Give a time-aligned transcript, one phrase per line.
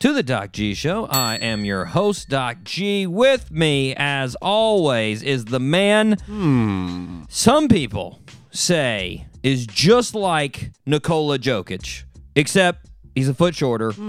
[0.00, 1.06] to the Doc G Show.
[1.06, 3.06] I am your host, Doc G.
[3.06, 7.22] With me, as always, is the man hmm.
[7.28, 14.00] some people say is just like Nikola Jokic, except he's a foot shorter, He's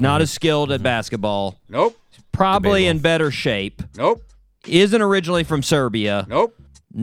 [0.00, 1.96] not as skilled at basketball, Nope.
[2.32, 4.22] probably in better shape, Nope.
[4.66, 6.54] isn't originally from Serbia, Nope.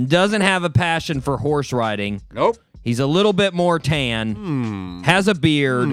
[0.08, 2.22] doesn't have a passion for horse riding.
[2.34, 2.58] Nope.
[2.86, 5.90] He's a little bit more tan, has a beard,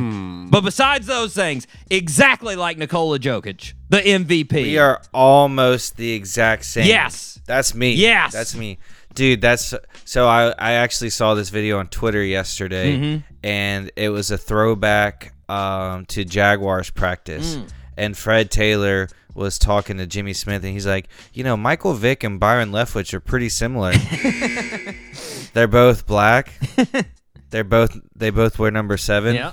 [0.51, 4.53] but besides those things, exactly like Nikola Jokic, the MVP.
[4.53, 6.87] We are almost the exact same.
[6.87, 7.41] Yes.
[7.47, 7.95] That's me.
[7.95, 8.33] Yes.
[8.35, 8.79] That's me.
[9.15, 13.35] Dude, that's so I I actually saw this video on Twitter yesterday Mm-hmm.
[13.43, 17.57] and it was a throwback um, to Jaguars practice.
[17.57, 17.69] Mm.
[17.97, 22.23] And Fred Taylor was talking to Jimmy Smith and he's like, "You know, Michael Vick
[22.23, 23.93] and Byron Leftwich are pretty similar.
[25.53, 26.53] They're both black.
[27.51, 29.53] They're both they both wear number 7." yeah,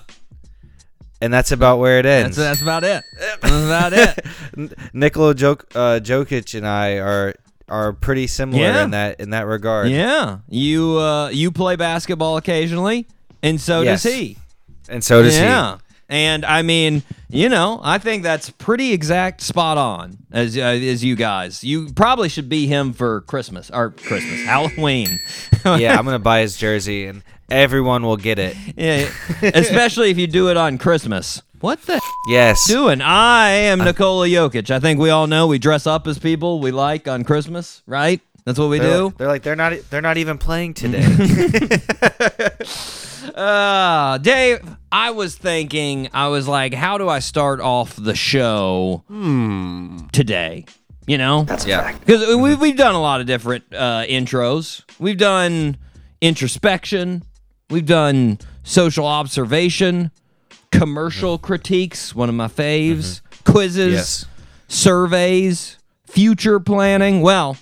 [1.21, 2.37] And that's about where it that's, ends.
[2.37, 3.03] that's about it.
[3.41, 4.73] That's about it.
[4.93, 7.33] Nikola Jok- uh, Jokic and I are
[7.67, 8.83] are pretty similar Yeah.
[8.83, 9.89] in that in that regard.
[9.89, 13.05] Yeah, you uh, you play basketball occasionally,
[13.43, 14.03] and so Yes.
[14.03, 14.37] does he.
[14.87, 15.41] And so does he.
[15.43, 15.77] yeah.
[16.09, 21.03] And I mean, you know, I think that's pretty exact, spot on as uh, as
[21.03, 21.63] you guys.
[21.63, 25.19] You probably should be him for Christmas or Christmas, Halloween.
[25.63, 28.55] Yeah, I'm gonna buy his jersey and everyone will get it.
[28.75, 29.09] Yeah,
[29.43, 31.43] especially if you do it on Christmas.
[31.61, 32.67] What the Yes.
[32.67, 33.01] doing?
[33.01, 34.71] I am Nikola Jokic.
[34.71, 38.21] I think we all know we dress up as people we like on Christmas, right?
[38.45, 39.03] That's what we They're, do.
[39.05, 41.05] like, they're like they're not they're not even playing today.
[43.35, 44.59] Uh, Dave,
[44.91, 49.03] I was thinking, I was like, how do I start off the show
[50.11, 50.65] today?
[51.05, 51.43] You know?
[51.43, 51.93] that's yeah.
[51.97, 54.83] Because we've, we've done a lot of different uh, intros.
[54.99, 55.77] We've done
[56.21, 57.23] introspection.
[57.69, 60.11] We've done social observation,
[60.71, 64.25] commercial critiques, one of my faves, quizzes, Yes.
[64.67, 67.21] surveys, future planning.
[67.21, 67.57] Well,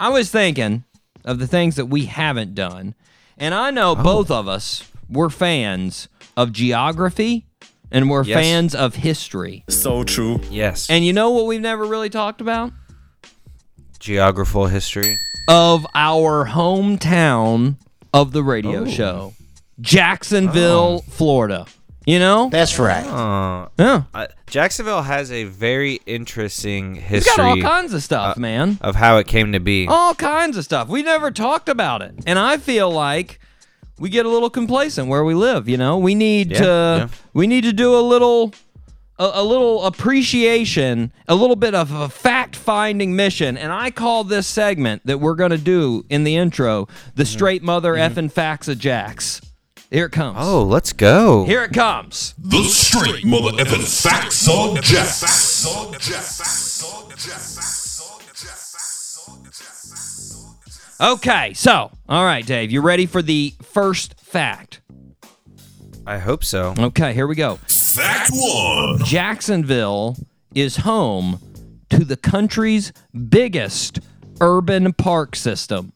[0.00, 0.84] I was thinking
[1.24, 2.94] of the things that we haven't done.
[3.38, 4.02] And I know oh.
[4.02, 7.46] both of us were fans of geography
[7.90, 8.40] and we're Yes.
[8.40, 9.64] fans of history.
[9.68, 10.40] So true.
[10.50, 10.88] Yes.
[10.90, 12.72] And you know what we've never really talked about?
[13.98, 15.16] Geographical history.
[15.48, 17.76] of our hometown
[18.14, 19.34] of the radio show,
[19.80, 21.10] Jacksonville, oh.
[21.10, 21.66] Florida.
[22.06, 22.48] You know?
[22.50, 23.06] That's right.
[23.06, 24.02] Uh, Yeah.
[24.12, 28.78] uh, Jacksonville has a very interesting It's got all kinds of stuff, man.
[28.82, 29.86] of how it came to be.
[29.88, 30.88] All kinds of stuff.
[30.88, 32.14] We never talked about it.
[32.26, 33.40] And I feel like
[33.98, 35.96] we get a little complacent where we live, you know?
[35.98, 37.08] We need Yeah, to yeah.
[37.32, 38.52] we need to do a little
[39.18, 44.46] a, a little appreciation, a little bit of a fact-finding mission, and I call this
[44.48, 48.78] segment that we're going to do in the intro the straight mother effing facts of
[48.78, 49.40] Jacks.
[49.90, 50.38] Here it comes.
[50.40, 51.44] Oh, let's go.
[51.44, 52.34] Here it comes.
[52.38, 55.64] The straight mother effing facts of Jacks.
[61.00, 64.80] Okay, so, all right, Dave, you ready for the first fact?
[66.06, 66.74] I hope so.
[66.78, 67.56] Okay, here we go.
[67.66, 68.98] Fact one.
[69.04, 70.16] Jacksonville
[70.54, 71.40] is home
[71.90, 72.92] to the country's
[73.28, 74.00] biggest
[74.40, 75.92] urban park system.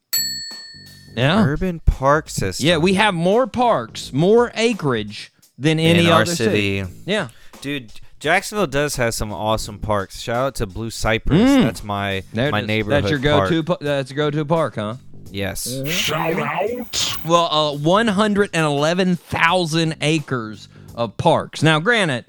[1.18, 1.44] Yeah.
[1.44, 2.66] Urban park system.
[2.66, 6.84] Yeah, we have more parks, more acreage than any in other our city.
[7.06, 7.28] Yeah.
[7.60, 10.20] Dude, Jacksonville does have some awesome parks.
[10.20, 11.62] Shout out to Blue Cypress.
[11.62, 12.24] That's my Mm.
[12.32, 13.04] There my neighborhood.
[13.04, 13.62] That's your go-to.
[13.62, 14.94] Pa- that's your go-to park, huh?
[15.30, 15.68] Yes.
[15.88, 17.16] Shout out.
[17.26, 21.62] Well, uh, 111,000 acres of parks.
[21.62, 22.24] Now, granted,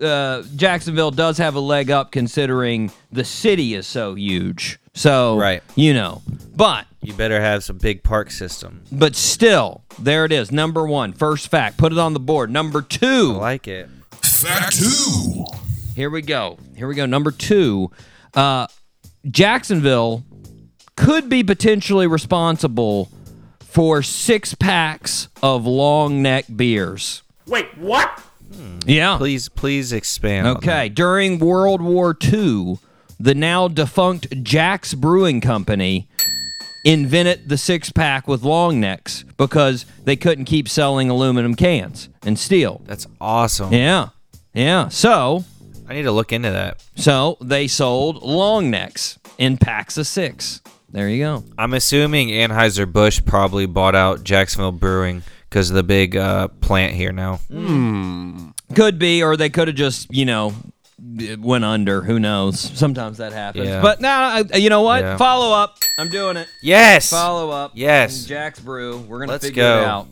[0.00, 4.78] uh, Jacksonville does have a leg up considering the city is so huge.
[4.94, 5.62] So, Right.
[5.74, 6.22] you know,
[6.54, 8.82] but You better have some big park system.
[8.90, 10.50] but still, there it is.
[10.50, 11.76] Number one, first fact.
[11.76, 12.50] Put it on the board.
[12.50, 13.32] Number two.
[13.36, 13.88] I like it.
[14.22, 15.44] Fact two.
[15.94, 16.58] Here we go.
[16.76, 17.06] Here we go.
[17.06, 17.90] Number two,
[18.34, 18.66] uh,
[19.30, 20.24] Jacksonville
[20.96, 23.10] could be potentially responsible
[23.60, 27.22] for six packs of long neck beers.
[27.46, 28.22] Wait, what?
[28.86, 29.16] Yeah.
[29.18, 30.46] Please, please expand.
[30.58, 30.88] Okay.
[30.88, 32.78] During World War II,
[33.18, 36.08] the now defunct Jack's Brewing Company
[36.84, 42.38] invented the six pack with long necks because they couldn't keep selling aluminum cans and
[42.38, 42.80] steel.
[42.84, 43.72] That's awesome.
[43.72, 44.10] Yeah.
[44.54, 44.88] Yeah.
[44.88, 45.44] So
[45.88, 46.84] I need to look into that.
[46.94, 50.62] So they sold long necks in packs of six.
[50.90, 51.44] There you go.
[51.58, 56.94] I'm assuming Anheuser Busch probably bought out Jacksonville Brewing because of the big uh, plant
[56.94, 57.40] here now.
[58.74, 60.54] Could be, or they could have just, you know,
[61.38, 62.02] went under.
[62.02, 62.58] Who knows?
[62.58, 63.66] Sometimes that happens.
[63.66, 63.80] Yeah.
[63.80, 65.02] But now, uh, you know what?
[65.02, 65.16] Yeah.
[65.16, 65.78] Follow up.
[65.98, 66.48] I'm doing it.
[66.62, 67.10] Yes.
[67.10, 67.72] Follow up.
[67.74, 68.24] Yes.
[68.24, 68.98] Jack's Brew.
[68.98, 69.80] We're gonna Let's figure go.
[69.80, 70.08] it out.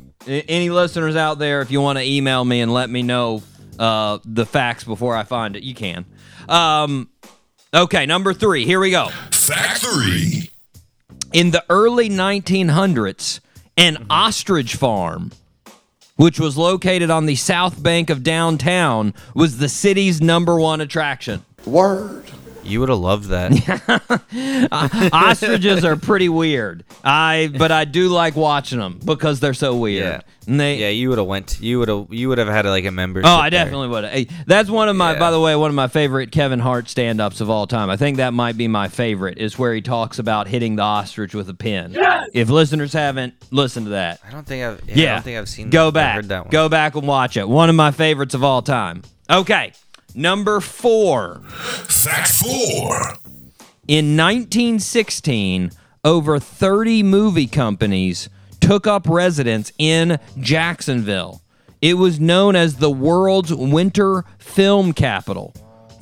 [0.48, 3.42] Any listeners out there, if you want to email me and let me know
[3.78, 6.06] uh, the facts before I find it, you can.
[6.48, 7.10] Um,
[7.74, 8.64] okay, number three.
[8.64, 9.08] Here we go.
[9.32, 10.50] Fact three.
[11.34, 13.40] In the early 1900s,
[13.76, 14.10] an mm-hmm.
[14.10, 15.32] ostrich farm,
[16.16, 21.44] which was located on the south bank of downtown, was the city's number one attraction.
[22.64, 24.20] You would have loved that.
[24.70, 26.84] Uh, ostriches are pretty weird.
[27.04, 30.04] I but I do like watching them because they're so weird.
[30.04, 30.20] Yeah.
[30.46, 31.60] And they, yeah, you would have went.
[31.60, 32.06] You would have.
[32.10, 33.28] You would have had like a membership.
[33.28, 34.04] Oh, I definitely would.
[34.04, 35.18] Hey, that's one of my, Yeah.
[35.18, 37.88] by the way, one of my favorite Kevin Hart stand-ups of all time.
[37.90, 39.38] I think that might be my favorite.
[39.38, 41.96] Is where he talks about hitting the ostrich with a pin.
[42.32, 44.82] If listeners haven't listened to that, I don't think I've.
[44.88, 44.94] Yeah.
[44.96, 45.70] yeah, I don't think I've seen.
[45.70, 45.86] Go that.
[45.88, 46.50] I've back, heard that one.
[46.50, 47.48] go back and watch it.
[47.48, 49.02] One of my favorites of all time.
[49.30, 49.72] Okay,
[50.14, 51.40] number four.
[51.48, 53.14] Fact four.
[53.86, 55.70] In 1916,
[56.04, 58.28] over 30 movie companies
[58.60, 61.42] took up residence in Jacksonville.
[61.82, 65.54] It was known as the world's winter film capital.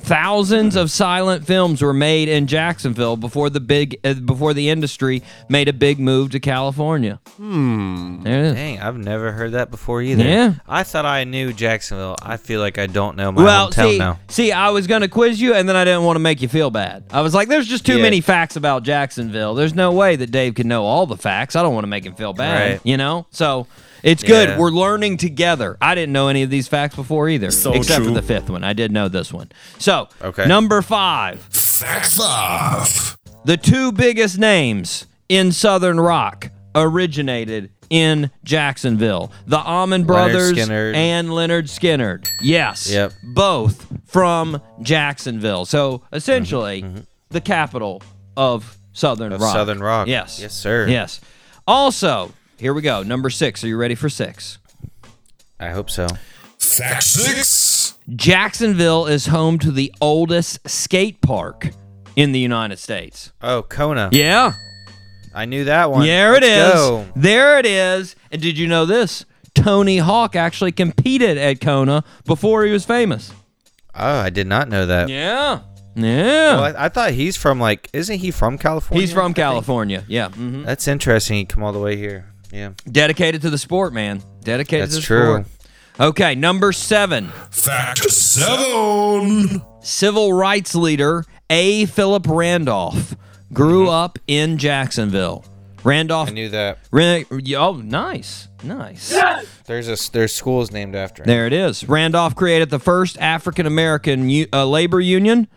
[0.03, 5.23] Thousands of silent films were made in Jacksonville before the big uh, before the industry
[5.47, 7.21] made a big move to California.
[7.37, 8.21] Hmm.
[8.21, 8.53] There it is.
[8.53, 10.23] Dang, I've never heard that before either.
[10.25, 10.55] Yeah.
[10.67, 12.17] I thought I knew Jacksonville.
[12.21, 14.19] I feel like I don't know my Well, hometown see, now.
[14.27, 16.69] see, I was gonna quiz you, and then I didn't want to make you feel
[16.69, 17.05] bad.
[17.09, 18.01] I was like, "There's just too Yeah.
[18.03, 19.55] many facts about Jacksonville.
[19.55, 21.55] There's no way that Dave can know all the facts.
[21.55, 22.81] I don't want to make him feel bad, Right.
[22.83, 23.67] you know." So
[24.03, 24.49] it's good.
[24.49, 24.59] Yeah.
[24.59, 25.77] We're learning together.
[25.81, 28.63] I didn't know any of these facts before either, So except for the fifth one.
[28.63, 29.49] I did know this one.
[29.79, 30.45] So, Okay.
[30.45, 33.17] number five, Fact five.
[33.45, 39.31] the two biggest names in Southern rock originated in Jacksonville.
[39.45, 40.95] The Allman Brothers Skynyrd.
[40.95, 42.27] and Lynyrd Skynyrd.
[42.41, 42.89] Yes.
[42.91, 43.13] Yep.
[43.35, 45.65] Both from Jacksonville.
[45.65, 47.03] So essentially mm-hmm, mm-hmm.
[47.29, 48.01] the capital
[48.35, 49.53] of Southern Of rock.
[49.53, 50.07] Southern rock.
[50.07, 50.39] Yes.
[50.39, 50.87] Yes, sir.
[50.87, 51.21] Yes.
[51.67, 53.03] Also, here we go.
[53.03, 53.63] Number six.
[53.63, 54.59] Are you ready for six?
[55.59, 56.07] I hope so.
[56.59, 57.97] Fact six.
[58.15, 61.69] Jacksonville is home to the oldest skate park
[62.15, 63.31] in the United States.
[63.41, 64.09] Oh, Kona.
[64.11, 64.53] Yeah.
[65.33, 66.05] I knew that one.
[66.05, 66.79] There it Let's is.
[66.79, 67.05] go.
[67.15, 68.15] There it is.
[68.31, 69.25] And did you know this?
[69.55, 73.31] Tony Hawk actually competed at Kona before he was famous.
[73.95, 75.09] Oh, I did not know that.
[75.09, 75.61] Yeah.
[75.95, 76.55] Yeah.
[76.55, 79.01] Well, I, I thought he's from like, isn't he from California?
[79.01, 79.37] He's I from think?
[79.37, 80.03] California.
[80.07, 80.29] Yeah.
[80.29, 81.37] hmm That's interesting.
[81.37, 82.32] He come all the way here.
[82.53, 84.21] Yeah, Dedicated to the sport, man.
[84.43, 85.43] Dedicated that's to the true.
[85.43, 86.09] sport.
[86.09, 87.29] Okay, number seven.
[87.49, 89.61] Fact seven.
[89.81, 91.85] Civil rights leader A.
[91.85, 93.15] Philip Randolph
[93.51, 95.43] grew up in Jacksonville.
[95.83, 96.29] Randolph.
[96.29, 96.37] Mm-hmm.
[96.37, 96.79] I knew that.
[96.91, 98.47] Ra- oh, nice.
[98.63, 99.13] Nice.
[99.65, 101.27] There's a there's schools named after him.
[101.27, 101.87] There it is.
[101.87, 105.47] Randolph created the first African American u- uh, labor union,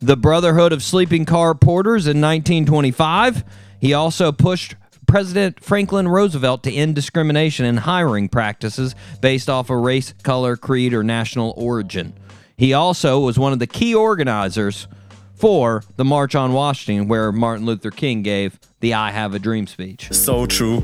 [0.00, 3.44] the Brotherhood of Sleeping Car Porters, in 1925.
[3.80, 4.74] He also pushed
[5.06, 10.92] President Franklin Roosevelt to end discrimination in hiring practices based off of race, color, creed,
[10.92, 12.12] or national origin.
[12.56, 14.88] He also was one of the key organizers
[15.34, 19.66] for the March on Washington, where Martin Luther King gave the "I Have a Dream"
[19.66, 20.08] speech.
[20.12, 20.82] So true.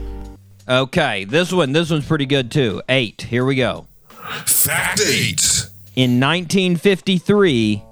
[0.69, 2.83] Okay, this one, this one's pretty good too.
[2.88, 3.23] Eight.
[3.23, 3.87] Here we go.
[4.47, 5.67] Fact eight.
[5.97, 7.83] In 1953,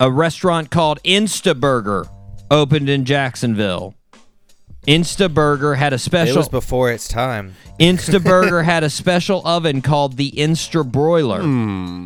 [0.00, 2.08] a restaurant called Instaburger
[2.50, 3.94] opened in Jacksonville.
[4.86, 6.34] Instaburger had a special.
[6.34, 7.54] It was before its time.
[7.78, 11.42] Instaburger had a special oven called the Insta Broiler,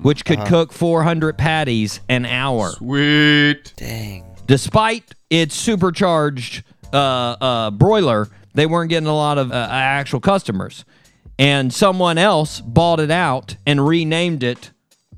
[0.03, 2.71] which could cook 400 patties an hour.
[2.71, 3.73] Sweet.
[3.77, 4.25] Dang.
[4.47, 10.85] Despite its supercharged uh, uh, broiler, they weren't getting a lot of uh, actual customers.
[11.39, 14.71] And someone else bought it out and renamed it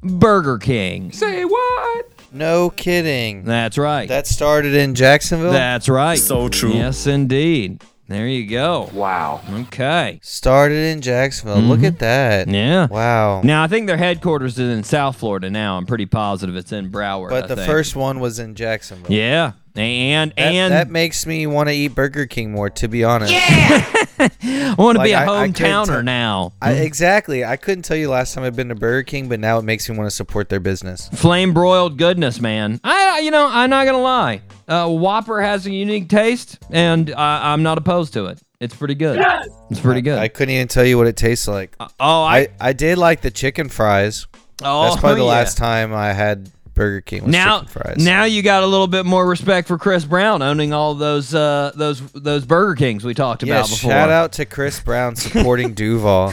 [0.03, 1.13] Burger King.
[1.13, 2.11] Say what?
[2.33, 3.45] No kidding.
[3.45, 4.09] That's right.
[4.09, 5.53] That started in Jacksonville.
[5.53, 6.19] That's right.
[6.19, 6.73] So true.
[6.73, 7.83] Yes, indeed.
[8.09, 8.89] There you go.
[8.95, 9.43] Wow.
[9.53, 10.19] Okay.
[10.23, 11.59] started in Jacksonville.
[11.59, 12.47] Look at that.
[12.47, 12.55] Mm-hmm.
[12.55, 12.87] Yeah.
[12.87, 13.43] Wow.
[13.43, 15.51] Now I think their headquarters is in South Florida.
[15.51, 17.29] Now I'm pretty positive it's in Broward.
[17.29, 17.67] but I the think.
[17.69, 19.15] first one was in Jacksonville.
[19.15, 19.53] Yeah.
[19.77, 23.33] And That, and that makes me want to eat Burger King more, to be honest.
[23.33, 23.39] yeah,
[24.19, 26.53] I want to be like, a I- I couldn't hometowner tell- now.
[26.61, 27.45] I, exactly.
[27.45, 29.89] I couldn't tell you last time I've been to Burger King, but now it makes
[29.89, 31.09] me want to support their business.
[31.11, 32.81] Flame broiled goodness, man.
[32.83, 34.43] I, you know, I'm not gonna lie.
[34.67, 38.41] Uh, Whopper has a unique taste, and I, I'm not opposed to it.
[38.61, 39.25] It's pretty good.
[39.71, 40.19] It's pretty good.
[40.19, 41.77] I couldn't even tell you what it tastes like.
[41.79, 44.27] oh, I, I, I did like the chicken fries.
[44.65, 45.31] oh, That's probably the yeah.
[45.31, 48.05] last time I had Burger King with now, chicken fries.
[48.05, 51.73] now you got a little bit more respect for Chris Brown owning all those uh,
[51.75, 53.91] those those Burger Kings we talked yeah, about before.
[53.91, 56.33] shout out to Chris Brown supporting Duval.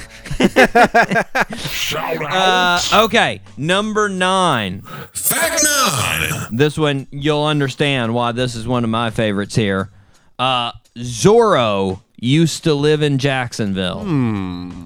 [1.58, 2.82] Shout out.
[2.94, 4.82] Uh, okay, number nine.
[5.14, 6.48] Fact nine.
[6.52, 9.90] This one you'll understand why this is one of my favorites here.
[10.38, 14.04] Uh, Zorro used to live in Jacksonville.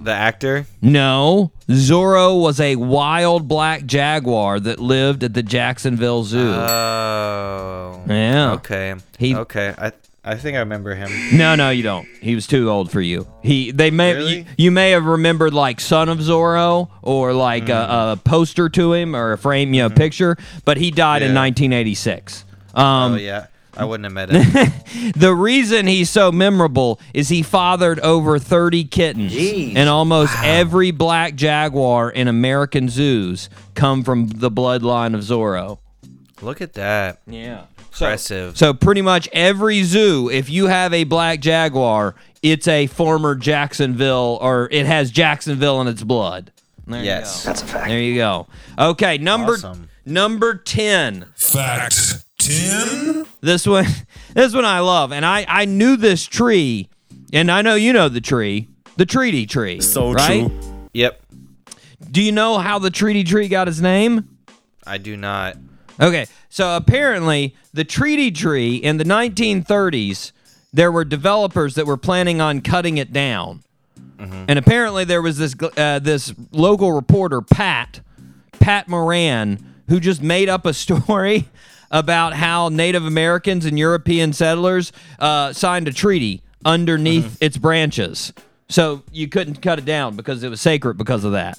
[0.04, 0.66] the actor.
[0.82, 6.52] No, Zorro was a wild black jaguar that lived at the Jacksonville Zoo.
[6.54, 8.02] Oh.
[8.08, 8.52] yeah.
[8.54, 8.96] Okay.
[9.18, 9.74] He- okay.
[9.78, 11.10] I I think I remember him.
[11.38, 12.06] No, no, you don't.
[12.22, 13.26] He was too old for you.
[13.42, 14.38] He, they may, Really?
[14.40, 17.70] you, you may have remembered like Son of Zorro or like Mm.
[17.70, 20.38] a, a poster to him or a frame, you know, picture.
[20.66, 22.44] But he died in 1986.
[22.76, 23.48] Um, oh yeah.
[23.78, 25.12] I wouldn't have met him.
[25.16, 29.34] The reason he's so memorable is he fathered over 30 kittens.
[29.36, 35.80] And almost every black jaguar in American zoos come from the bloodline of Zorro.
[36.42, 37.22] Look at that.
[37.28, 37.64] Yeah.
[37.92, 38.58] Impressive.
[38.58, 44.38] So pretty much every zoo, if you have a black jaguar, it's a former Jacksonville
[44.42, 46.52] or it has Jacksonville in its blood.
[46.88, 47.44] There Yes.
[47.44, 47.50] You go.
[47.50, 47.88] That's a fact.
[47.90, 48.48] There you go.
[48.78, 49.90] Okay, number Awesome.
[50.06, 51.26] number 10.
[51.36, 53.26] Fact ten.
[53.42, 53.86] This one,
[54.34, 56.90] this one I love, and I I knew this tree,
[57.32, 58.68] and I know you know the tree,
[58.98, 59.82] the treaty tree.
[59.82, 60.48] So right?
[60.48, 60.60] true.
[60.94, 61.22] Yep.
[62.10, 64.38] Do you know how the treaty tree got its name?
[64.88, 65.58] I do not.
[66.00, 70.32] Okay, so apparently the treaty tree in the 1930s,
[70.72, 73.64] there were developers that were planning on cutting it down,
[74.18, 78.02] and apparently there was this uh, this local reporter Pat
[78.54, 81.50] Pat Moran who just made up a story
[81.92, 88.34] about how Native Americans and European settlers uh, signed a treaty underneath its branches,
[88.68, 91.58] so you couldn't cut it down because it was sacred because of that.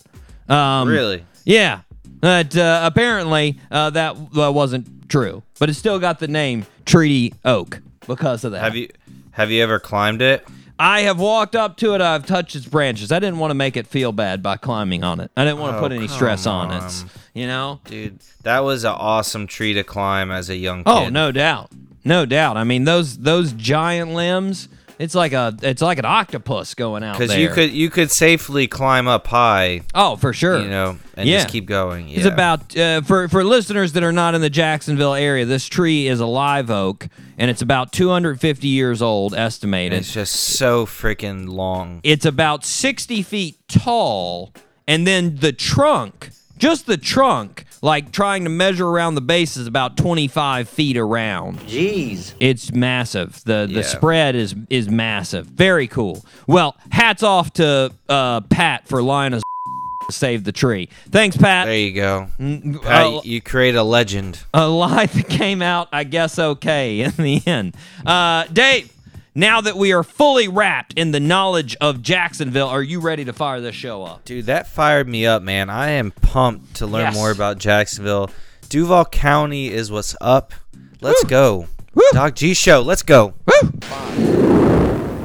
[0.49, 1.25] Um, Really?
[1.45, 1.81] yeah,
[2.21, 5.43] but uh, apparently uh, that uh, wasn't true.
[5.59, 8.63] But it still got the name Treaty Oak because of that.
[8.63, 8.89] Have you
[9.33, 10.47] have you ever climbed it?
[10.81, 12.01] I have walked up to it.
[12.01, 13.13] I've touched its branches.
[13.13, 15.31] I didn't want to make it feel bad by climbing on it.
[15.37, 17.05] I didn't want to Oh, put any stress come on it.
[17.35, 17.81] You know?
[17.85, 21.07] Dude, that was an awesome tree to climb as a young oh, kid.
[21.07, 21.71] Oh, no doubt,
[22.03, 22.57] no doubt.
[22.57, 24.69] I mean those those giant limbs.
[25.01, 27.27] It's like a it's like an octopus going out there.
[27.27, 30.61] Because you could you could safely climb up high, Oh, for sure.
[30.61, 31.39] you know, and Yeah.
[31.39, 32.11] just keep going.
[32.11, 35.47] It's about uh, for for listeners that are not in the Jacksonville area.
[35.47, 39.99] This tree is a live oak, and it's about 250 years old, estimated.
[40.01, 42.01] It's just so freaking long.
[42.03, 44.53] It's about 60 feet tall,
[44.87, 46.29] and then the trunk,
[46.61, 51.59] just the trunk, like trying to measure around the base, is about 25 feet around.
[51.61, 52.35] Jeez.
[52.39, 53.43] It's massive.
[53.45, 53.83] The the Yeah.
[53.83, 55.47] spread is is massive.
[55.47, 56.25] Very cool.
[56.47, 59.43] Well, hats off to uh, Pat for lying us
[60.09, 60.89] to save the tree.
[61.11, 61.67] Thanks, Pat.
[61.67, 62.29] There you go.
[62.39, 64.41] Uh, Pat, you create a legend.
[64.55, 67.75] a lie that came out, I guess, okay in the end.
[68.05, 68.93] Uh, Dave,
[69.35, 73.33] now that we are fully wrapped in the knowledge of Jacksonville, are you ready to
[73.33, 74.25] fire this show up?
[74.25, 75.71] Dude, that fired me up, man.
[75.71, 77.15] I am pumped to learn Yes.
[77.15, 78.31] more about Jacksonville.
[78.69, 80.53] Duval County is what's up.
[81.01, 81.67] Let's go.
[82.13, 83.35] Doc G Show, let's go.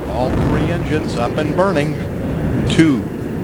[0.09, 1.93] All three engines up and burning.
[2.69, 3.01] Two,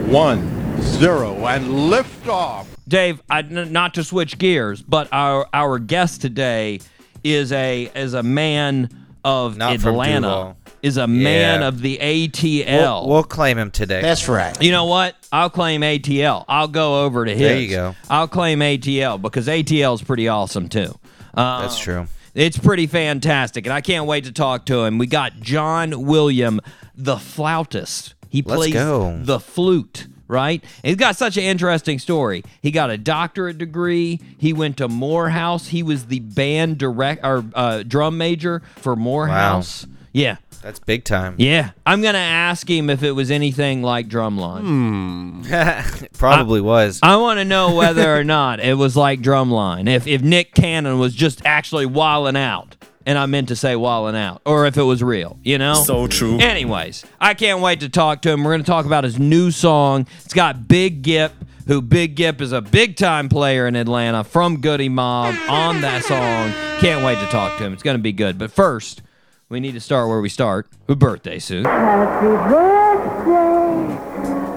[0.10, 2.68] one, zero, and lift off.
[2.88, 6.80] Dave, I, n- not to switch gears, but our our guest today
[7.24, 8.90] is a is a man
[9.24, 10.56] of Not Atlanta.
[10.82, 11.68] Is a man Yeah.
[11.68, 13.02] of the ATL.
[13.06, 14.02] We'll, we'll claim him today.
[14.02, 14.60] That's right.
[14.62, 15.16] You know what?
[15.32, 16.44] I'll claim ATL.
[16.48, 17.40] I'll go over to his.
[17.40, 17.96] There you go.
[18.10, 20.98] I'll claim ATL because ATL is pretty awesome too.
[21.36, 22.08] Uh, That's true.
[22.34, 24.98] It's pretty fantastic, and I can't wait to talk to him.
[24.98, 26.60] We got John William,
[26.96, 28.16] the flautist.
[28.30, 29.20] He Let's plays go.
[29.22, 30.64] the flute, right?
[30.84, 32.44] And he's got such an interesting story.
[32.62, 34.20] He got a doctorate degree.
[34.38, 35.68] He went to Morehouse.
[35.68, 39.86] He was the band direct or uh, drum major for Morehouse.
[39.86, 39.94] Wow.
[40.14, 40.38] Yeah.
[40.62, 41.34] That's big time.
[41.40, 46.12] Yeah, I'm gonna ask him if it was anything like Drumline.
[46.14, 47.00] Probably was.
[47.02, 49.90] I want to know whether or not it was like Drumline.
[49.90, 54.16] If if Nick Cannon was just actually walling out, and I meant to say walling
[54.16, 55.74] out, or if it was real, you know.
[55.76, 56.40] So true.
[56.40, 58.44] Anyways, I can't wait to talk to him.
[58.44, 60.08] We're gonna talk about his new song.
[60.24, 61.34] It's got Big Gip,
[61.68, 66.04] who Big Gip is a big time player in Atlanta from Goodie Mob on that
[66.04, 66.52] song.
[66.80, 67.74] Can't wait to talk to him.
[67.74, 68.38] It's gonna be good.
[68.38, 69.02] But first,
[69.50, 71.66] we need to start where we start with birthday suit.
[71.66, 73.98] Happy birthday,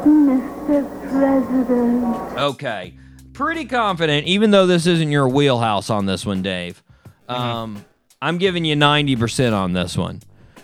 [0.07, 1.11] Mr.
[1.11, 2.39] President.
[2.39, 2.95] Okay.
[3.33, 6.81] Pretty confident, even though this isn't your wheelhouse on this one, Dave.
[7.29, 7.85] Um,
[8.25, 10.23] I'm giving you 90% on this one.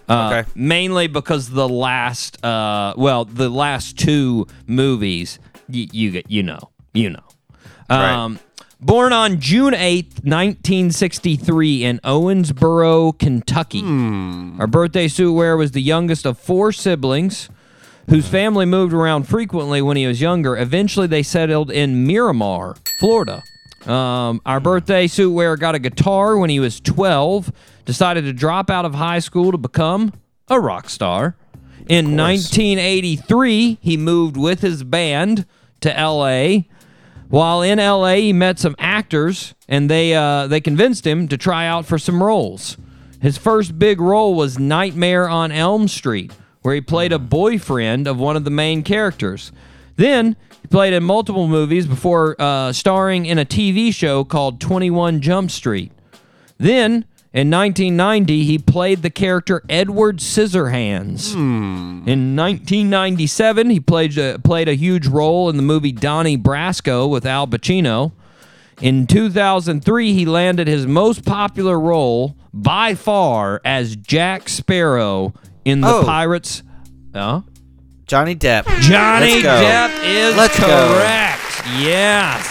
[0.09, 0.49] Uh, Okay.
[0.55, 5.39] Mainly because the last, uh, well, the last two movies,
[5.69, 7.23] y- you get, you know, you know.
[7.89, 8.13] Right.
[8.13, 8.39] Um,
[8.83, 13.83] Born on June 8th, 1963, in Owensboro, Kentucky.
[14.59, 17.51] Our birthday suit wearer was the youngest of four siblings
[18.09, 20.57] whose family moved around frequently when he was younger.
[20.57, 23.43] Eventually, they settled in Miramar, Florida.
[23.87, 27.53] Um, our birthday suit wearer got a guitar when he was 12,
[27.85, 30.13] decided to drop out of high school to become
[30.49, 31.37] a rock star.
[31.89, 35.47] In 1983, he moved with his band
[35.81, 36.65] to LA.
[37.29, 41.67] While in LA, he met some actors, and they uh, they convinced him to try
[41.67, 42.77] out for some roles.
[43.21, 46.33] His first big role was Nightmare on Elm Street,
[46.63, 49.53] where he played a boyfriend of one of the main characters.
[50.01, 55.21] Then he played in multiple movies before uh, starring in a TV show called 21
[55.21, 55.93] Jump Street.
[56.57, 57.05] Then,
[57.35, 61.35] in 1990, he played the character Edward Scissorhands.
[61.35, 67.27] In 1997, he played a, played a huge role in the movie Donnie Brasco with
[67.27, 68.13] Al Pacino.
[68.81, 75.35] In 2003, he landed his most popular role by far as Jack Sparrow
[75.67, 76.05] in the Oh.
[76.05, 76.63] Pirates.
[77.15, 77.43] Uh,
[78.11, 78.67] Johnny Depp.
[78.81, 80.67] Johnny Depp is Let's go.
[80.67, 81.41] correct.
[81.79, 82.45] Yes.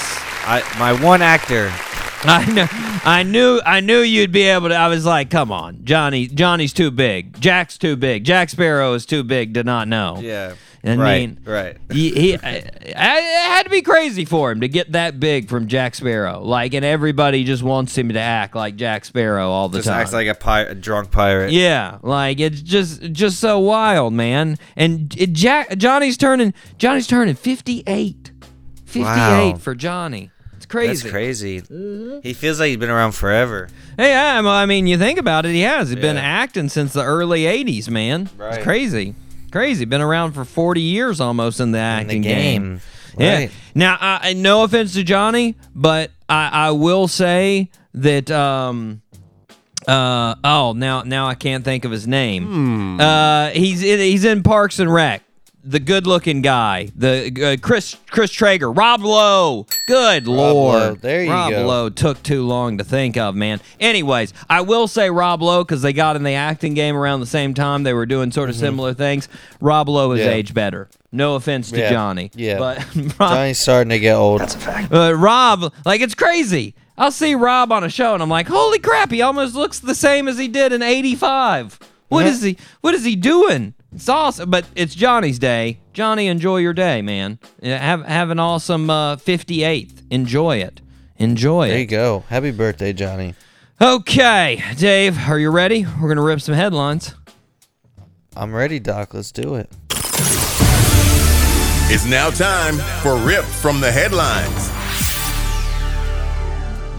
[0.45, 1.69] I, my one actor.
[2.23, 2.65] I know.
[3.03, 3.59] I knew.
[3.65, 4.75] I knew you'd be able to.
[4.75, 6.27] I was like, "Come on, Johnny.
[6.27, 7.37] Johnny's too big.
[7.41, 8.23] Jack's too big.
[8.23, 10.53] Jack Sparrow is too big to not know." Yeah.
[10.83, 11.19] I right.
[11.29, 11.77] mean, right.
[11.91, 15.50] He, he I, I- it had to be crazy for him to get that big
[15.50, 16.41] from Jack Sparrow.
[16.41, 19.83] Like, and everybody just wants him to act like Jack Sparrow all the time.
[19.83, 20.01] Just time.
[20.01, 21.51] acts like a, pi- a drunk pirate.
[21.51, 24.57] Yeah, like it's just just so wild, man.
[24.77, 28.31] And it, Jack Johnny's turning Johnny's turning 58.
[28.86, 29.55] 58 Wow.
[29.59, 30.31] for Johnny.
[30.57, 31.03] It's crazy.
[31.03, 31.62] That's crazy.
[32.24, 33.67] He feels like he's been around forever.
[33.98, 35.89] Hey, yeah, well, I mean, you think about it, he has.
[35.89, 38.29] He's been acting since the early 80s, man.
[38.38, 38.55] Right.
[38.55, 39.13] It's crazy.
[39.51, 39.86] Crazy.
[39.86, 42.82] Been around for 40 years almost in the In acting the game.
[43.18, 43.36] Yeah.
[43.36, 43.51] Right.
[43.75, 48.29] Now, I, no offense to Johnny, but I, I will say that.
[48.32, 49.01] Um,
[49.88, 53.00] uh, oh, now now I can't think of his name.
[53.00, 55.24] Uh, he's he's in Parks and Rec.
[55.61, 59.67] The good-looking guy, the uh, Chris Chris Traeger, Rob Lowe.
[59.87, 60.95] Good lord, Lowe.
[60.95, 61.67] There you Rob go.
[61.67, 63.59] Lowe took too long to think of, man.
[63.77, 67.25] Anyways, I will say Rob Lowe because they got in the acting game around the
[67.25, 67.83] same time.
[67.83, 69.27] They were doing sort of similar things.
[69.59, 70.29] Rob Lowe is Mm-hmm.
[70.29, 70.35] Yeah.
[70.35, 70.87] aged better.
[71.11, 71.89] No offense to Yeah.
[71.89, 72.57] Johnny, Yeah.
[72.57, 74.39] but Rob, Johnny's starting to get old.
[74.39, 74.93] That's a fact.
[74.93, 76.74] uh, Rob, like it's crazy.
[76.98, 79.95] I'll see Rob on a show and I'm like, holy crap, he almost looks the
[79.95, 81.79] same as he did in '85.
[82.07, 82.31] What Yeah.
[82.31, 82.57] is he?
[82.81, 83.74] What is he doing?
[83.93, 85.79] It's awesome, but it's Johnny's day.
[85.93, 87.39] Johnny, enjoy your day, man.
[87.63, 90.03] Have have an awesome uh, 58th.
[90.11, 90.81] Enjoy it.
[91.17, 91.69] Enjoy it.
[91.69, 92.23] There you go.
[92.29, 93.33] Happy birthday, Johnny.
[93.81, 95.85] Okay, Dave, are you ready?
[95.99, 97.15] We're gonna rip some headlines.
[98.35, 99.13] I'm ready, Doc.
[99.13, 99.69] Let's do it.
[101.91, 104.69] It's now time for Rip from the Headlines.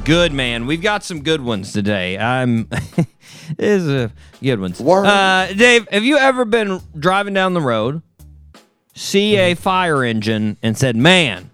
[0.04, 0.66] Good man.
[0.66, 2.18] We've got some good ones today.
[2.18, 3.06] I'm this
[3.58, 4.80] is a good ones.
[4.80, 8.02] Uh, Dave, have you ever been driving down the road,
[8.94, 11.50] see a fire engine, and said, "Man,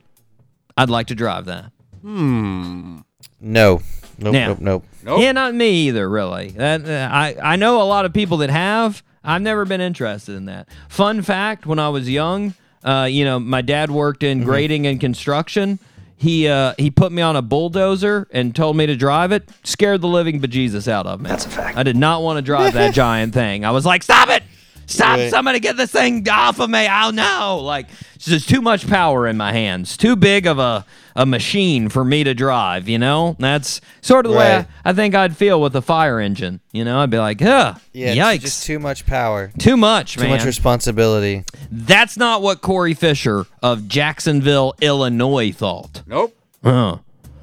[0.77, 1.71] I'd like to drive that"?
[2.03, 2.99] Hmm.
[3.41, 3.83] No.
[4.19, 4.33] Nope.
[4.33, 4.85] Now- Nope.
[5.05, 5.21] Nope.
[5.21, 6.09] Yeah, not me either.
[6.09, 9.03] Really, that, uh, I I know a lot of people that have.
[9.23, 10.69] I've never been interested in that.
[10.89, 12.55] Fun fact: When I was young,
[12.85, 15.79] uh, you know, my dad worked in grading and construction.
[16.17, 19.49] He uh, he put me on a bulldozer and told me to drive it.
[19.65, 21.29] Scared the living bejesus out of me.
[21.29, 21.77] That's a fact.
[21.77, 23.65] I did not want to drive that giant thing.
[23.65, 24.43] I was like, "Stop it!
[24.87, 25.19] Stop!
[25.19, 25.31] Right.
[25.31, 26.87] Somebody get this thing off of me!
[26.91, 27.61] Oh no!
[27.63, 29.97] Like, it's just too much power in my hands.
[29.97, 30.85] Too big of a
[31.19, 32.89] a machine for me to drive.
[32.89, 36.21] You know, that's sort of the way I, I think I'd feel with a fire
[36.21, 36.61] engine.
[36.73, 38.15] You know, I'd be like, "Huh, Yeah.
[38.15, 39.51] yikes, just too much power.
[39.59, 41.45] too much, Too man." Too much responsibility.
[41.71, 46.03] That's not what Corey Fisher of Jacksonville, Illinois thought.
[46.07, 46.37] Nope.
[46.63, 46.99] Huh.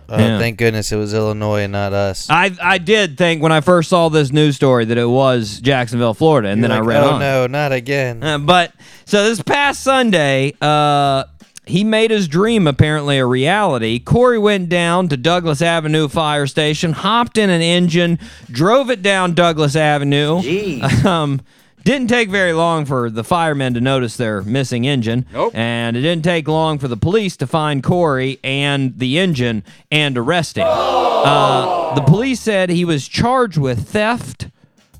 [0.10, 0.38] Oh, Yeah.
[0.40, 2.28] thank goodness it was Illinois and not us.
[2.30, 6.14] I I did think when I first saw this news story that it was Jacksonville,
[6.14, 7.20] Florida, and then Like, I read oh on.
[7.20, 8.24] no, not again.
[8.24, 8.72] Uh, but
[9.06, 11.24] so this past Sunday, uh,
[11.66, 13.98] he made his dream apparently a reality.
[13.98, 18.20] Corey went down to Douglas Avenue Fire Station, hopped in an engine,
[18.52, 20.42] drove it down Douglas Avenue.
[21.06, 21.40] Um,
[21.84, 25.26] didn't take very long for the firemen to notice their missing engine.
[25.34, 25.54] Nope.
[25.56, 30.18] And it didn't take long for the police to find Corey and the engine and
[30.18, 30.66] arrest him.
[30.68, 34.48] Uh, the police said he was charged with theft,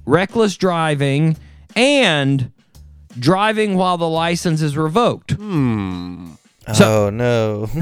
[0.06, 1.38] reckless driving,
[1.76, 2.52] and
[3.18, 5.32] driving while the license is revoked.
[6.74, 7.70] So- oh no.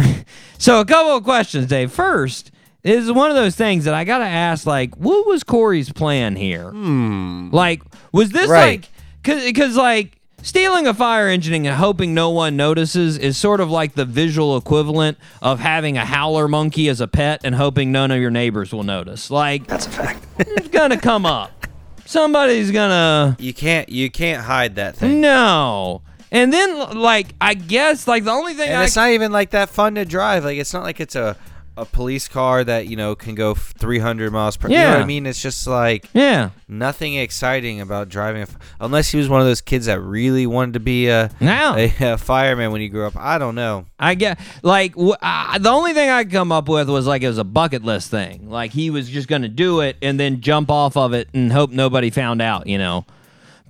[0.58, 1.92] So a couple of questions, Dave.
[1.92, 2.52] First,
[2.84, 6.70] is one of those things that I gotta ask, like, what was Corey's plan here?
[6.72, 7.50] Hmm.
[7.52, 8.82] Like, was this Right.
[8.82, 8.90] like,
[9.24, 13.70] cause, cause like, stealing a fire engine and hoping no one notices is sort of
[13.70, 18.10] like the visual equivalent of having a howler monkey as a pet and hoping none
[18.10, 19.30] of your neighbors will notice.
[19.30, 20.26] Like that's a fact.
[20.40, 21.68] it's gonna come up.
[22.06, 25.22] Somebody's gonna You can't you can't hide that thing.
[25.22, 26.02] no.
[26.32, 29.52] And then like I guess like the only thing And I it's not even like
[29.52, 30.44] that fun to drive.
[30.44, 31.38] Like it's not like it's a
[31.78, 34.68] a police car that you know can go 300 miles per.
[34.68, 35.04] You know what Yeah.
[35.04, 35.26] I mean?
[35.26, 36.50] It's just like yeah.
[36.68, 38.42] nothing exciting about driving.
[38.44, 41.76] F- unless he was one of those kids that really wanted to be a, Now.
[41.78, 43.16] a, a fireman when he grew up.
[43.16, 43.86] I don't know.
[44.00, 47.22] I get like w- uh, the only thing I could come up with was like
[47.24, 48.50] it was a bucket list thing.
[48.50, 51.72] Like he was just gonna do it and then jump off of it and hope
[51.72, 53.06] nobody found out, you know.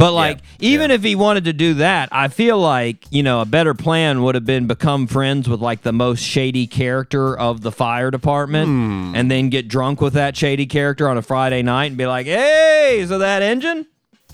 [0.02, 3.46] But like even if he wanted to do that, I feel like you know a
[3.46, 7.72] better plan would have been become friends with like the most shady character of the
[7.72, 9.14] fire department, hmm.
[9.16, 12.26] and then get drunk with that shady character on a Friday night and be like,
[12.26, 13.86] "Hey, so that engine."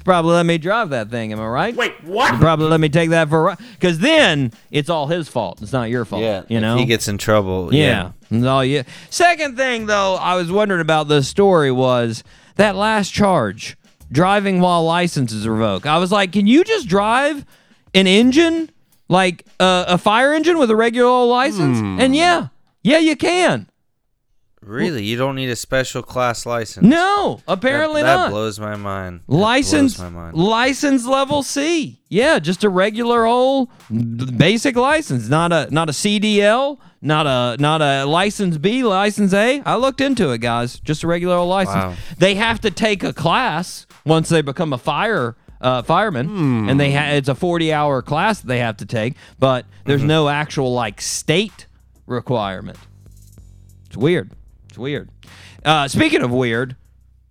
[0.08, 1.34] Probably let me drive that thing.
[1.34, 1.75] Am I right?
[1.75, 2.34] Wait, what?
[2.39, 3.58] Probably let me take that for a ride.
[3.73, 5.62] Because then it's all his fault.
[5.62, 6.21] It's not your fault.
[6.21, 6.43] Yeah.
[6.47, 6.77] you if know.
[6.77, 7.75] he gets in trouble.
[7.75, 8.13] Yeah.
[8.30, 8.84] No, yeah.
[9.10, 12.23] Second thing, though, I was wondering about this story was
[12.56, 13.75] that last charge,
[14.11, 15.85] driving while license is revoked.
[15.85, 17.45] I was like, can you just drive
[17.93, 18.69] an engine,
[19.09, 21.79] like uh, a fire engine with a regular old license?
[22.01, 22.47] And yeah,
[22.83, 23.67] yeah, you can.
[24.61, 26.85] Really, you don't need a special class license.
[26.85, 28.31] No, apparently that, not.
[28.31, 29.21] blows my mind.
[29.27, 30.35] That license blows my mind.
[30.35, 32.01] license level C.
[32.09, 33.69] Yeah, just a regular old
[34.37, 39.61] basic license, not a not a CDL, not a not a license B, license A.
[39.63, 40.79] I looked into it, guys.
[40.79, 41.75] Just a regular old license.
[41.75, 41.95] Wow.
[42.17, 46.91] They have to take a class once they become a fire uh, fireman, and they
[46.91, 50.73] ha- it's a forty hour class that they have to take, but there's no actual
[50.73, 51.67] like state
[52.07, 52.79] requirement.
[53.85, 54.31] It's weird.
[54.77, 55.09] It's weird.
[55.65, 56.75] Uh, speaking of weird,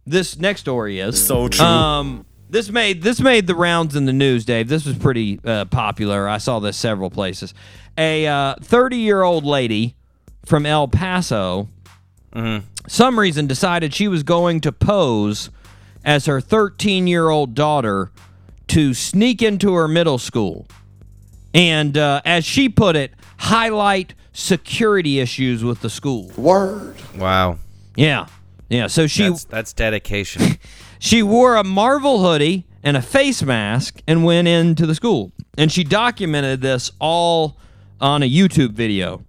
[0.04, 1.64] this next story is So true.
[1.64, 4.66] Um, this made this made the rounds in the news, Dave.
[4.68, 6.28] This was pretty uh, popular.
[6.28, 7.54] I saw this several places.
[7.96, 9.94] A thirty year old lady
[10.44, 11.68] from El Paso,
[12.88, 15.50] some reason decided she was going to pose
[16.04, 18.10] as her thirteen year old daughter
[18.68, 20.66] to sneak into her middle school
[21.54, 26.30] and, uh, as she put it, highlight security issues with the school.
[26.36, 26.96] Word.
[27.16, 27.58] Wow.
[27.96, 28.26] Yeah.
[28.68, 28.86] Yeah.
[28.86, 30.58] So she That's, that's dedication.
[30.98, 35.32] she wore a Marvel hoodie and a face mask and went into the school.
[35.56, 37.56] And she documented this all
[38.00, 39.24] on a YouTube video.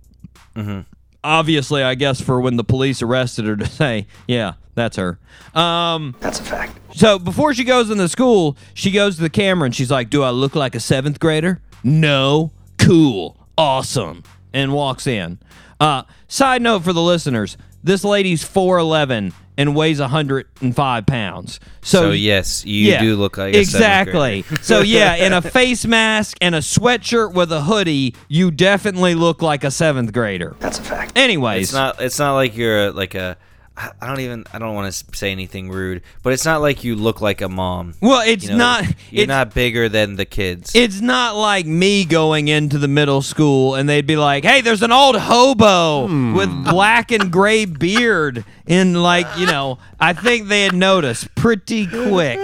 [1.24, 5.20] Obviously, I guess for when the police arrested her to say, yeah, that's her.
[5.54, 6.80] Um, that's a fact.
[6.96, 10.10] So before she goes in the school, she goes to the camera and she's like,
[10.10, 11.62] Do I look like a seventh grader?
[11.84, 12.52] No.
[12.78, 13.38] Cool.
[13.58, 14.24] Awesome.
[14.54, 15.40] And walks in.
[15.80, 21.60] Uh, side note for the listeners this lady's 4'11 and weighs 105 pounds.
[21.82, 24.44] So, so yes, you do look like a exactly.
[24.62, 29.42] so yeah, in a face mask and a sweatshirt with a hoodie, you definitely look
[29.42, 30.56] like a seventh grader.
[30.60, 31.18] That's a fact.
[31.18, 32.02] Anyways, It's not.
[32.02, 33.38] It's not like you're a, like a.
[33.78, 34.44] I I don't even.
[34.52, 37.48] I don't want to say anything rude, but it's not like you look like a
[37.48, 37.94] mom.
[38.02, 38.86] well, it's You know, not.
[39.12, 40.74] You're it's, not bigger than the kids.
[40.76, 44.82] It's not like me going into the middle school and they'd be like, "Hey, there's
[44.82, 50.64] an old hobo with black and gray beard." In like, you know, I think they
[50.64, 52.40] had noticed pretty quick.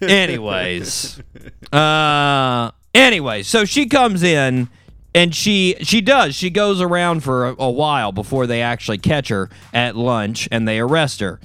[0.00, 1.20] Anyways,
[1.72, 4.68] uh, anyway, so she comes in
[5.18, 9.28] and she she does she goes around for a, a while before they actually catch
[9.28, 11.40] her at lunch and they arrest her.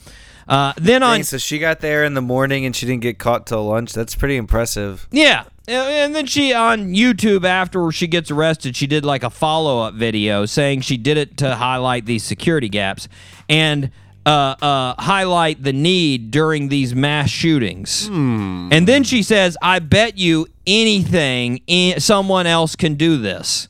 [0.47, 3.17] Uh, then on Dang, so she got there in the morning and she didn't get
[3.17, 3.93] caught till lunch.
[3.93, 5.07] That's pretty impressive.
[5.11, 5.45] Yeah.
[5.67, 9.93] And- then she on YouTube after she gets arrested, she did like a follow up
[9.93, 13.07] video saying she did it to highlight these security gaps
[13.47, 13.89] and
[14.25, 18.07] uh, uh, highlight the need during these mass shootings.
[18.07, 23.67] And then she says, "I bet you anything, i- someone else can do this."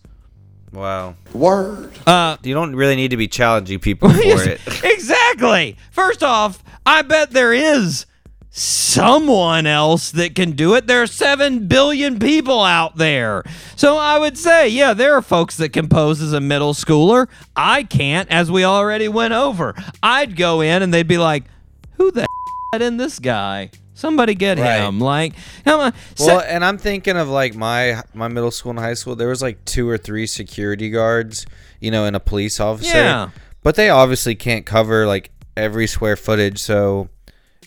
[0.71, 1.15] Wow.
[1.33, 1.91] Word.
[2.07, 4.59] Uh, You don't really need to be challenging people for it.
[4.83, 5.77] exactly.
[5.91, 8.07] First off, I bet there is
[8.49, 10.85] someone else that can do it.
[10.87, 13.43] There are 7 billion people out there.
[13.75, 17.27] So I would say, yeah, there are folks that can pose as a middle schooler.
[17.55, 19.73] I can't, as we already went over.
[20.03, 21.43] I'd go in and they'd be like,
[21.97, 22.25] who the
[22.79, 23.69] in this guy?
[23.93, 24.77] Somebody get Right.
[24.81, 24.99] him.
[24.99, 25.93] Like, come on.
[26.19, 29.15] Well, and I'm thinking of like my my middle school and high school.
[29.15, 31.45] There was like two or three security guards,
[31.79, 32.97] you know, and a police officer.
[32.97, 33.29] Yeah.
[33.61, 37.09] But they obviously can't cover like every square footage, so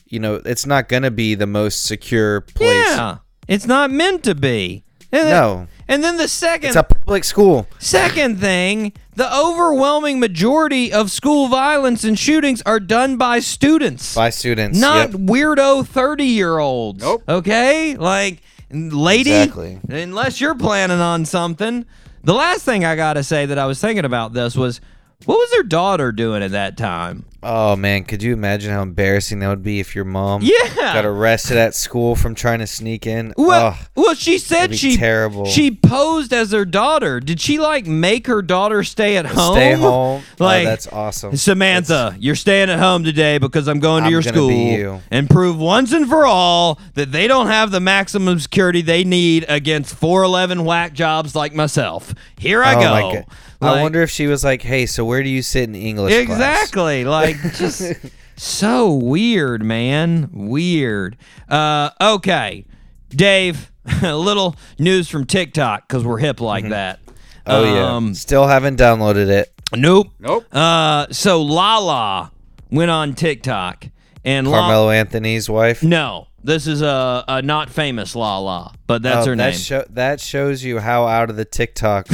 [0.08, 2.86] you know it's not gonna be the most secure place.
[2.88, 3.18] yeah.
[3.48, 4.84] It's not meant to be.
[5.12, 5.68] No.
[5.88, 7.68] And then the second It's a public school.
[7.78, 14.30] Second thing, the overwhelming majority of school violence and shootings are done by students, by
[14.30, 14.78] students.
[14.80, 15.20] not Yep.
[15.20, 17.02] weirdo 30 year olds.
[17.02, 17.22] Nope.
[17.28, 17.96] Okay?
[17.96, 19.30] Like, lady.
[19.32, 19.78] Exactly.
[19.88, 21.84] Unless you're planning on something.
[22.24, 24.80] The last thing I gotta say that I was thinking about this was,
[25.24, 27.24] what was her daughter doing at that time?
[27.42, 30.68] Oh man, could you imagine how embarrassing that would be if your mom Yeah.
[30.74, 33.34] got arrested at school from trying to sneak in?
[33.36, 35.44] Well, well, she said she terrible.
[35.44, 37.20] She posed as her daughter.
[37.20, 39.54] Did she like make her daughter stay at home?
[39.54, 40.22] Stay home.
[40.38, 41.36] Oh, like oh, that's awesome.
[41.36, 45.00] Samantha, you're staying at home today because I'm going to I'm your school you.
[45.10, 49.44] and prove once and for all that they don't have the maximum security they need
[49.48, 52.12] against 411 whack jobs like myself.
[52.38, 53.24] Here I oh go.
[53.60, 53.78] My god.
[53.78, 56.28] I wonder if she was like, "Hey, so where do you sit in English class?"
[56.38, 57.04] Exactly.
[57.04, 57.94] Like just
[58.36, 60.30] so weird, man.
[60.32, 61.16] Weird.
[61.48, 62.64] Uh okay.
[63.10, 63.70] Dave,
[64.02, 66.98] a little news from TikTok cuz we're hip like that.
[67.46, 67.94] Oh yeah.
[67.96, 69.52] Um, Still haven't downloaded it.
[69.74, 70.08] Nope.
[70.18, 70.44] Nope.
[70.52, 72.32] Uh so Lala
[72.70, 73.86] went on TikTok
[74.24, 75.82] and La- Carmelo Anthony's wife.
[75.82, 76.26] No.
[76.42, 79.58] This is a, a not famous Lala, but that's Oh, her that name.
[79.58, 82.06] Show, that shows you how out of the TikTok.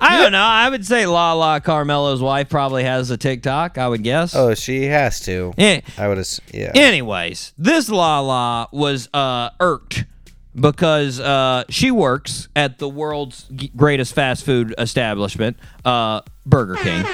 [0.00, 0.38] I don't know.
[0.42, 4.34] I would say La La Carmelo's wife probably has a TikTok, I would guess.
[4.34, 5.52] oh, she has to.
[5.56, 5.80] Yeah.
[5.98, 6.18] I would.
[6.18, 6.72] ass- Yeah.
[6.74, 10.04] Anyways, this La La was uh, irked
[10.54, 17.04] because uh, she works at the world's g- greatest fast food establishment, uh, Burger King,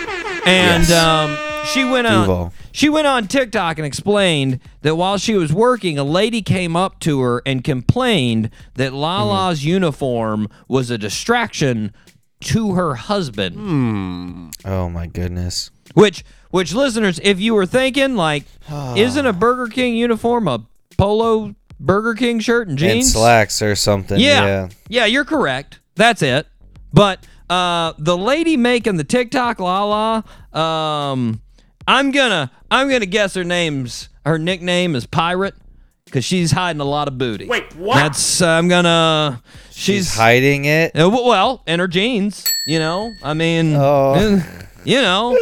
[0.46, 0.92] and Yes.
[0.92, 2.20] um, she went on.
[2.26, 2.52] Duval.
[2.72, 7.00] She went on TikTok and explained that while she was working, a lady came up
[7.00, 11.92] to her and complained that Lala's uniform was a distraction
[12.40, 14.52] to her husband.
[14.64, 15.70] oh my goodness.
[15.94, 18.44] Which, which listeners, if you were thinking like,
[18.96, 20.66] isn't a Burger King uniform a
[20.98, 22.92] polo Burger King shirt and jeans?
[22.92, 23.12] And jeans?
[23.12, 24.20] slacks or something.
[24.20, 24.44] Yeah.
[24.44, 24.68] Yeah.
[24.88, 25.80] yeah, you're correct.
[25.94, 26.46] That's it.
[26.92, 30.22] But uh, the lady making the TikTok la
[30.52, 31.40] la, um,
[31.86, 35.54] I'm gonna I'm gonna guess her name's her nickname is Pirate
[36.06, 37.46] because she's hiding a lot of booty.
[37.46, 37.96] Wait, what?
[37.96, 39.42] That's I'm gonna.
[39.70, 40.98] She's, She's hiding it.
[40.98, 43.12] uh, well, in her jeans, you know.
[43.22, 44.14] I mean, Oh.
[44.14, 44.40] uh,
[44.84, 45.36] you know.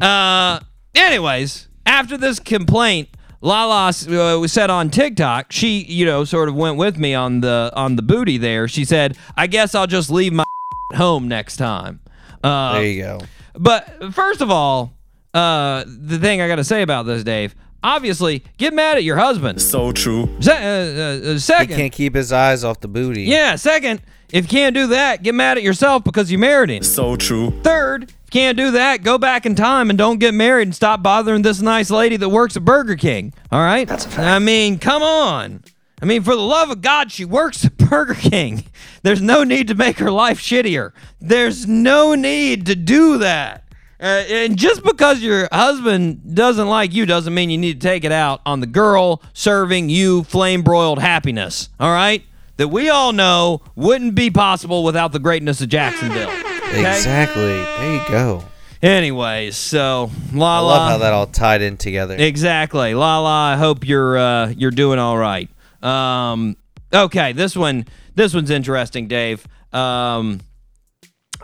[0.00, 0.60] Uh,
[0.94, 3.08] anyways, after this complaint,
[3.40, 7.72] Lala uh, said on TikTok, she, you know, sort of went with me on the
[7.74, 8.68] on the booty there.
[8.68, 10.44] She said, "I guess I'll just leave my
[10.94, 12.00] home next time."
[12.44, 13.20] Uh, There you go.
[13.54, 14.92] but first of all,
[15.32, 17.54] uh, the thing I got to say about this, Dave.
[17.82, 19.60] Obviously, get mad at your husband.
[19.62, 20.28] So true.
[20.40, 23.22] Se- uh, uh, uh, He second, can't keep his eyes off the booty.
[23.22, 23.54] yeah.
[23.56, 24.00] Second,
[24.32, 26.82] if you can't do that, get mad at yourself because you married him.
[26.82, 27.52] So true.
[27.62, 31.42] Third, can't do that, go back in time and don't get married and stop bothering
[31.42, 33.32] this nice lady that works at Burger King.
[33.52, 33.86] All right?
[33.88, 34.20] That's a fact.
[34.20, 35.62] I mean, come on.
[36.02, 38.64] I mean, for the love of God, she works at Burger King.
[39.02, 40.92] There's no need to make her life shittier.
[41.20, 43.64] There's no need to do that.
[44.00, 48.04] Uh, and just because your husband doesn't like you doesn't mean you need to take
[48.04, 51.68] it out on the girl serving you flame broiled happiness.
[51.80, 52.22] All right?
[52.58, 56.30] That we all know wouldn't be possible without the greatness of Jacksonville.
[56.30, 56.80] Okay?
[56.80, 57.42] Exactly.
[57.42, 58.44] There you go.
[58.82, 62.14] Anyways, so La I love how that all tied in together.
[62.16, 63.52] Exactly, La La.
[63.52, 65.48] I hope you're uh, you're doing all right.
[65.82, 66.56] Um,
[66.94, 69.46] okay, this one this one's interesting, Dave.
[69.72, 70.40] Um,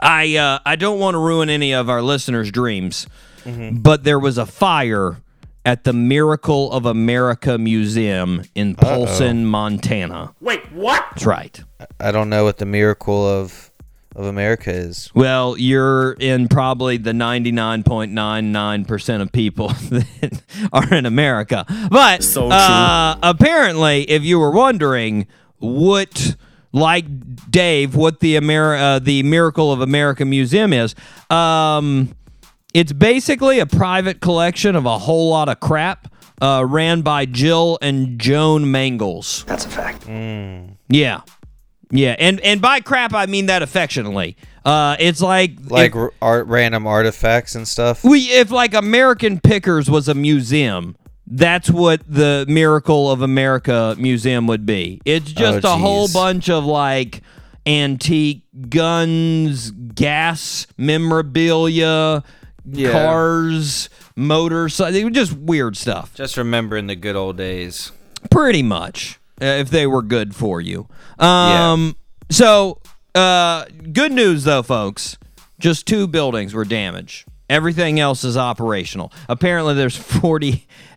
[0.00, 3.06] I uh, I don't want to ruin any of our listeners' dreams,
[3.72, 5.18] but there was a fire
[5.66, 10.34] at the Miracle of America Museum in Polson, Montana.
[10.40, 11.02] Wait, what?
[11.12, 11.58] That's right.
[11.98, 13.70] I don't know what the miracle of
[14.16, 15.10] of America is.
[15.14, 21.64] Well, you're in probably the 99.99% of people that are in America.
[21.90, 22.50] But So true.
[22.52, 25.26] uh, apparently, if you were wondering
[25.58, 26.36] what,
[26.74, 27.06] like
[27.50, 30.94] Dave, what the Amer- uh, the Miracle of America Museum is,
[31.30, 32.14] um,
[32.74, 36.08] it's basically a private collection of a whole lot of crap
[36.42, 39.44] uh, ran by Jill and Joan Mangels.
[39.46, 40.06] That's a fact.
[40.88, 41.20] Yeah.
[41.90, 44.36] Yeah, and and by crap I mean that affectionately.
[44.64, 48.02] Uh, it's like Like if, r- art, random artifacts and stuff.
[48.02, 54.46] we if like American Pickers was a museum, that's what the Miracle of America Museum
[54.46, 55.00] would be.
[55.04, 57.22] It's just Oh, a whole bunch of like
[57.66, 62.22] antique guns, gas memorabilia,
[62.70, 62.92] Yeah.
[62.92, 66.12] cars, motorcycles, just weird stuff.
[66.14, 67.92] Just remembering the good old days.
[68.30, 70.88] Pretty much, uh, if they were good for you.
[71.18, 71.96] Um,
[72.30, 72.78] So,
[73.14, 75.18] uh, good news though, folks.
[75.60, 77.26] Just two buildings were damaged.
[77.50, 79.12] Everything else is operational.
[79.28, 79.96] Apparently, there's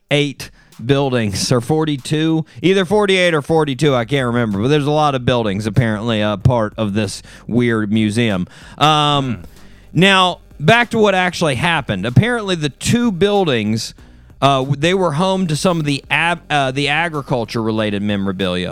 [0.09, 0.51] 48
[0.85, 3.95] buildings or 42, either 48 or 42.
[3.95, 7.91] I can't remember, but there's a lot of buildings apparently a part of this weird
[7.91, 8.47] museum.
[8.77, 9.43] Um,
[9.91, 12.05] now back to what actually happened.
[12.05, 13.93] Apparently, the two buildings
[14.39, 18.71] Uh, they were home to some of the ab, uh, the agriculture related memorabilia.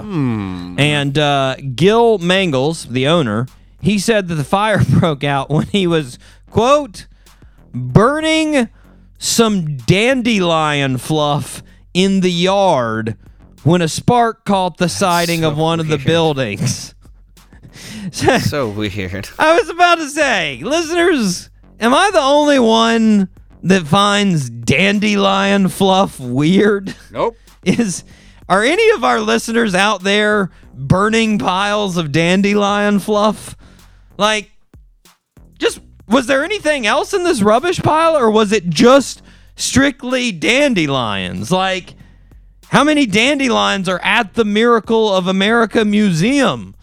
[0.78, 3.48] And uh, Gil Mangels, the owner,
[3.82, 6.20] he said that the fire broke out when he was
[6.52, 7.08] quote
[7.74, 8.70] burning
[9.26, 11.64] some dandelion fluff
[11.96, 13.18] in the yard
[13.64, 16.94] when a spark caught the siding so of one of the buildings.
[18.12, 19.28] So weird.
[19.40, 23.28] I was about to say, listeners, am I the only one
[23.64, 26.96] that finds dandelion fluff weird?
[27.12, 27.36] Nope.
[27.64, 28.04] Is
[28.48, 33.58] are any of our listeners out there burning piles of dandelion fluff?
[34.18, 34.52] Like
[35.58, 39.22] just was there anything else in this rubbish pile or was it just
[39.56, 41.52] strictly dandelions?
[41.52, 41.96] Like
[42.70, 46.76] how many dandelions are at the Miracle of America Museum?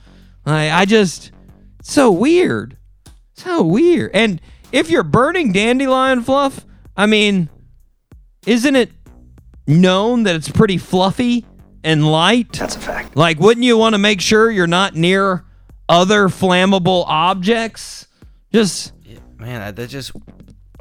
[0.47, 1.33] I, I just
[1.83, 2.77] so weird.
[3.35, 4.11] So weird.
[4.15, 6.65] And if you're burning dandelion fluff,
[6.97, 7.49] I mean,
[8.47, 8.91] isn't it
[9.67, 11.45] known that it's pretty fluffy
[11.85, 12.53] and light?
[12.53, 13.17] That's a fact.
[13.17, 15.45] Like, wouldn't you want to make sure you're not near
[15.89, 18.07] other flammable objects?
[18.53, 18.93] Just
[19.43, 20.13] Man, that, just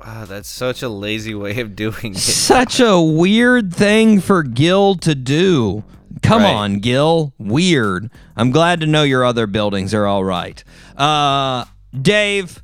[0.06, 2.18] wow, that's such a lazy way of doing it.
[2.18, 5.84] such a weird thing for Gil to do.
[6.22, 6.54] Come Right.
[6.54, 7.34] on, Gil.
[7.40, 8.12] Weird.
[8.36, 10.64] I'm glad to know your other buildings are all right.
[10.96, 11.66] Uh,
[12.00, 12.62] Dave,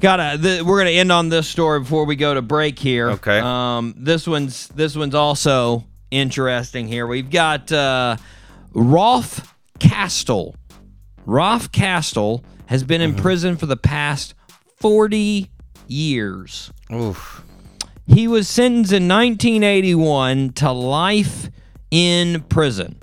[0.00, 0.36] gotta.
[0.42, 3.10] Th- we're gonna end on this story before we go to break here.
[3.10, 3.38] Okay.
[3.38, 6.88] Um, this one's this one's also interesting.
[6.88, 8.16] Here we've got uh,
[8.72, 10.54] Rolf Kaestel.
[11.24, 14.34] Rolf Kaestel has been in prison for the past
[14.76, 15.50] 40
[15.88, 16.72] years.
[16.92, 17.42] Oof.
[18.06, 21.50] He was sentenced in 1981 to life
[21.90, 23.00] in prison.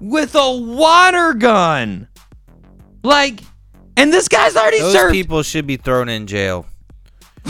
[0.01, 2.09] with a water gun.
[3.03, 3.41] Like,
[3.97, 5.13] and this guy's already Those served.
[5.15, 6.67] people should be thrown in jail.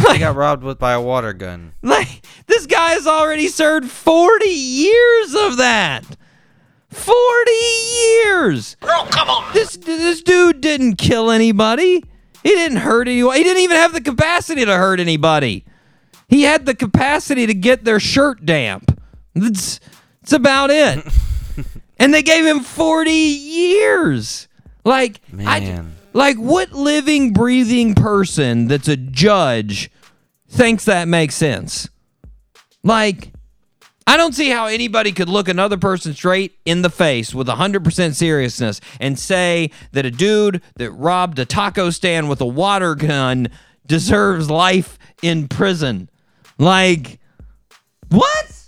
[0.06, 1.72] They got robbed with by a water gun.
[1.82, 6.04] Like this guy has already served 40 years of that.
[6.90, 8.76] 40 years.
[8.80, 9.52] Bro, come on.
[9.52, 12.02] This this dude didn't kill anybody.
[12.42, 13.36] He didn't hurt anyone.
[13.36, 15.64] He didn't even have the capacity to hurt anybody.
[16.28, 18.98] He had the capacity to get their shirt damp.
[19.34, 19.80] That's
[20.20, 21.04] that's about it.
[21.98, 24.48] and they gave him 40 years.
[24.84, 25.94] Like I, Man.
[26.18, 29.88] Like what living breathing person that's a judge
[30.48, 31.88] thinks that makes sense?
[32.82, 33.32] Like
[34.04, 38.14] I don't see how anybody could look another person straight in the face with 100%
[38.14, 43.48] seriousness and say that a dude that robbed a taco stand with a water gun
[43.86, 46.10] deserves life in prison.
[46.58, 47.20] Like,
[48.08, 48.66] what?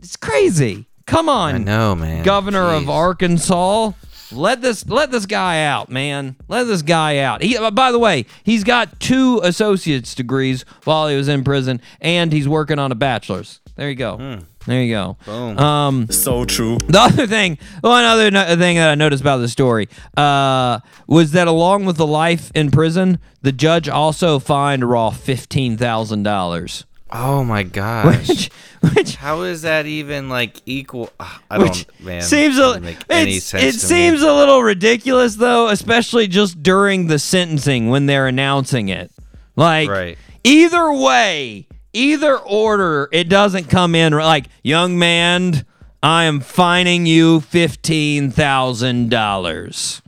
[0.00, 0.86] It's crazy.
[1.06, 1.54] Come on.
[1.54, 2.24] I know, man.
[2.24, 3.92] Governor of Arkansas.
[4.32, 6.36] Let this let this guy out, man.
[6.48, 7.42] Let this guy out.
[7.42, 11.80] He, uh, by the way, he's got two associate's degrees while he was in prison,
[12.00, 13.60] and he's working on a bachelor's.
[13.76, 14.40] There you go.
[14.66, 15.16] There you go.
[15.26, 15.58] Boom.
[15.58, 16.78] Um, So true.
[16.88, 21.32] the other thing, one other no- thing that I noticed about the story uh, was
[21.32, 26.84] that along with the life in prison, the judge also fined Rolf fifteen thousand dollars.
[27.10, 28.28] Oh my gosh.
[28.28, 28.50] Which,
[28.94, 31.10] which How is that even like equal?
[31.20, 32.22] Ah, I Which don't, man.
[32.22, 34.28] seems a, doesn't make any sense it to seems me.
[34.28, 39.10] a little ridiculous though, especially just during the sentencing when they're announcing it.
[39.54, 40.18] Like Right.
[40.44, 45.64] either way, either order, it doesn't come in like young man.
[46.02, 50.02] I am fining you fifteen thousand dollars.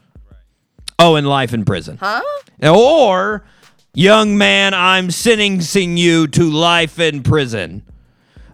[0.98, 1.96] Oh, and life in prison.
[2.00, 2.20] Huh?
[2.62, 3.44] Or,
[3.94, 7.82] young man, I'm sentencing you to life in prison.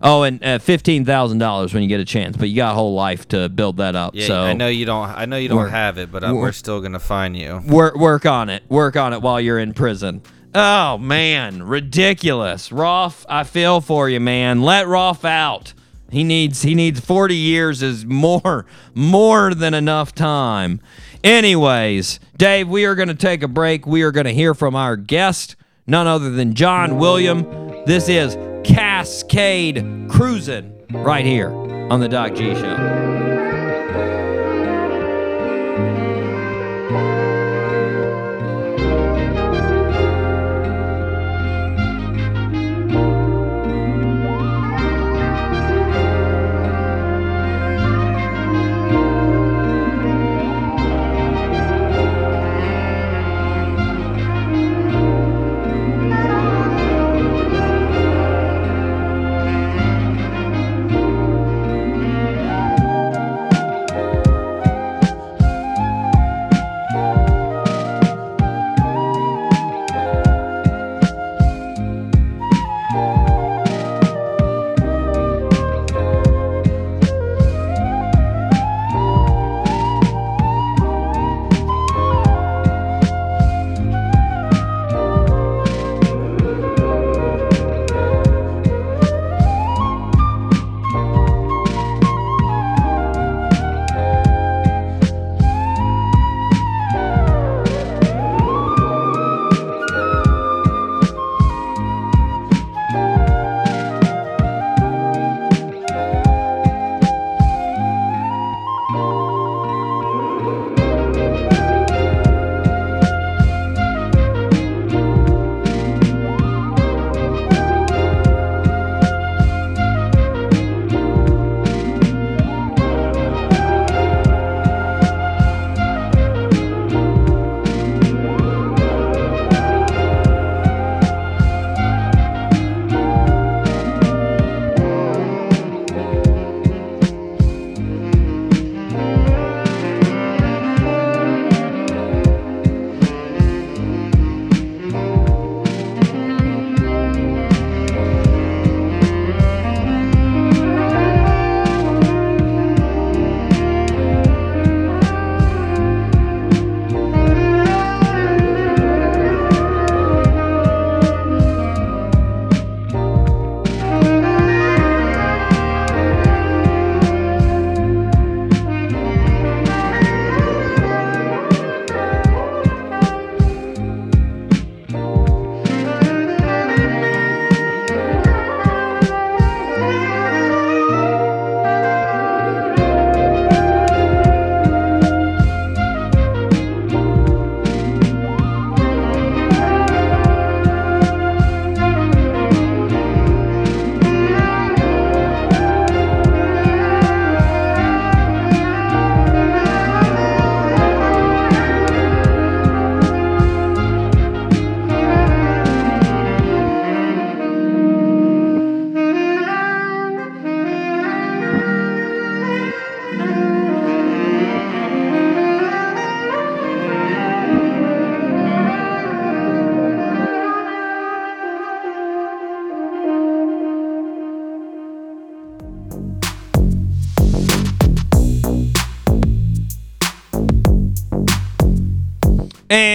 [0.07, 2.75] Oh, and uh, fifteen thousand dollars when you get a chance, but you got a
[2.75, 4.15] whole life to build that up.
[4.15, 5.09] Yeah, so I know you don't.
[5.09, 7.63] I know you don't We're- have it, but uh, we're- still gonna find you.
[7.67, 8.65] work work on it.
[8.69, 10.21] Work on it while you're in prison.
[10.55, 12.71] Oh man, ridiculous.
[12.71, 14.61] Rolf, I feel for you, man.
[14.61, 15.73] Let Rolf out.
[16.11, 20.81] He needs he needs 40 years is more more than enough time.
[21.25, 23.87] Anyways, Dave, we are going to take a break.
[23.87, 25.57] We are going to hear from our guest,
[25.87, 27.45] none other than John William.
[27.87, 31.49] This is Cascade Cruising right here
[31.91, 33.44] on the Doc G show.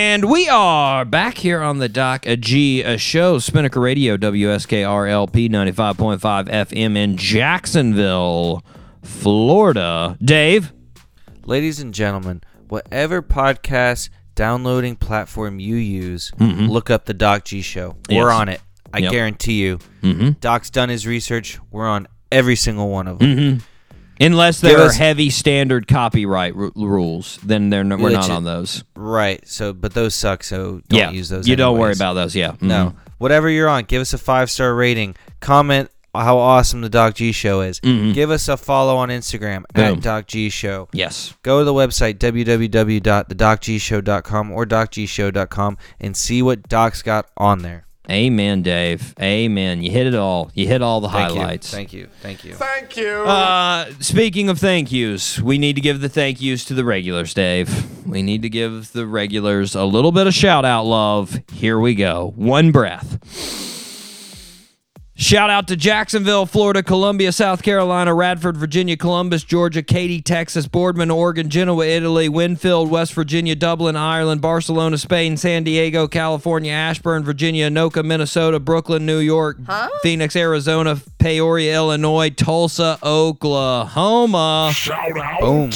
[0.10, 6.20] And we are back here on the Doc G uh, show, Spinnaker Radio, WSKRLP 95.5
[6.50, 8.64] FM in Jacksonville,
[9.04, 10.18] Florida.
[10.20, 10.74] Dave?
[11.46, 17.96] Ladies and gentlemen, whatever podcast downloading platform you use, look up the Doc G Show.
[18.10, 18.62] We're on it.
[18.92, 19.12] I Yep.
[19.12, 19.78] guarantee you.
[20.02, 20.30] Mm-hmm.
[20.40, 21.60] Doc's done his research.
[21.70, 23.28] We're on every single one of them.
[23.38, 23.60] Mm-hmm.
[24.20, 28.84] Unless there are heavy standard copyright ru- rules, then they're no, we're not on those.
[28.96, 29.46] Right.
[29.48, 30.44] So, but those suck.
[30.44, 31.48] So don't yeah, use those.
[31.48, 32.36] you don't worry about those.
[32.36, 32.96] Yeah, No.
[33.18, 35.16] Whatever you're on, give us a five star rating.
[35.42, 37.80] Comment how awesome the Doc G Show is.
[37.80, 39.76] Give us a follow on Instagram Mm-hmm.
[39.76, 39.98] Boom.
[39.98, 40.90] at Doc G Show.
[40.92, 41.34] Yes.
[41.44, 47.86] Go to the website www.thedocgshow.com or docgshow.com and see what Doc's got on there.
[48.10, 49.14] Amen, Dave.
[49.22, 49.84] Amen.
[49.84, 50.50] You hit it all.
[50.56, 51.72] You hit all the Thank highlights.
[51.72, 51.76] you.
[51.78, 52.08] Thank you.
[52.22, 52.54] Thank you.
[52.56, 53.08] Thank you.
[53.08, 57.34] Uh, speaking of thank yous, we need to give the thank yous to the regulars,
[57.34, 58.08] Dave.
[58.08, 61.40] We need to give the regulars a little bit of shout out love.
[61.54, 62.34] Here we go.
[62.36, 63.20] One breath.
[65.20, 71.12] Shout out to Jacksonville, Florida, Columbia, South Carolina, Radford, Virginia, Columbus, Georgia, Katy, Texas, Boardman,
[71.12, 77.70] Oregon, Genoa, Italy, Winfield, West Virginia, Dublin, Ireland, Barcelona, Spain, San Diego, California, Ashburn, Virginia,
[77.70, 79.58] Anoka, Minnesota, Brooklyn, New York,
[80.04, 84.72] Phoenix, Arizona, Peoria, Illinois, Tulsa, Oklahoma.
[84.74, 85.42] Shout out.
[85.42, 85.72] Boom.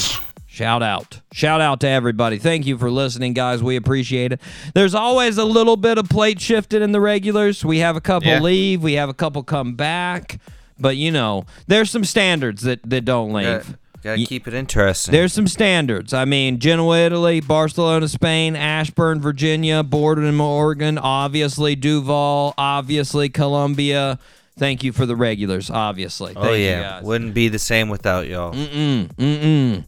[0.54, 1.20] Shout out.
[1.32, 2.38] Shout out to everybody.
[2.38, 3.60] Thank you for listening, guys.
[3.60, 4.40] We appreciate it.
[4.72, 7.64] There's always a little bit of plate shifting in the regulars.
[7.64, 8.38] We have a couple Yeah.
[8.40, 10.38] leave, we have a couple come back.
[10.78, 13.44] But you know, there's some standards that, that don't leave.
[13.46, 15.10] Gotta, gotta keep it interesting.
[15.10, 16.14] There's some standards.
[16.14, 24.20] I mean, Genoa, Italy, Barcelona, Spain, Ashburn, Virginia, Borden, Oregon, obviously Duval, obviously Columbia.
[24.56, 26.32] Thank you for the regulars, obviously.
[26.36, 27.02] oh Thank you, yeah, guys.
[27.02, 28.52] wouldn't be the same without y'all.
[28.54, 29.08] Mm-mm.
[29.16, 29.84] Mm-mm.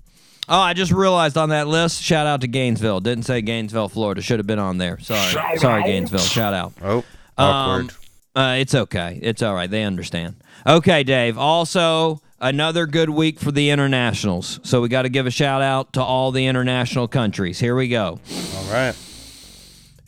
[0.48, 3.00] Oh, I just realized on that list, shout out to Gainesville.
[3.00, 4.22] Didn't say Gainesville, Florida.
[4.22, 4.98] Should have been on there.
[5.00, 5.20] Sorry.
[5.32, 5.86] Shout Sorry, out.
[5.86, 6.20] Gainesville.
[6.20, 6.72] Shout out.
[6.82, 7.04] Oh, Um,
[7.36, 7.90] awkward.
[8.36, 9.18] uh, it's okay.
[9.22, 9.68] It's all right.
[9.70, 10.36] They understand.
[10.64, 11.36] Okay, Dave.
[11.36, 14.60] Also, another good week for the internationals.
[14.62, 17.58] So we got to give a shout out to all the international countries.
[17.58, 18.20] Here we go.
[18.56, 18.94] All right.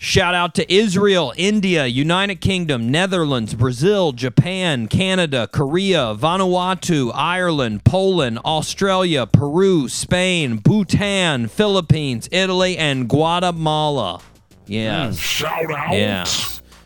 [0.00, 8.38] Shout out to Israel, India, United Kingdom, Netherlands, Brazil, Japan, Canada, Korea, Vanuatu, Ireland, Poland,
[8.44, 14.20] Australia, Peru, Spain, Bhutan, Philippines, Italy, and Guatemala.
[14.66, 15.18] Yes.
[15.18, 15.92] Shout out.
[15.92, 16.24] Yeah.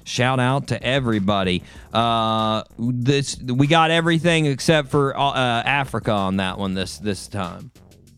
[0.05, 1.63] Shout out to everybody.
[1.93, 7.73] Uh, this we got everything except for uh, Africa on that one this this time.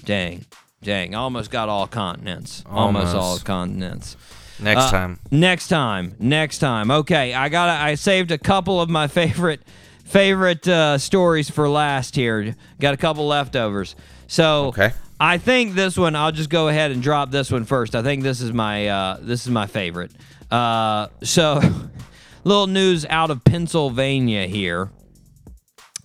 [0.05, 0.45] Dang,
[0.83, 2.63] dang, almost got all continents.
[2.67, 4.17] Almost, all continents.
[4.61, 5.19] Next Uh, time.
[5.31, 6.15] Next time.
[6.19, 6.91] Next time.
[6.91, 7.69] Okay, I got.
[7.69, 9.61] I saved a couple of my favorite
[10.05, 12.55] favorite uh, stories for last here.
[12.81, 13.97] Got a couple leftovers.
[14.27, 14.93] So Okay.
[15.21, 16.15] I think this one.
[16.17, 17.95] I'll just go ahead and drop this one first.
[17.95, 20.13] I think this is my uh, this is my favorite.
[20.51, 21.61] Uh, so,
[22.45, 24.91] little news out of Pennsylvania here.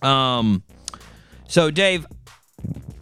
[0.02, 0.62] Um,
[1.46, 2.06] so Dave,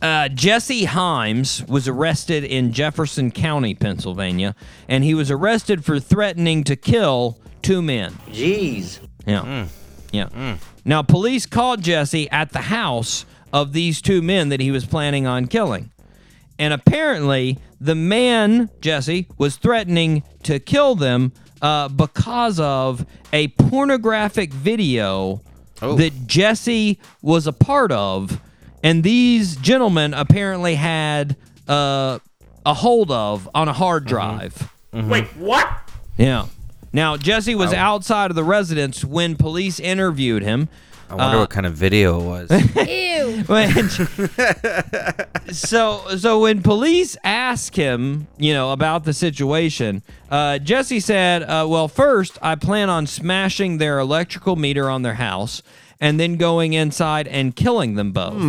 [0.02, 4.54] uh, Jesse Himes was arrested in Jefferson County, Pennsylvania,
[4.88, 8.12] and he was arrested for threatening to kill two men.
[8.30, 9.00] Jeez.
[9.26, 9.66] Yeah.
[10.12, 10.56] Yeah.
[10.84, 15.26] Now, police called Jesse at the house of these two men that he was planning
[15.26, 15.90] on killing.
[16.58, 24.52] And apparently, the man, Jesse, was threatening to kill them uh, because of a pornographic
[24.52, 25.42] video
[25.80, 25.94] Oh.
[25.94, 28.40] that Jesse was a part of.
[28.82, 32.18] And these gentlemen apparently had uh,
[32.64, 34.70] a hold of on a hard drive.
[34.92, 35.68] Wait, what?
[36.16, 36.46] Yeah.
[36.92, 40.68] Now, Jesse was outside of the residence when police interviewed him.
[41.10, 42.50] I wonder uh, what kind of video it was.
[42.88, 43.44] Ew.
[43.46, 43.88] When-
[45.52, 51.66] so, so when police asked him, you know, about the situation, uh, Jesse said, uh,
[51.68, 55.62] "Well, first, I plan on smashing their electrical meter on their house."
[56.00, 58.40] And then going inside and killing them both.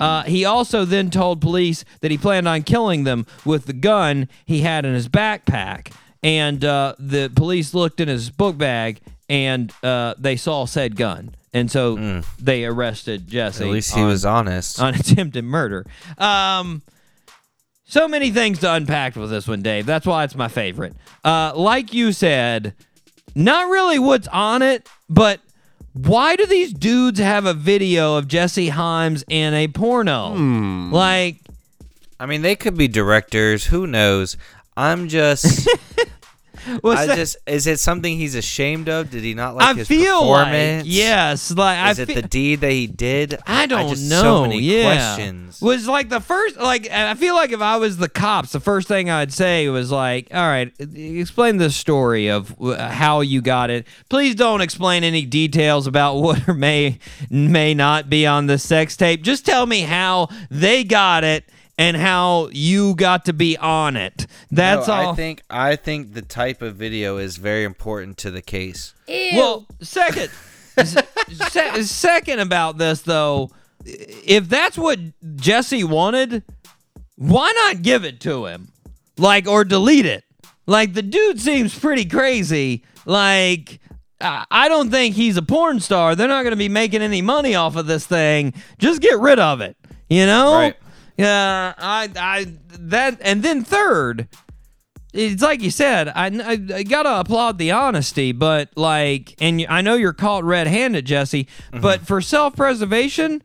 [0.00, 4.28] Uh, he also then told police that he planned on killing them with the gun
[4.46, 5.92] he had in his backpack.
[6.22, 11.34] And uh, the police looked in his book bag and uh, they saw said gun.
[11.52, 13.64] And so they arrested Jesse.
[13.64, 14.80] At least he on- was honest.
[14.80, 15.84] on attempted murder.
[16.16, 16.80] Um,
[17.84, 19.86] so many things to unpack with this one, Dave.
[19.86, 20.94] That's why it's my favorite.
[21.24, 22.74] Uh, like you said,
[23.34, 25.40] not really what's on it, but
[25.96, 30.34] why do these dudes have a video of Jesse Himes in a porno?
[30.34, 30.92] Hmm.
[30.92, 31.36] Like,
[32.20, 33.64] I mean, they could be directors.
[33.66, 34.36] Who knows?
[34.76, 35.66] I'm just.
[36.82, 39.10] Was I that- just is it something he's ashamed of?
[39.10, 40.86] Did he not like I his feel like performance?
[40.86, 43.38] yes, like Is I it fe- the deed that he did?
[43.46, 44.22] I don't just, know.
[44.22, 44.82] So many yeah.
[45.14, 45.60] questions.
[45.60, 48.88] Was like the first like I feel like if I was the cops, the first
[48.88, 53.70] thing I'd say was like, "All right, explain the story of uh, how you got
[53.70, 53.86] it.
[54.08, 56.98] Please don't explain any details about what may
[57.30, 59.22] may not be on the sex tape.
[59.22, 61.44] Just tell me how they got it."
[61.78, 64.26] And how you got to be on it.
[64.50, 65.12] That's No, all.
[65.12, 68.94] I think I think the type of video is very important to the case.
[69.06, 70.30] Well, second,
[70.82, 73.50] se- second about this though,
[73.84, 74.98] if that's what
[75.36, 76.42] Jesse wanted,
[77.16, 78.68] why not give it to him?
[79.18, 80.24] Like, or delete it?
[80.66, 82.84] Like, the dude seems pretty crazy.
[83.04, 83.80] Like,
[84.20, 86.14] I I don't think he's a porn star.
[86.16, 88.54] They're not going to be making any money off of this thing.
[88.78, 89.76] Just get rid of it.
[90.08, 90.54] You know?
[90.54, 90.76] Right.
[91.16, 91.74] Yeah.
[91.78, 92.46] I, I,
[92.78, 94.28] that, and then third,
[95.12, 99.80] it's like you said, I, I, I gotta applaud the honesty, but like, and I
[99.80, 101.80] know you're caught red-handed, Jesse, mm-hmm.
[101.80, 103.42] but for self-preservation,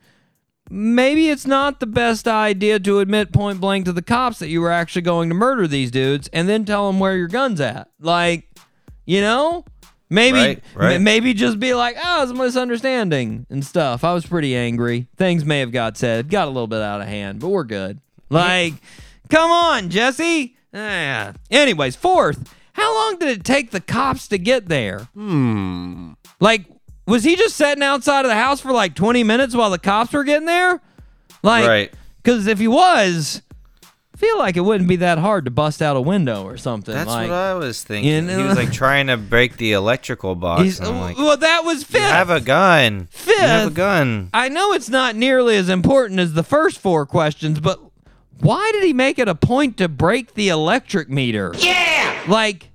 [0.70, 4.62] maybe it's not the best idea to admit point blank to the cops that you
[4.62, 7.90] were actually going to murder these dudes, and then tell them where your gun's at.
[8.00, 8.50] Like,
[9.06, 9.66] you know,
[10.12, 10.94] maybe, Right, right.
[10.96, 14.04] m- maybe just be like, oh, it's a misunderstanding and stuff.
[14.04, 15.08] I was pretty angry.
[15.18, 18.00] Things may have got said, got a little bit out of hand, but we're good.
[18.30, 18.74] Like,
[19.30, 20.56] come on, Jesse.
[20.74, 21.34] Ah.
[21.50, 25.00] Anyways, fourth, how long did it take the cops to get there?
[25.14, 26.12] Hmm.
[26.40, 26.66] Like,
[27.08, 30.14] was he just sitting outside of the house for like 20 minutes while the cops
[30.14, 30.80] were getting there?
[31.44, 31.94] Like, Right.
[32.24, 33.42] Because if he was,
[34.22, 36.94] feel like it wouldn't be that hard to bust out a window or something.
[36.94, 38.30] That's like, what I was thinking.
[38.30, 40.62] You he was like trying to break the electrical box.
[40.64, 42.02] he's- I'm like, well, that was you fifth.
[42.04, 43.08] have a gun.
[43.28, 44.30] You have a gun.
[44.34, 47.80] I know it's not nearly as important as the first four questions, but
[48.40, 51.54] why did he make it a point to break the electric meter?
[51.58, 52.22] Yeah!
[52.28, 52.70] Like,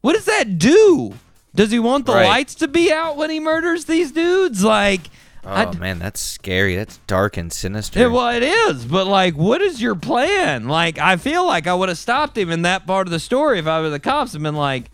[0.00, 1.14] what does that do?
[1.54, 2.26] Does he want the Right.
[2.26, 4.62] lights to be out when he murders these dudes?
[4.62, 5.02] Like,
[5.44, 6.76] Oh I- man, that's scary.
[6.76, 8.00] That's dark and sinister.
[8.00, 10.68] Yeah, well, it is, but like, what is your plan?
[10.68, 13.58] Like, I feel like I would have stopped him in that part of the story
[13.58, 14.90] if I were the cops and been like,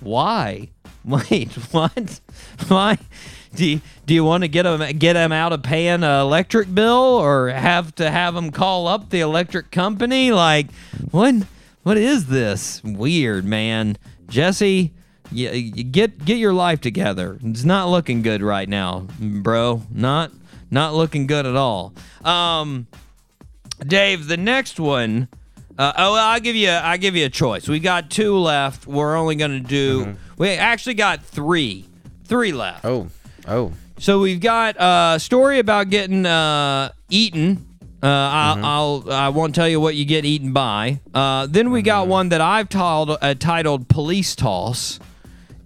[0.00, 0.70] why?
[1.04, 2.20] Wait, what?
[2.68, 2.98] Why?
[3.54, 6.74] Do you, do you want to get him get him out of paying an electric
[6.74, 10.32] bill or have to have him call up the electric company?
[10.32, 10.66] Like,
[11.12, 11.34] what?
[11.84, 12.82] What is this?
[12.82, 13.96] Weird, man.
[14.28, 14.92] Jesse,
[15.30, 17.38] you, you get get your life together.
[17.42, 19.82] It's not looking good right now, bro.
[19.90, 20.32] Not
[20.70, 21.94] not looking good at all.
[22.24, 22.86] Um,
[23.86, 25.28] Dave, the next one.
[25.78, 26.70] Uh, oh, I'll give you.
[26.70, 27.68] I give you a choice.
[27.68, 28.86] We got two left.
[28.86, 30.16] We're only gonna do.
[30.38, 31.86] We actually got three.
[32.24, 32.84] Three left.
[32.84, 33.08] oh,
[33.46, 33.72] oh.
[33.98, 37.66] So we've got a story about getting uh, eaten.
[38.02, 41.00] Uh, I'll, I'll I won't tell you what you get eaten by.
[41.14, 44.98] Uh, then we got one that I've titled uh, titled Police Toss,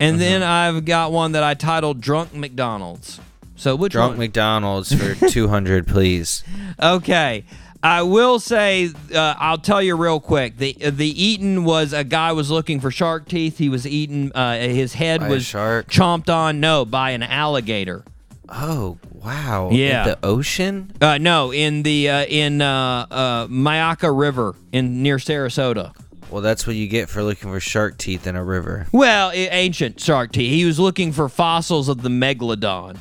[0.01, 3.21] and then I've got one that I titled Drunk McDonald's.
[3.57, 4.19] So which Drunk one?
[4.19, 6.43] McDonald's for two hundred, please.
[6.83, 7.45] Okay.
[7.83, 10.59] I will say, uh, I'll tell you real quick.
[10.59, 13.57] The the eaten was a guy was looking for shark teeth.
[13.57, 14.33] He was eaten.
[14.35, 15.89] Uh, his head By was shark?
[15.89, 16.61] chomped on.
[16.61, 18.05] No, by an alligator.
[18.51, 19.71] Oh wow.
[19.73, 20.03] Yeah.
[20.03, 20.93] In the ocean.
[21.01, 25.95] Uh, no, in the uh, in uh, uh, Myakka River in near Sarasota.
[26.31, 28.87] Well, that's what you get for looking for shark teeth in a river.
[28.93, 30.51] Well, ancient shark teeth.
[30.53, 32.99] He was looking for fossils of the megalodon.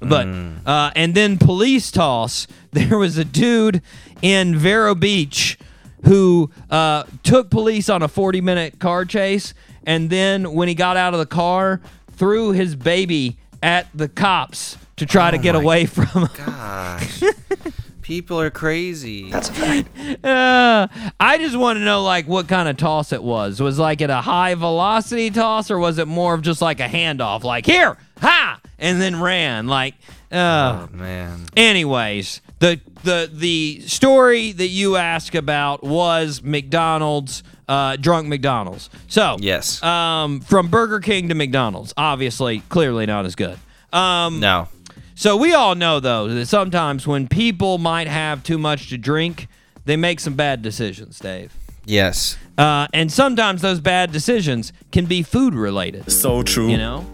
[0.00, 0.26] But
[0.66, 2.46] uh, and then police toss.
[2.72, 3.82] There was a dude
[4.22, 5.58] in Vero Beach
[6.04, 9.52] who uh, took police on a 40 minute car chase,
[9.84, 14.78] and then when he got out of the car, threw his baby at the cops
[14.96, 16.30] to try to get away from.
[16.34, 17.22] Gosh.
[18.02, 19.30] People are crazy.
[19.30, 19.50] That's
[20.24, 20.86] Uh,
[21.20, 23.60] I just want to know like what kind of toss it was.
[23.60, 26.88] Was like it a high velocity toss or was it more of just like a
[26.88, 29.66] handoff, like here, ha, and then ran?
[29.68, 29.94] Like,
[30.30, 31.46] uh, oh man.
[31.56, 38.90] anyways, the the the story that you asked about was McDonald's, uh, drunk McDonald's.
[39.08, 39.82] So Yes.
[39.82, 43.58] um, from Burger King to McDonald's, obviously, clearly not as good.
[43.92, 44.68] Um, no.
[45.14, 49.48] So we all know though that sometimes when people might have too much to drink,
[49.84, 51.54] they make some bad decisions, Dave.
[51.84, 52.36] Yes.
[52.56, 56.10] Uh, and sometimes those bad decisions can be food related.
[56.12, 56.68] So true.
[56.68, 57.06] You know,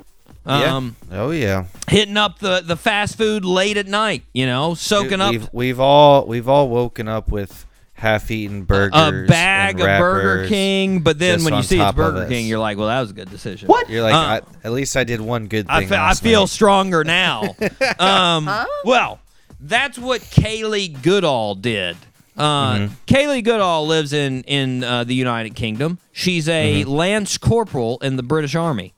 [0.45, 1.21] um, yeah.
[1.21, 1.65] Oh yeah.
[1.89, 4.25] hitting up the the fast food late at night.
[4.33, 7.67] You know, soaking up We've, we've all we've all woken up with
[7.99, 8.93] half-eaten burgers.
[8.95, 10.47] a bag and of Burger.
[10.49, 12.27] King, but then when you see it's Burger.
[12.29, 13.67] King, you're like, well, that was a good decision.
[13.69, 13.91] What?
[13.91, 15.75] You're like, Uh, I, at least I did one good thing.
[15.77, 16.49] I, fe- I feel night.
[16.49, 17.57] stronger now.
[17.99, 18.49] um,
[18.85, 19.19] Well,
[19.61, 21.97] that's what Kaylee Goodall did.
[22.37, 25.99] Uh, Kaylee Goodall lives in in uh, the United Kingdom.
[26.13, 28.95] She's a lance corporal in the British Army,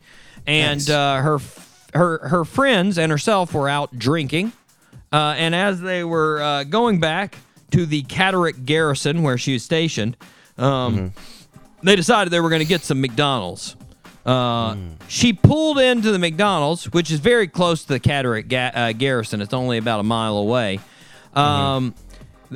[0.46, 0.90] and Nice.
[0.90, 1.38] uh, her
[1.94, 4.52] her her friends and herself were out drinking.
[5.10, 7.38] Uh, and as they were uh, going back
[7.70, 10.16] to the Catterick garrison where she was stationed,
[10.58, 11.12] um,
[11.82, 13.76] they decided they were going to get some McDonald's.
[14.26, 14.76] Uh,
[15.08, 19.40] She pulled into the McDonald's, which is very close to the Catterick ga- uh, garrison.
[19.40, 20.78] It's only about a mile away.
[21.34, 21.94] Um,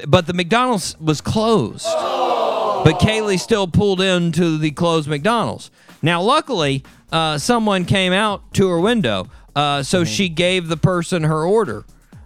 [0.07, 1.87] But the McDonald's was closed.
[1.87, 5.71] But Kaylee still pulled into the closed McDonald's.
[6.03, 11.23] Now, luckily, uh, someone came out to her window, uh, so she gave the person
[11.23, 11.85] her order.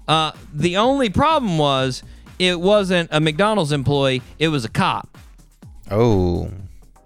[0.09, 2.03] Uh, the only problem was
[2.39, 5.17] it wasn't a McDonald's employee; it was a cop.
[5.91, 6.51] Oh.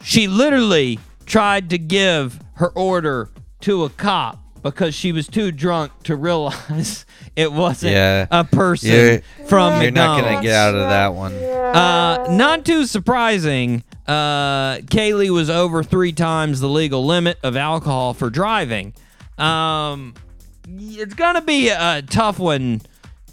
[0.02, 3.30] She literally tried to give her order
[3.60, 7.06] to a cop because she was too drunk to realize
[7.36, 8.26] it wasn't Yeah.
[8.30, 11.32] a person You're- from You're not gonna get out of that one.
[11.34, 13.82] Uh, not too surprising.
[14.06, 18.92] Uh, Kaylee was over three times the legal limit of alcohol for driving.
[19.38, 20.14] Um,
[20.68, 22.82] it's gonna be a tough one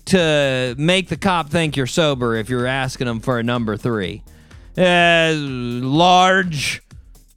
[0.10, 4.24] to make the cop think you're sober if you're asking them for a number three.
[4.78, 6.82] Uh, large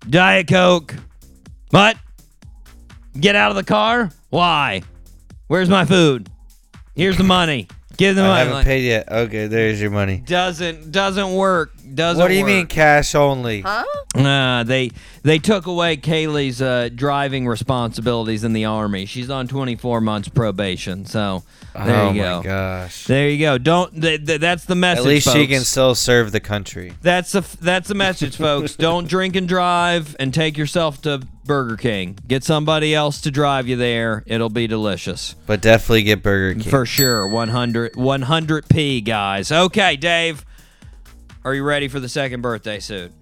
[0.08, 0.94] diet coke.
[1.70, 1.96] What?
[3.18, 4.10] Get out of the car?
[4.30, 4.82] Why?
[5.48, 6.28] Where's my food?
[6.94, 7.68] Here's the money.
[7.96, 8.48] Give them I money.
[8.48, 9.10] haven't paid yet.
[9.10, 10.18] Okay, there's your money.
[10.18, 11.71] doesn't doesn't work.
[11.94, 12.22] Doesn't.
[12.22, 12.48] What do you work.
[12.48, 13.62] mean cash only?
[13.62, 13.84] Huh?
[14.14, 14.90] Uh, they
[15.22, 19.06] they took away Kaylee's uh, driving responsibilities in the army.
[19.06, 21.04] She's on 24 months probation.
[21.06, 21.42] So
[21.74, 22.32] there oh you go.
[22.34, 23.06] Oh my gosh.
[23.06, 23.58] There you go.
[23.58, 24.00] Don't.
[24.00, 25.04] Th- th- that's the message.
[25.04, 26.92] At least she can still serve the country.
[27.02, 28.76] That's the that's the message, folks.
[28.76, 32.18] Don't drink and drive, and take yourself to Burger King.
[32.28, 34.22] Get somebody else to drive you there.
[34.26, 36.70] It'll be delicious But definitely get Burger King.
[36.70, 37.26] for sure.
[37.26, 39.50] 100 100p, guys.
[39.50, 40.44] Okay, Dave.
[41.44, 43.12] Are you ready for the second birthday suit?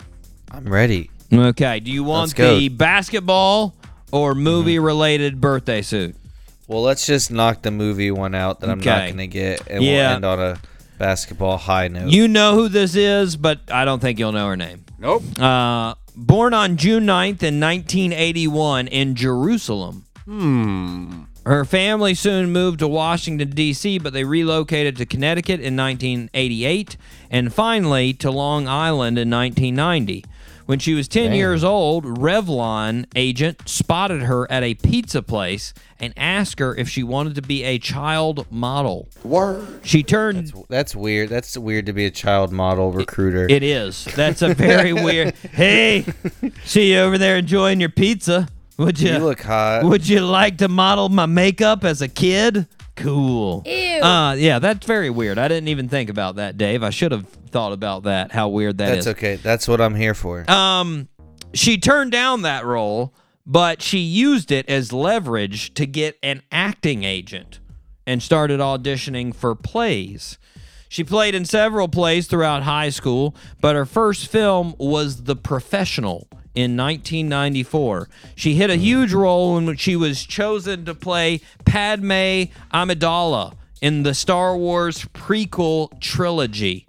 [0.50, 1.10] I'm ready.
[1.32, 1.80] Okay.
[1.80, 2.58] Do you want Let's go.
[2.58, 3.74] the basketball
[4.12, 6.16] or movie related birthday suit?
[6.66, 9.10] Well, let's just knock the movie one out that I'm not Okay.
[9.10, 9.90] gonna get, and Yeah.
[10.08, 10.58] we'll end on a
[10.98, 12.10] basketball high note.
[12.10, 14.84] You know who this is, but I don't think you'll know her name.
[14.98, 15.22] Nope.
[15.40, 20.04] Uh, born on June 9th in 1981 in Jerusalem.
[20.26, 21.22] Hmm.
[21.46, 26.96] Her family soon moved to Washington, D.C., but they relocated to Connecticut in 1988
[27.30, 30.24] and finally to Long Island in 1990.
[30.66, 31.34] When she was 10 Damn.
[31.34, 37.02] years old, Revlon agent spotted her at a pizza place and asked her if she
[37.02, 39.08] wanted to be a child model.
[39.24, 39.80] Word.
[39.82, 41.28] She turned That's weird.
[41.28, 43.48] That's weird to be a child model recruiter.
[43.48, 44.04] It is.
[44.14, 45.34] That's a very weird.
[45.50, 46.06] Hey,
[46.64, 48.46] see you over there enjoying your pizza.
[48.78, 49.12] Would you?
[49.12, 49.82] you look hot.
[49.84, 52.68] would you like to model my makeup as a kid?
[53.00, 53.62] Cool.
[53.66, 54.02] Ew.
[54.02, 55.38] Uh, yeah, that's very weird.
[55.38, 56.82] I didn't even think about that, Dave.
[56.82, 58.30] I should have thought about that.
[58.32, 59.04] How weird that is.
[59.04, 59.36] That's okay.
[59.36, 60.48] That's what I'm here for.
[60.50, 61.08] Um,
[61.54, 63.14] she turned down that role,
[63.46, 67.58] but she used it as leverage to get an acting agent
[68.06, 70.38] and started auditioning for plays.
[70.88, 76.28] She played in several plays throughout high school, but her first film was The Professional
[76.54, 78.08] in 1994.
[78.34, 84.14] She hit a huge role which she was chosen to play Padme Amidala in the
[84.14, 86.86] Star Wars prequel trilogy.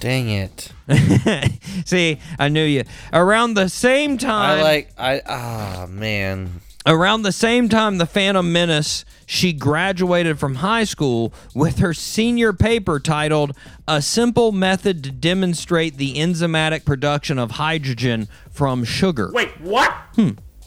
[0.00, 0.72] Dang it.
[1.84, 2.84] See, I knew you.
[3.12, 4.90] Around the same time I like.
[4.96, 5.22] I.
[5.26, 6.60] Ah man.
[6.86, 12.54] around the same time, the Phantom Menace, she graduated from high school with her senior
[12.54, 13.54] paper titled
[13.86, 19.92] "A Simple Method to Demonstrate the Enzymatic Production of Hydrogen from Sugar." Wait, what?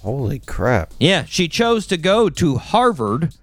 [0.01, 0.93] Holy crap.
[0.99, 3.33] Yeah, she chose to go to Harvard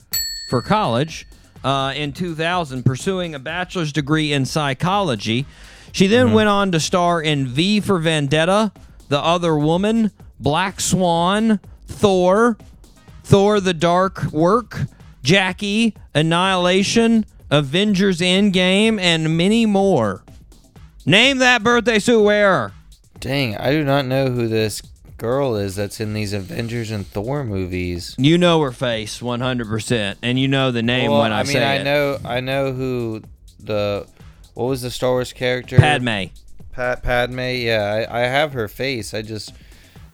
[0.51, 1.27] for college
[1.65, 5.47] uh, in 2000, pursuing a bachelor's degree in psychology.
[5.91, 8.71] She then went on to star in V for Vendetta,
[9.09, 11.59] The Other Woman, Black Swan,
[11.89, 12.57] Thor,
[13.25, 14.87] Thor the Dark World,
[15.23, 20.23] Jackie, Annihilation, Avengers Endgame, and many more.
[21.07, 22.73] Name that birthday suit wearer.
[23.21, 24.83] Dang, I do not know who this
[25.17, 28.15] girl is that's in these Avengers and Thor movies.
[28.19, 31.55] You know her face 100%, and you know the name well, when I, say I
[31.55, 31.85] mean, say I it.
[31.85, 33.23] know, I know who
[33.59, 34.07] the
[34.55, 35.77] what was the Star Wars character?
[35.77, 36.25] Padme.
[36.73, 37.39] Pat Padme.
[37.39, 39.15] Yeah, I, I have her face.
[39.15, 39.53] I just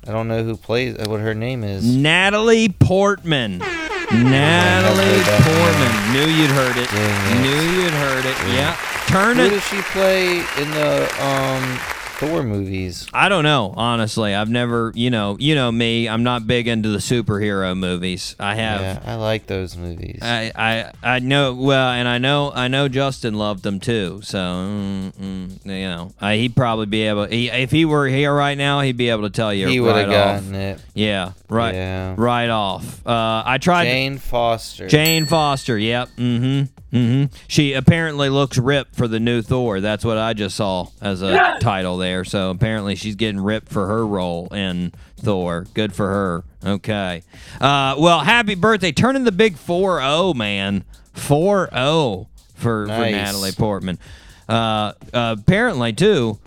[0.06, 1.84] I don't know who plays what her name is.
[1.84, 3.58] Natalie Portman.
[3.58, 6.12] Natalie Portman.
[6.12, 6.88] Knew you'd heard it.
[6.92, 7.40] It.
[7.40, 8.36] Knew you'd heard it.
[8.54, 8.76] Yeah.
[9.06, 11.78] Turn Who does she play in the um
[12.18, 13.08] Thor movies.
[13.12, 14.34] I don't know, honestly.
[14.34, 16.08] I've never, you know, you know me.
[16.08, 18.36] I'm not big into the superhero movies.
[18.38, 18.80] I have.
[18.80, 20.20] Yeah, I like those movies.
[20.22, 24.20] I, I I know well, and I know I know Justin loved them too.
[24.22, 27.26] So mm, mm, you know, I, he'd probably be able.
[27.26, 29.66] He, if he were here right now, he'd be able to tell you.
[29.66, 30.42] he would right have off.
[30.42, 30.80] gotten it.
[30.94, 31.74] Yeah, right.
[31.74, 32.14] Yeah.
[32.16, 33.04] Right off.
[33.06, 33.84] Uh, I tried.
[33.86, 34.86] Jane Foster.
[34.86, 35.76] Jane Foster.
[35.76, 36.10] Yep.
[36.16, 36.62] Mm-hmm.
[36.94, 37.34] Mm-hmm.
[37.48, 39.80] She apparently looks ripped for the new Thor.
[39.80, 42.24] That's what I just saw as a title there.
[42.24, 45.66] So apparently she's getting ripped for her role in Thor.
[45.74, 46.44] Good for her.
[46.64, 47.22] Okay.
[47.60, 48.92] Uh, well, happy birthday.
[48.92, 50.84] Turning the big 4-0, man.
[51.14, 53.98] 4-0 for, for Natalie Portman.
[54.48, 56.38] Uh, uh, apparently, too,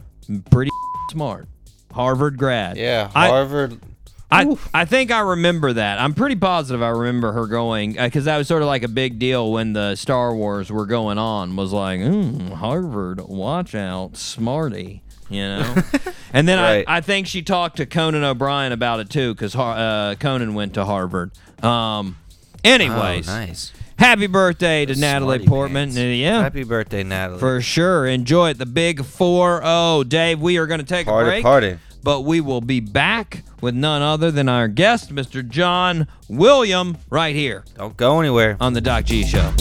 [0.49, 0.71] pretty
[1.11, 1.47] smart.
[1.91, 2.77] Harvard grad.
[2.77, 3.73] Yeah, Harvard.
[3.73, 3.96] I,
[4.29, 5.99] I I think I remember that.
[5.99, 9.19] I'm pretty positive I remember her going because that was sort of like a big
[9.19, 11.55] deal when the Star Wars were going on.
[11.55, 15.75] Was like, mm, Harvard, watch out, smarty, you know.
[16.33, 16.83] and then Right.
[16.87, 20.73] I, I think she talked to Conan O'Brien about it too because uh, Conan went
[20.73, 21.31] to Harvard.
[21.63, 22.17] Um,
[22.65, 23.71] anyways, oh, nice.
[23.97, 25.89] happy birthday to Natalie Portman.
[25.89, 25.97] pants.
[25.97, 26.41] Uh, yeah.
[26.41, 27.39] Happy birthday, Natalie.
[27.39, 28.05] for sure.
[28.05, 28.57] Enjoy it.
[28.57, 30.03] The big 4 0.
[30.03, 31.77] Dave, we are going to take a party, break party.
[32.07, 35.45] But we will be back with none other than our guest, Mr.
[35.45, 38.55] John William, right here Don't go anywhere.
[38.61, 39.51] on the Doc G Show.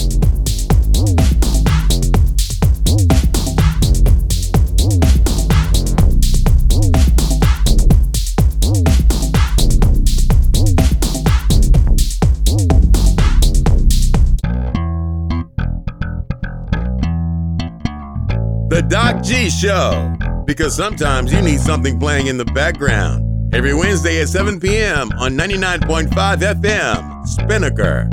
[18.69, 20.36] The Doc G Show.
[20.47, 23.53] Because sometimes you need something playing in the background.
[23.53, 25.11] Every Wednesday at 7 p.m.
[25.19, 28.07] on 99.5 FM, Spinnaker.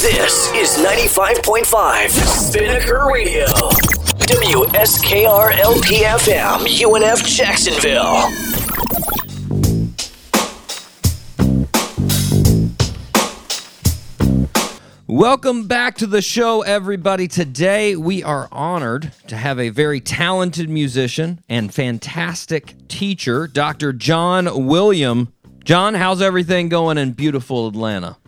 [0.00, 3.46] This is 95.5 Spinnaker Radio.
[4.28, 8.30] WSKR LPFM, UNF Jacksonville.
[15.10, 17.28] Welcome back to the show, everybody.
[17.28, 23.94] Today we are honored to have a very talented musician and fantastic teacher, Dr.
[23.94, 25.32] John William.
[25.64, 28.18] John, how's everything going in beautiful Atlanta?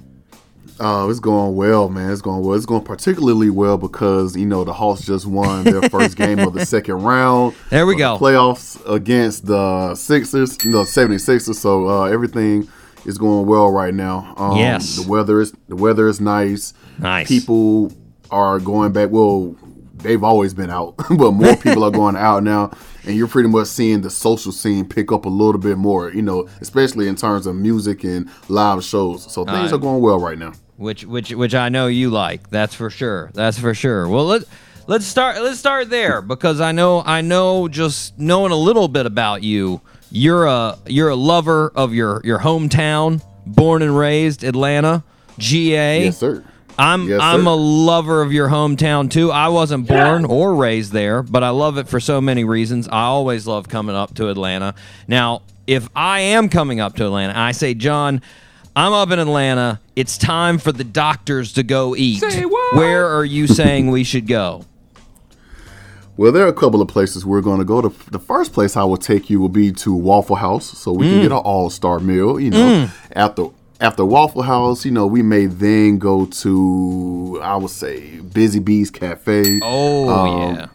[0.80, 2.10] Oh, it's going well, man.
[2.10, 2.56] It's going well.
[2.56, 6.54] It's going particularly well because you know the Hawks just won their first game of
[6.54, 7.54] the second round.
[7.68, 8.16] There we go.
[8.16, 11.56] the playoffs against the Sixers, the 76ers.
[11.56, 12.70] So uh, everything
[13.04, 14.34] is going well right now.
[14.36, 14.96] Um, Yes.
[14.96, 16.72] the weather is the weather is nice.
[16.98, 17.28] Nice.
[17.28, 17.92] People
[18.30, 19.10] are going back.
[19.10, 19.56] Well,
[19.98, 22.70] they've always been out, but more people are going out now,
[23.04, 26.10] and you're pretty much seeing the social scene pick up a little bit more.
[26.12, 29.30] You know, especially in terms of music and live shows.
[29.32, 30.52] So things Uh, are going well right now.
[30.76, 32.50] which which which I know you like.
[32.50, 33.30] That's for sure.
[33.34, 34.08] That's for sure.
[34.08, 34.44] Well, let
[34.86, 39.06] let's start let's start there because I know I know just knowing a little bit
[39.06, 39.80] about you.
[40.10, 45.04] You're a you're a lover of your your hometown, born and raised Atlanta,
[45.38, 46.04] GA.
[46.04, 46.44] Yes, sir.
[46.78, 49.30] I'm Yes, I'm a lover of your hometown too.
[49.30, 52.88] I wasn't born or raised there, but I love it for so many reasons.
[52.88, 54.74] I always love coming up to Atlanta.
[55.06, 58.22] Now, if I am coming up to Atlanta, I say, John,
[58.74, 59.78] I'm up in Atlanta.
[59.94, 62.22] It's time for the doctors to go eat.
[62.72, 64.64] Where are you saying we should go?
[66.20, 67.80] Well, there are a couple of places we're going to go.
[67.80, 71.06] The, the first place I will take you will be to Waffle House, so we
[71.06, 71.10] Mm.
[71.12, 72.38] can get an all star meal.
[72.38, 73.46] You know, after
[73.80, 78.90] after Waffle House, you know, we may then go to I would say Busy Bees
[78.90, 79.60] Cafe.
[79.62, 80.66] Oh Um, yeah,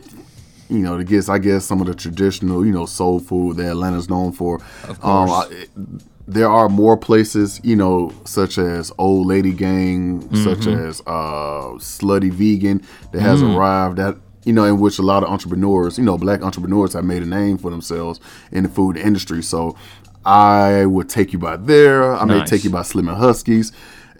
[0.69, 3.67] you know, to get I guess some of the traditional, you know, soul food that
[3.69, 4.55] Atlanta's known for.
[4.89, 5.29] Of course.
[5.31, 5.67] I,
[6.27, 10.87] there are more places, you know, such as Old Lady Gang, such Mm-hmm.
[10.89, 12.81] as uh, Slutty Vegan
[13.11, 13.55] that has Mm.
[13.55, 14.15] arrived at
[14.45, 17.25] you know, in which a lot of entrepreneurs, you know, black entrepreneurs have made a
[17.25, 18.19] name for themselves
[18.51, 19.43] in the food industry.
[19.43, 19.75] So
[20.25, 22.15] I would take you by there.
[22.15, 23.71] I may take you by Slim and Husky's.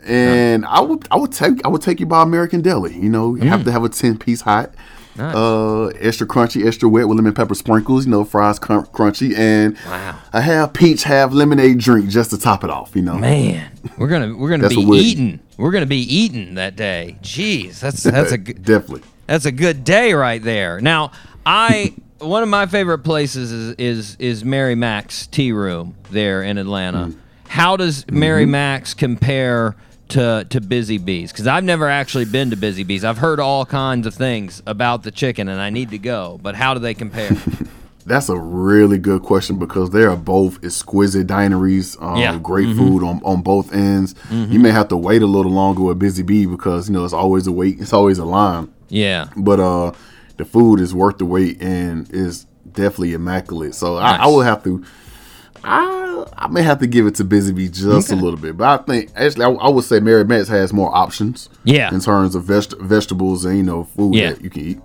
[0.06, 2.94] And I would I would take I would take you by American Deli.
[2.96, 4.72] You know, you have to have a ten piece hot.
[4.74, 4.80] Mm.
[5.18, 5.34] Nice.
[5.36, 8.06] Uh, extra crunchy, extra wet with lemon pepper sprinkles.
[8.06, 10.20] You know, fries crun- crunchy, and Wow.
[10.34, 12.96] a half peach, half lemonade drink just to top it off.
[12.98, 15.40] You know, man, we're gonna we're gonna be we're- eating.
[15.58, 17.18] We're gonna be eating that day.
[17.24, 18.62] Jeez, that's that's a good.
[18.64, 19.08] definitely.
[19.28, 20.80] That's a good day right there.
[20.82, 21.12] Now,
[21.46, 26.58] I one of my favorite places is is is Mary Mac's Tea Room there in
[26.58, 27.08] Atlanta.
[27.08, 27.18] Mm.
[27.48, 28.20] How does mm-hmm.
[28.20, 29.76] Mary Mac's compare
[30.10, 31.32] to to Busy Bees?
[31.32, 33.04] Because I've never actually been to Busy Bees.
[33.04, 36.40] I've heard all kinds of things about the chicken, and I need to go.
[36.42, 37.32] But how do they compare?
[38.08, 41.98] That's a really good question because they are both exquisite dineries.
[42.00, 42.38] Um, Yeah.
[42.38, 44.14] Great food on, on both ends.
[44.32, 47.14] You may have to wait a little longer with Busy Bee because, you know, it's
[47.14, 47.80] always a wait.
[47.82, 48.72] It's always a line.
[48.90, 49.30] Yeah.
[49.36, 49.94] But uh,
[50.38, 53.74] the food is worth the wait and is definitely immaculate.
[53.74, 54.84] So I, I will have to.
[55.64, 58.80] I, I may have to give it to Busy Bee just a little bit, but
[58.80, 61.50] I think actually I, I would say Mary Mac's has more options.
[61.64, 61.92] Yeah.
[61.94, 64.34] in terms of veg- vegetables and you know food Yeah.
[64.34, 64.80] that you can eat.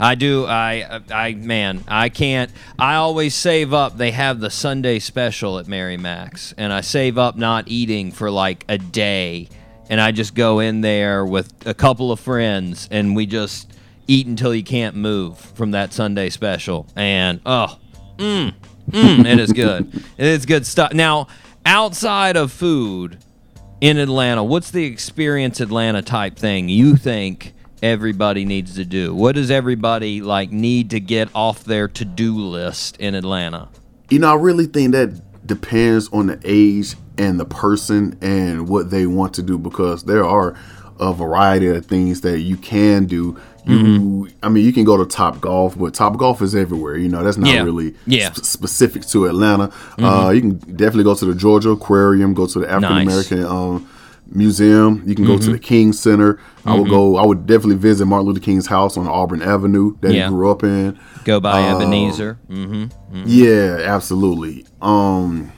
[0.00, 0.46] I do.
[0.46, 2.50] I, I, man, I can't.
[2.78, 3.98] I always save up.
[3.98, 8.30] They have the Sunday special at Mary Mac's, and I save up not eating for
[8.30, 9.48] like a day,
[9.90, 13.72] and I just go in there with a couple of friends, and we just
[14.06, 16.86] eat until you can't move from that Sunday special.
[16.96, 17.78] And oh,
[18.16, 18.54] mm,
[18.90, 19.94] mm, it is good.
[20.16, 20.94] it is good stuff.
[20.94, 21.28] Now,
[21.66, 23.18] outside of food
[23.82, 27.52] in Atlanta, what's the experience Atlanta type thing you think
[27.82, 29.14] everybody needs to do?
[29.14, 33.68] What does everybody like need to get off their to-do list in Atlanta?
[34.10, 38.90] You know, I really think that depends on the age and the person and what
[38.90, 40.56] they want to do because there are
[41.00, 43.16] a variety of things that you can do.
[43.64, 44.24] You, Mm-hmm.
[44.42, 46.96] I mean, you can go to Top Golf, but Top Golf is everywhere.
[46.96, 47.62] You know, that's not Yeah.
[47.62, 48.30] really Yeah.
[48.30, 48.34] Mm-hmm.
[48.42, 49.70] sp- specific to Atlanta.
[50.00, 53.88] Uh, you can definitely go to the Georgia Aquarium, go to the African American um,
[54.34, 55.02] Museum.
[55.06, 55.44] You can go Mm-hmm.
[55.46, 56.38] to the King Center.
[56.64, 57.16] I would go.
[57.16, 60.24] I would definitely visit Martin Luther King's house on Auburn Avenue that Yeah.
[60.24, 60.98] he grew up in.
[61.24, 62.38] Go by Uh, Ebenezer.
[62.48, 62.84] hmm
[63.24, 64.64] Yeah, absolutely.
[64.80, 65.52] Um,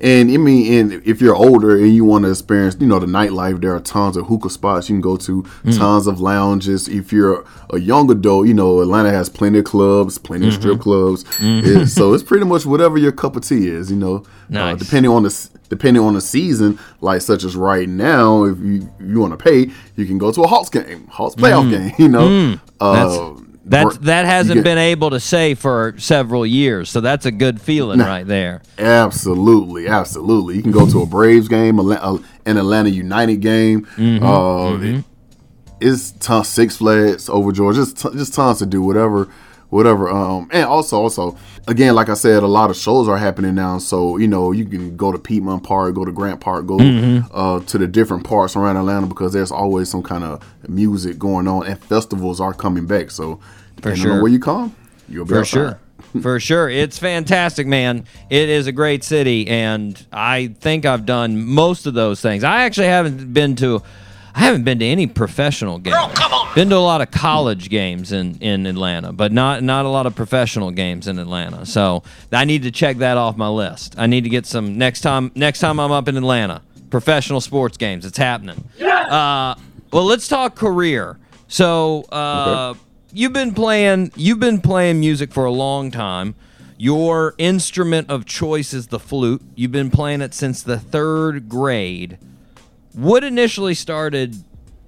[0.00, 3.06] and I mean, and if you're older and you want to experience, you know, the
[3.06, 5.78] nightlife, there are tons of hookah spots you can go to, Mm.
[5.78, 6.88] tons of lounges.
[6.88, 10.56] If you're a young adult, you know, Atlanta has plenty of clubs, plenty Mm-hmm.
[10.56, 11.24] of strip clubs.
[11.40, 14.24] It- so it's pretty much whatever your cup of tea is, you know.
[14.54, 18.88] Uh, depending on the depending on the season, like such as right now, if you
[19.00, 21.92] you want to pay, you can go to a Hawks game, Hawks playoff game.
[21.98, 23.34] You know, uh,
[23.66, 27.60] That that hasn't get- been able to say for several years, so that's a good
[27.60, 28.60] feeling right there.
[28.78, 30.56] Absolutely, absolutely.
[30.56, 33.86] You can go to a Braves game, uh, an Atlanta United game.
[34.22, 35.04] uh, it-
[35.80, 37.80] it's tons Six Flags over Georgia.
[37.80, 39.28] Just t- just tons to do whatever,
[39.74, 40.08] whatever.
[40.08, 43.78] Um, and also also again, like I said, a lot of shows are happening now.
[43.78, 47.60] So you know you can go to Piedmont Park, go to Grant Park, go uh,
[47.60, 51.66] to the different parks around Atlanta because there's always some kind of music going on,
[51.66, 53.10] and festivals are coming back.
[53.10, 53.40] So
[53.74, 54.12] depending sure.
[54.12, 54.74] on where you come,
[55.08, 55.50] you'll be For outside.
[55.50, 55.80] sure.
[56.22, 56.68] For sure.
[56.68, 58.04] It's fantastic, man.
[58.30, 62.44] It is a great city and I think I've done most of those things.
[62.44, 63.82] I actually haven't been to
[64.34, 65.96] I haven't been to any professional games.
[66.54, 70.06] Been to a lot of college games in, in Atlanta, but not not a lot
[70.06, 71.66] of professional games in Atlanta.
[71.66, 73.96] So I need to check that off my list.
[73.98, 76.62] I need to get some next time next time I'm up in Atlanta.
[76.90, 78.06] Professional sports games.
[78.06, 78.68] It's happening.
[78.80, 79.56] Uh,
[79.92, 81.18] well, let's talk career.
[81.48, 82.74] So, uh,
[83.12, 86.36] you've been playing you've been playing music for a long time.
[86.76, 89.42] Your instrument of choice is the flute.
[89.56, 92.18] You've been playing it since the 3rd grade.
[92.92, 94.36] What initially started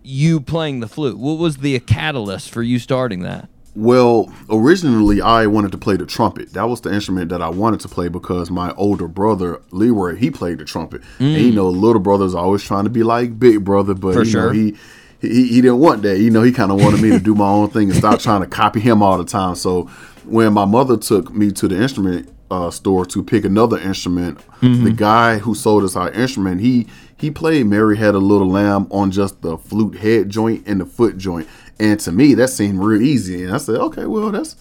[0.07, 1.19] you playing the flute?
[1.19, 3.49] What was the catalyst for you starting that?
[3.75, 6.55] Well, originally I wanted to play the trumpet.
[6.55, 10.31] That was the instrument that I wanted to play because my older brother Leroy he
[10.31, 13.93] played the trumpet, and you know little brothers always trying to be like big brother,
[13.95, 14.15] but Mm.
[14.15, 14.47] For you sure.
[14.47, 14.77] know he.
[15.19, 16.43] He, he didn't want that, you know.
[16.43, 18.81] He kind of wanted me to do my own thing and stop trying to copy
[18.81, 19.55] him all the time.
[19.55, 19.85] So
[20.27, 24.85] when my mother took me to the instrument uh, store to pick another instrument, Mm-hmm.
[24.85, 26.87] the guy who sold us our instrument, he
[27.19, 30.87] he played Mary Had a Little Lamb on just the flute head joint and the
[30.87, 31.49] foot joint.
[31.79, 33.45] And to me, that seemed real easy.
[33.45, 34.57] And I said, okay, well, that's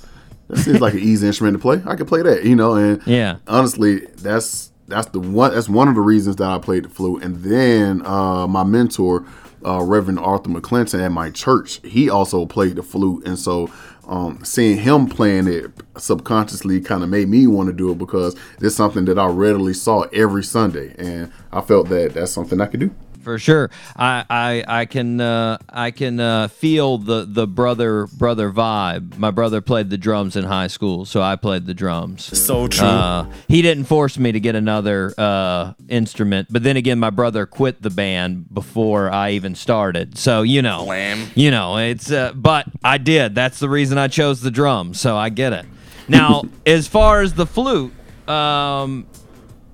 [0.47, 1.81] that seems like an easy instrument to play.
[1.85, 2.75] I could play that, you know.
[2.75, 3.37] And Yeah.
[3.47, 5.53] honestly, that's that's the one.
[5.53, 7.23] That's one of the reasons that I played the flute.
[7.23, 9.25] And then uh, my mentor,
[9.65, 13.25] uh, Reverend Arthur McClinton at my church, he also played the flute.
[13.25, 13.69] And so
[14.07, 18.35] um, seeing him playing it subconsciously kind of made me want to do it because
[18.61, 22.67] it's something that I readily saw every Sunday, and I felt that that's something I
[22.67, 22.95] could do.
[23.25, 28.51] For sure, I I, I can uh, I can uh, feel the, the brother brother
[28.51, 29.17] vibe.
[29.17, 32.37] My brother played the drums in high school, so I played the drums.
[32.39, 32.87] So true.
[32.87, 37.47] Uh, he didn't force me to get another uh, instrument, but then again, my brother
[37.47, 40.19] quit the band before I even started.
[40.19, 40.85] So you know,
[41.33, 42.11] you know, it's.
[42.11, 43.33] Uh, but I did.
[43.33, 45.01] That's the reason I chose the drums.
[45.01, 45.65] So I get it.
[46.07, 47.91] Now, as far as the flute,
[48.29, 49.07] um,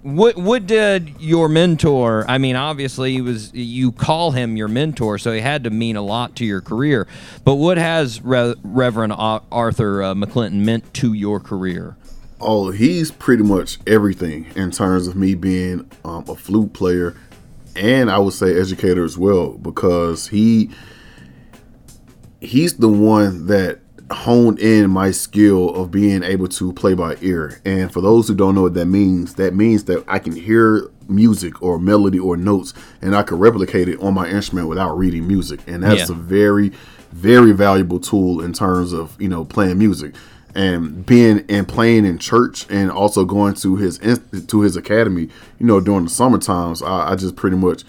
[0.03, 2.25] what what did your mentor?
[2.27, 5.95] I mean, obviously, he was you call him your mentor, so he had to mean
[5.95, 7.07] a lot to your career.
[7.43, 11.97] But what has Re- Reverend Arthur uh, McClinton meant to your career?
[12.39, 17.15] Oh, he's pretty much everything in terms of me being um, a flute player,
[17.75, 20.71] and I would say educator as well because he
[22.39, 23.80] he's the one that
[24.13, 27.61] honed in my skill of being able to play by ear.
[27.65, 30.89] And for those who don't know what that means, that means that I can hear
[31.07, 35.27] music or melody or notes and I can replicate it on my instrument without reading
[35.27, 35.59] music.
[35.67, 36.15] And that's Yeah.
[36.15, 36.71] a very,
[37.11, 40.13] very valuable tool in terms of, you know, playing music.
[40.53, 43.99] And being and playing in church and also going to his
[44.47, 47.83] to his academy, you know, during the summer times, I, I just pretty much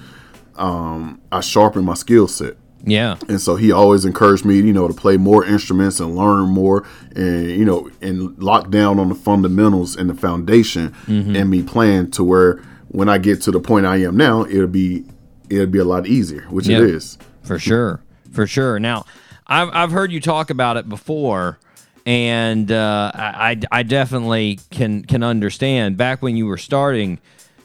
[0.56, 2.56] um, I sharpened my skill set.
[2.84, 3.16] Yeah.
[3.28, 6.84] And so he always encouraged me, you know, to play more instruments and learn more
[7.14, 12.10] and, you know, and lock down on the fundamentals and the foundation and me playing
[12.12, 12.56] to where
[12.88, 15.04] when I get to the point I am now, it'll be
[15.48, 16.78] it'll be a lot easier, which Yeah.
[16.78, 17.18] it is.
[17.42, 18.02] For sure.
[18.32, 18.78] For sure.
[18.80, 19.04] Now,
[19.46, 21.58] I've, I've heard you talk about it before,
[22.06, 25.96] and uh, I, I definitely can can understand.
[25.96, 27.18] Back when you were starting,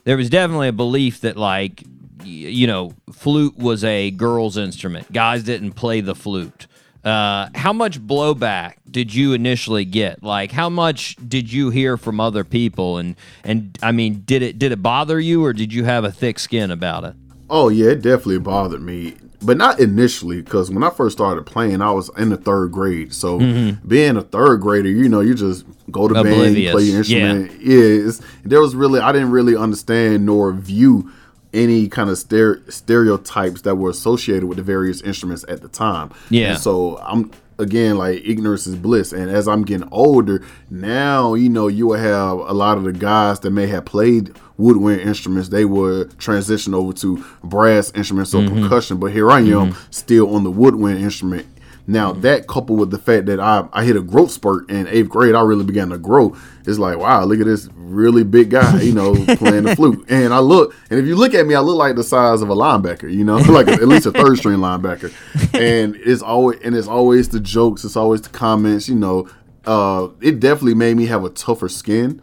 [0.03, 1.83] there was definitely a belief that like
[2.27, 5.11] you know flute was a girl's instrument.
[5.11, 6.67] Guys didn't play the flute.
[7.03, 10.21] Uh, how much blowback did you initially get?
[10.21, 12.97] Like, how much did you hear from other people?
[12.97, 16.11] And and I mean, did it did it bother you, or did you have a
[16.11, 17.15] thick skin about it?
[17.49, 21.81] Oh yeah, it definitely bothered me, but not initially because when I first started playing,
[21.81, 23.13] I was in the third grade.
[23.13, 23.39] So
[23.87, 26.71] being a third grader, you know, you just go to band, you Mm-hmm.
[26.71, 27.51] Play your instrument.
[27.61, 31.09] Yeah, it's, there was really I didn't really understand nor view
[31.57, 36.11] any kind of stere- stereotypes that were associated with the various instruments at the time.
[36.29, 36.51] Yeah.
[36.51, 41.49] And so I'm again like ignorance is bliss and as i'm getting older now you
[41.49, 45.49] know you will have a lot of the guys that may have played woodwind instruments
[45.49, 48.61] they would transition over to brass instruments or mm-hmm.
[48.61, 49.91] percussion but here i am mm-hmm.
[49.91, 51.47] still on the woodwind instrument
[51.87, 55.07] now that coupled with the fact that I, I hit a growth spurt in eighth
[55.07, 56.35] grade, I really began to grow.
[56.65, 60.05] It's like, wow, look at this really big guy, you know, playing the flute.
[60.09, 62.49] And I look, and if you look at me, I look like the size of
[62.49, 65.13] a linebacker, you know, like at least a third string linebacker.
[65.57, 69.27] And it's always and it's always the jokes, it's always the comments, you know.
[69.65, 72.21] Uh, it definitely made me have a tougher skin,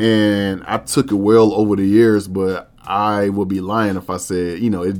[0.00, 2.26] and I took it well over the years.
[2.26, 4.96] But I would be lying if I said, you know, it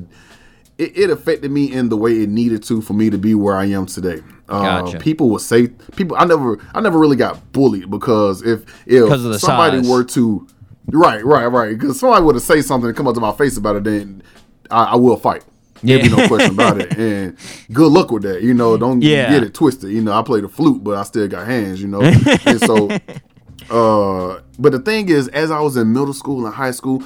[0.81, 3.57] it, it affected me in the way it needed to for me to be where
[3.57, 4.21] I am today.
[4.49, 4.99] Uh, Gotcha.
[4.99, 6.17] People would say people.
[6.19, 9.89] I never, I never really got bullied because if if 'Cause of the somebody size.
[9.89, 10.47] were to,
[10.93, 13.57] right, right, right, because somebody were to say something and come up to my face
[13.57, 14.23] about it, then
[14.71, 15.45] I, I will fight.
[15.83, 16.17] There'd be Yeah.
[16.17, 16.93] no question about it.
[16.99, 17.37] And
[17.73, 18.43] good luck with that.
[18.43, 19.31] You know, don't Yeah.
[19.31, 19.91] get it twisted.
[19.93, 21.81] You know, I play the flute, but I still got hands.
[21.81, 22.89] You know, and so
[23.71, 27.03] uh, but the thing is, as I was in middle school and high school,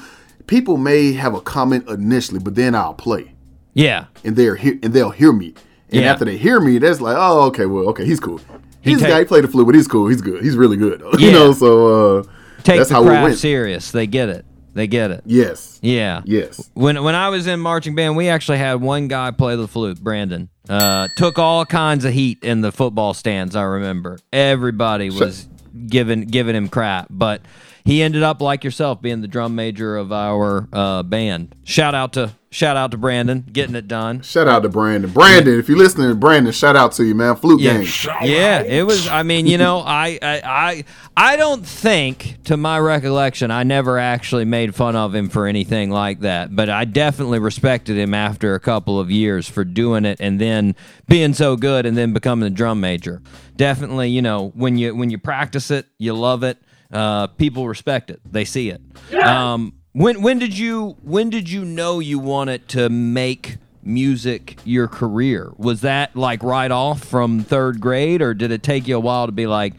[0.46, 3.33] people may have a comment initially, but then I'll play
[3.74, 4.06] Yeah.
[4.24, 5.54] and they're hear and they'll hear me.
[5.90, 6.12] And Yeah.
[6.12, 8.38] after they hear me, that's like, oh, okay, well, okay, he's cool.
[8.80, 9.18] He He's take- guy.
[9.20, 10.08] He played the flute, but he's cool.
[10.08, 10.42] He's good.
[10.42, 11.02] He's really good.
[11.18, 11.26] Yeah.
[11.26, 12.22] You know, so uh,
[12.62, 13.38] Take that's the how it craft went.
[13.38, 13.90] serious.
[13.90, 14.44] They get it.
[14.74, 15.22] They get it.
[15.24, 15.78] Yes.
[15.82, 16.22] Yeah.
[16.24, 16.68] Yes.
[16.74, 20.00] When when I was in marching band, we actually had one guy play the flute,
[20.02, 20.48] Brandon.
[20.68, 23.54] Uh, took all kinds of heat in the football stands.
[23.54, 25.46] I remember everybody was
[25.86, 27.42] giving giving him crap, but
[27.84, 31.54] he ended up like yourself, being the drum major of our uh, band.
[31.64, 34.22] Shout out to shout out to Brandon, getting it done.
[34.22, 35.10] Shout out to Brandon.
[35.10, 37.34] Brandon, if you're listening, Brandon, shout out to you, man.
[37.36, 37.86] Flute Yeah, game.
[38.22, 38.62] yeah.
[38.62, 39.08] It was.
[39.08, 40.84] I mean, you know, I, I, I,
[41.32, 45.90] I don't think, to my recollection, I never actually made fun of him for anything
[45.90, 46.54] like that.
[46.54, 50.76] But I definitely respected him after a couple of years for doing it and then
[51.08, 53.20] being so good and then becoming a drum major.
[53.56, 56.58] Definitely, you know, when you when you practice it, you love it.
[56.92, 58.20] Uh, people respect it.
[58.24, 58.80] They see it.
[59.20, 64.88] Um, when when did you when did you know you wanted to make music your
[64.88, 65.52] career?
[65.56, 69.26] Was that like right off from third grade, or did it take you a while
[69.26, 69.74] to be like,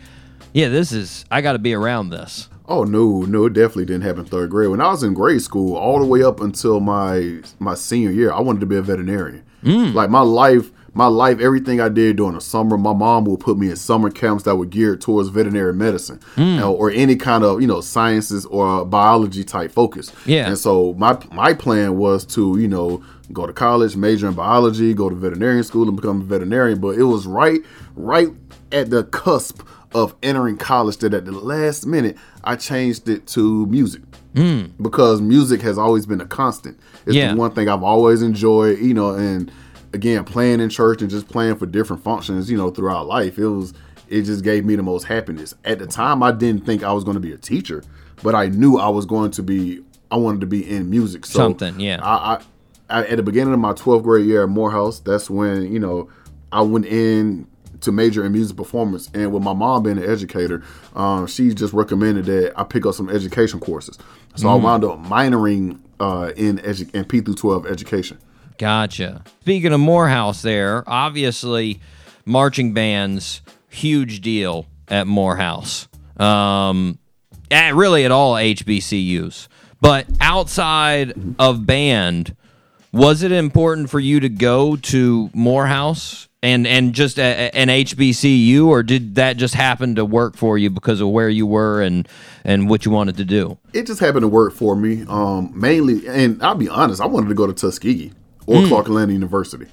[0.53, 2.49] yeah, this is I got to be around this?
[2.67, 4.69] Oh no, no, it definitely didn't happen third grade.
[4.69, 8.31] When I was in grade school, all the way up until my my senior year,
[8.31, 9.43] I wanted to be a veterinarian.
[9.63, 9.93] Mm.
[9.93, 13.57] Like my life, my life, everything I did during the summer, my mom would put
[13.57, 17.61] me in summer camps that were geared towards veterinary medicine uh, or any kind of
[17.61, 20.11] you know sciences or biology type focus.
[20.25, 20.47] Yeah.
[20.47, 24.93] And so my my plan was to you know go to college, major in biology,
[24.93, 26.79] go to veterinarian school, and become a veterinarian.
[26.79, 27.59] But it was right
[27.95, 28.29] right
[28.71, 29.61] at the cusp
[29.93, 34.01] of entering college that at the last minute I changed it to music
[34.81, 36.77] because music has always been a constant.
[37.05, 37.31] It's Yeah.
[37.33, 39.49] the one thing I've always enjoyed, you know, and
[39.95, 43.39] again playing in church and just playing for different functions, you know, throughout life.
[43.39, 43.73] It was
[44.07, 45.55] it just gave me the most happiness.
[45.63, 47.83] At the time I didn't think I was going to be a teacher,
[48.21, 49.81] but I knew I was going to be
[50.11, 51.25] I wanted to be in music.
[51.25, 51.99] So Something, yeah.
[52.03, 52.41] I, I,
[52.89, 56.09] I at the beginning of my 12th grade year at Morehouse, that's when, you know,
[56.51, 57.47] I went in
[57.81, 59.09] to major in music performance.
[59.13, 60.63] And with my mom being an educator,
[60.95, 63.97] um, she just recommended that I pick up some education courses.
[64.35, 68.17] So I wound up minoring uh, in edu- in P through 12 education.
[68.57, 69.23] Gotcha.
[69.41, 71.79] Speaking of Morehouse, there obviously
[72.25, 75.87] marching bands huge deal at Morehouse.
[76.17, 76.97] Um,
[77.51, 79.47] and really at all HBCUs.
[79.81, 82.35] But outside of band,
[82.91, 88.67] was it important for you to go to Morehouse and and just a- an HBCU,
[88.67, 92.07] or did that just happen to work for you because of where you were and
[92.43, 93.57] and what you wanted to do?
[93.73, 95.03] it just happened to work for me.
[95.09, 98.13] Um, mainly, and I'll be honest, I wanted to go to Tuskegee
[98.47, 98.67] or Mm.
[98.67, 99.65] Clark Atlanta University.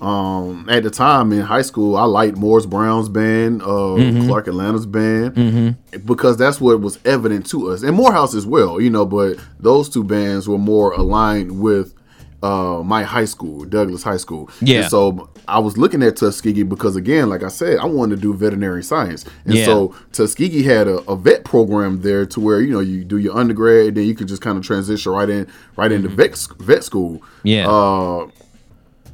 [0.00, 4.26] Um, at the time in high school, I liked Morris Brown's band, uh, Mm-hmm.
[4.26, 8.80] Clark Atlanta's band, because that's what was evident to us, and Morehouse as well.
[8.80, 11.94] You know, but those two bands were more aligned with.
[12.40, 14.48] Uh, my high school, Douglas High School.
[14.60, 14.82] Yeah.
[14.82, 18.22] And so I was looking at Tuskegee because, again, like I said, I wanted to
[18.22, 19.64] do veterinary science, and Yeah.
[19.64, 23.36] so Tuskegee had a, a vet program there to where you know you do your
[23.36, 26.84] undergrad, then you could just kind of transition right in right into vet s- vet
[26.84, 27.18] school.
[27.18, 27.48] Mm-hmm.
[27.48, 27.68] Yeah.
[27.68, 28.28] Uh,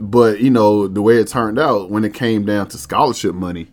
[0.00, 3.68] but you know the way it turned out when it came down to scholarship money,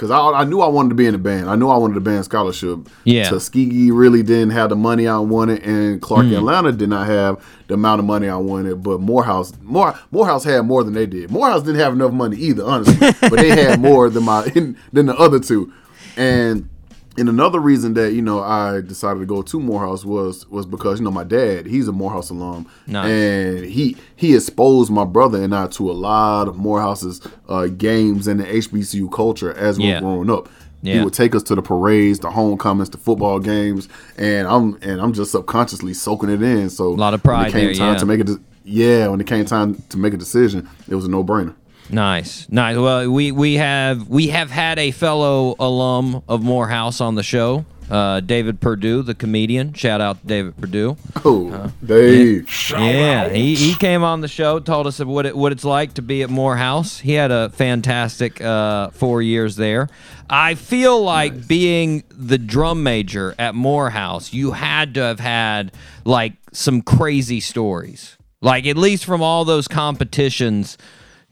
[0.00, 1.50] because I, I knew I wanted to be in the band.
[1.50, 2.88] I knew I wanted a band scholarship.
[3.04, 3.28] Yeah.
[3.28, 6.38] Tuskegee really didn't have the money I wanted, and Clark Mm.
[6.38, 8.82] Atlanta did not have the amount of money I wanted.
[8.82, 11.30] But Morehouse, more Morehouse had more than they did.
[11.30, 14.42] Morehouse didn't have enough money either, honestly, but they had more than my
[14.92, 15.70] than the other two.
[16.16, 16.69] And
[17.18, 20.98] and another reason that you know I decided to go to Morehouse was was because
[21.00, 23.10] you know my dad he's a Morehouse alum Nice.
[23.10, 28.26] and he he exposed my brother and I to a lot of Morehouse's uh, games
[28.26, 29.96] and the HBCU culture as we Yeah.
[29.96, 30.48] were growing up.
[30.82, 30.94] Yeah.
[30.98, 35.00] He would take us to the parades, the homecomings, the football games, and I'm and
[35.00, 36.70] I'm just subconsciously soaking it in.
[36.70, 37.98] So a Lot of when pride it came there, time yeah.
[37.98, 41.04] to make a de- yeah when it came time to make a decision, it was
[41.04, 41.54] a no brainer.
[41.92, 42.76] Nice, nice.
[42.76, 47.64] Well, we we have we have had a fellow alum of Morehouse on the show,
[47.90, 49.72] uh, David Perdue, the comedian.
[49.74, 50.96] Shout out to David Perdue.
[51.24, 52.48] Oh, Dave.
[52.70, 56.02] Yeah, he, he came on the show, told us what it, what it's like to
[56.02, 57.00] be at Morehouse.
[57.00, 59.88] He had a fantastic uh, four years there.
[60.28, 65.72] I feel like being the drum major at Morehouse, you had to have had
[66.04, 70.78] like some crazy stories, like at least from all those competitions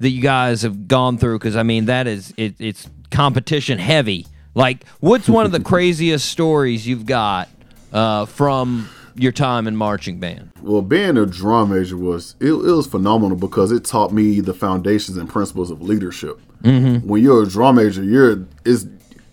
[0.00, 1.38] that you guys have gone through.
[1.38, 4.26] Because I mean, that is it, it's competition heavy.
[4.54, 7.48] Like, what's one of the craziest stories you've got
[7.92, 10.50] uh, from your time in marching band?
[10.62, 14.54] Well, being a drum major was it, it was phenomenal because it taught me the
[14.54, 16.40] foundations and principles of leadership.
[16.62, 17.06] Mm-hmm.
[17.08, 18.86] When you're a drum major, you're it's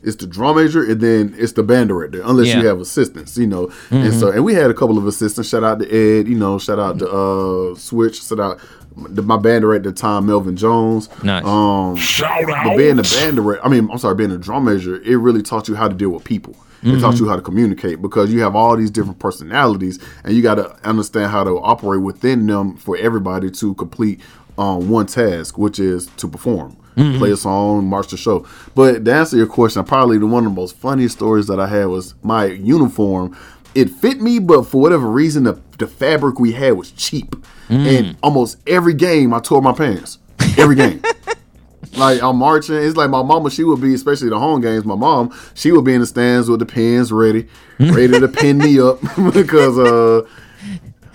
[0.03, 2.61] it's the drum major and then it's the band director, unless Yeah.
[2.61, 3.71] you have assistants, you know.
[3.89, 5.49] And so, and we had a couple of assistants.
[5.49, 6.59] Shout out to Ed, you know.
[6.59, 8.21] Shout out to uh, Switch.
[8.23, 8.65] Shout out to
[8.95, 11.09] my band director at the time, Melvin Jones.
[11.23, 11.43] Nice.
[11.45, 15.01] Um, Shout but being a band director, I mean, I'm sorry, being a drum major,
[15.01, 16.55] it really taught you how to deal with people.
[16.83, 20.43] It taught you how to communicate because you have all these different personalities, and you
[20.43, 24.21] got to understand how to operate within them for everybody to complete
[24.59, 28.45] um, one task, which is to perform, play a song, march the show.
[28.75, 31.65] But to answer your question, probably the one of the most funniest stories that I
[31.65, 33.35] had was my uniform.
[33.73, 37.35] It fit me, but for whatever reason, the, the fabric we had was cheap.
[37.69, 40.19] And almost every game, I tore my pants.
[40.57, 41.01] Every game.
[41.97, 42.75] like I'm marching.
[42.75, 43.49] It's like my mama.
[43.49, 44.85] She would be, especially the home games.
[44.85, 47.47] My mom, she would be in the stands with the pins ready,
[47.79, 48.99] ready to pin me up
[49.33, 50.27] because uh,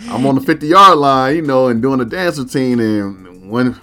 [0.09, 2.81] I'm on the 50 yard line, you know, and doing a dance routine.
[2.81, 3.79] And when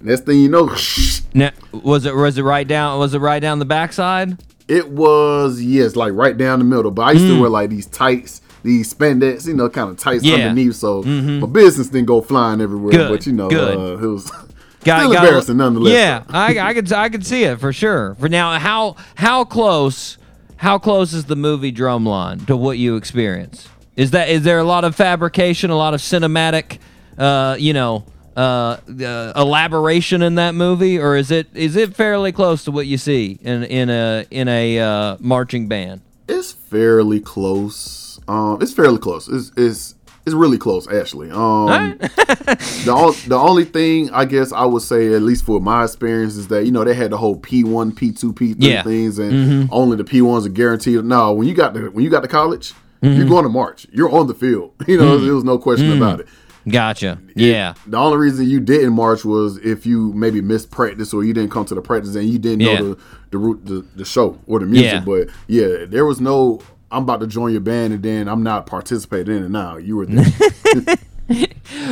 [0.00, 0.74] next thing you know,
[1.34, 4.38] Now, was it was it right down was it right down the backside?
[4.68, 6.90] it was yes, like right down the middle.
[6.90, 8.42] But I used to wear like these tights.
[8.62, 10.34] These spandex, you know, kind of tights Yeah.
[10.34, 12.92] underneath, so my business didn't go flying everywhere.
[12.92, 13.46] Good, But you know.
[13.50, 14.30] Uh, it was
[14.84, 15.92] Got- still got- embarrassing nonetheless.
[15.92, 18.14] Yeah, I, I could I could see it for sure.
[18.20, 20.18] For now, how how close
[20.56, 23.68] how close is the movie Drumline to what you experience?
[23.96, 26.78] Is that is there a lot of fabrication, a lot of cinematic,
[27.18, 28.04] uh, you know,
[28.36, 32.86] uh, uh, elaboration in that movie, or is it is it fairly close to what
[32.86, 36.00] you see in in a in a uh, marching band?
[36.28, 38.07] It's fairly close.
[38.28, 39.26] Um, it's fairly close.
[39.28, 39.94] It's it's
[40.26, 41.30] it's really close actually.
[41.30, 41.66] Um,
[41.98, 46.36] the on, the only thing I guess I would say, at least for my experience,
[46.36, 48.82] is that you know they had the whole P one, P two, P three Yeah.
[48.82, 51.04] things, and only the P ones are guaranteed.
[51.04, 53.86] No, when you got to when you got to college, you're going to march.
[53.92, 54.72] You're on the field.
[54.86, 56.26] You know, there was no question about it.
[56.68, 57.18] Gotcha.
[57.34, 57.74] Yeah.
[57.86, 61.50] The only reason you didn't march was if you maybe missed practice or you didn't
[61.50, 62.78] come to the practice and you didn't Yeah.
[62.78, 63.00] know the
[63.30, 64.92] the route the, the show or the music.
[64.92, 65.00] Yeah.
[65.00, 66.60] But yeah, there was no
[66.90, 69.76] I'm about to join your band and then I'm not participating in it now.
[69.76, 70.96] You were there.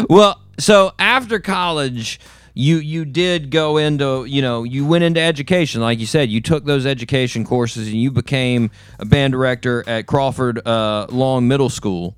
[0.08, 2.18] Well, so after college,
[2.54, 6.30] you you did go into you know you went into education, like you said.
[6.30, 11.46] You took those education courses and you became a band director at Crawford uh, Long
[11.46, 12.16] Middle School.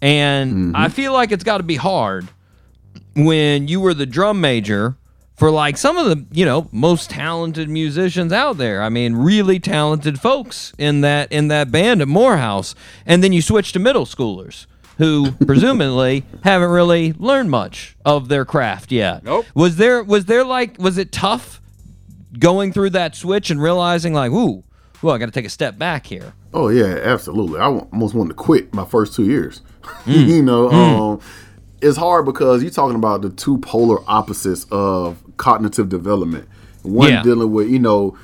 [0.00, 2.28] And I feel like it's got to be hard
[3.16, 4.96] when you were the drum major
[5.38, 8.82] for like some of the you know most talented musicians out there.
[8.82, 12.74] I mean, really talented folks in that in that band at Morehouse,
[13.06, 14.66] and then you switch to middle schoolers
[14.98, 19.22] who presumably haven't really learned much of their craft yet.
[19.22, 19.46] Nope.
[19.54, 21.60] Was there was there like was it tough
[22.38, 24.64] going through that switch and realizing like, ooh,
[25.02, 26.34] well, I got to take a step back here.
[26.52, 27.60] Oh yeah, absolutely.
[27.60, 29.62] I almost wanted to quit my first two years.
[30.04, 30.26] Mm.
[30.28, 31.20] you know, um,
[31.80, 36.46] it's hard because you're talking about the two polar opposites of cognitive development.
[36.82, 37.22] One Yeah.
[37.22, 38.16] dealing with you know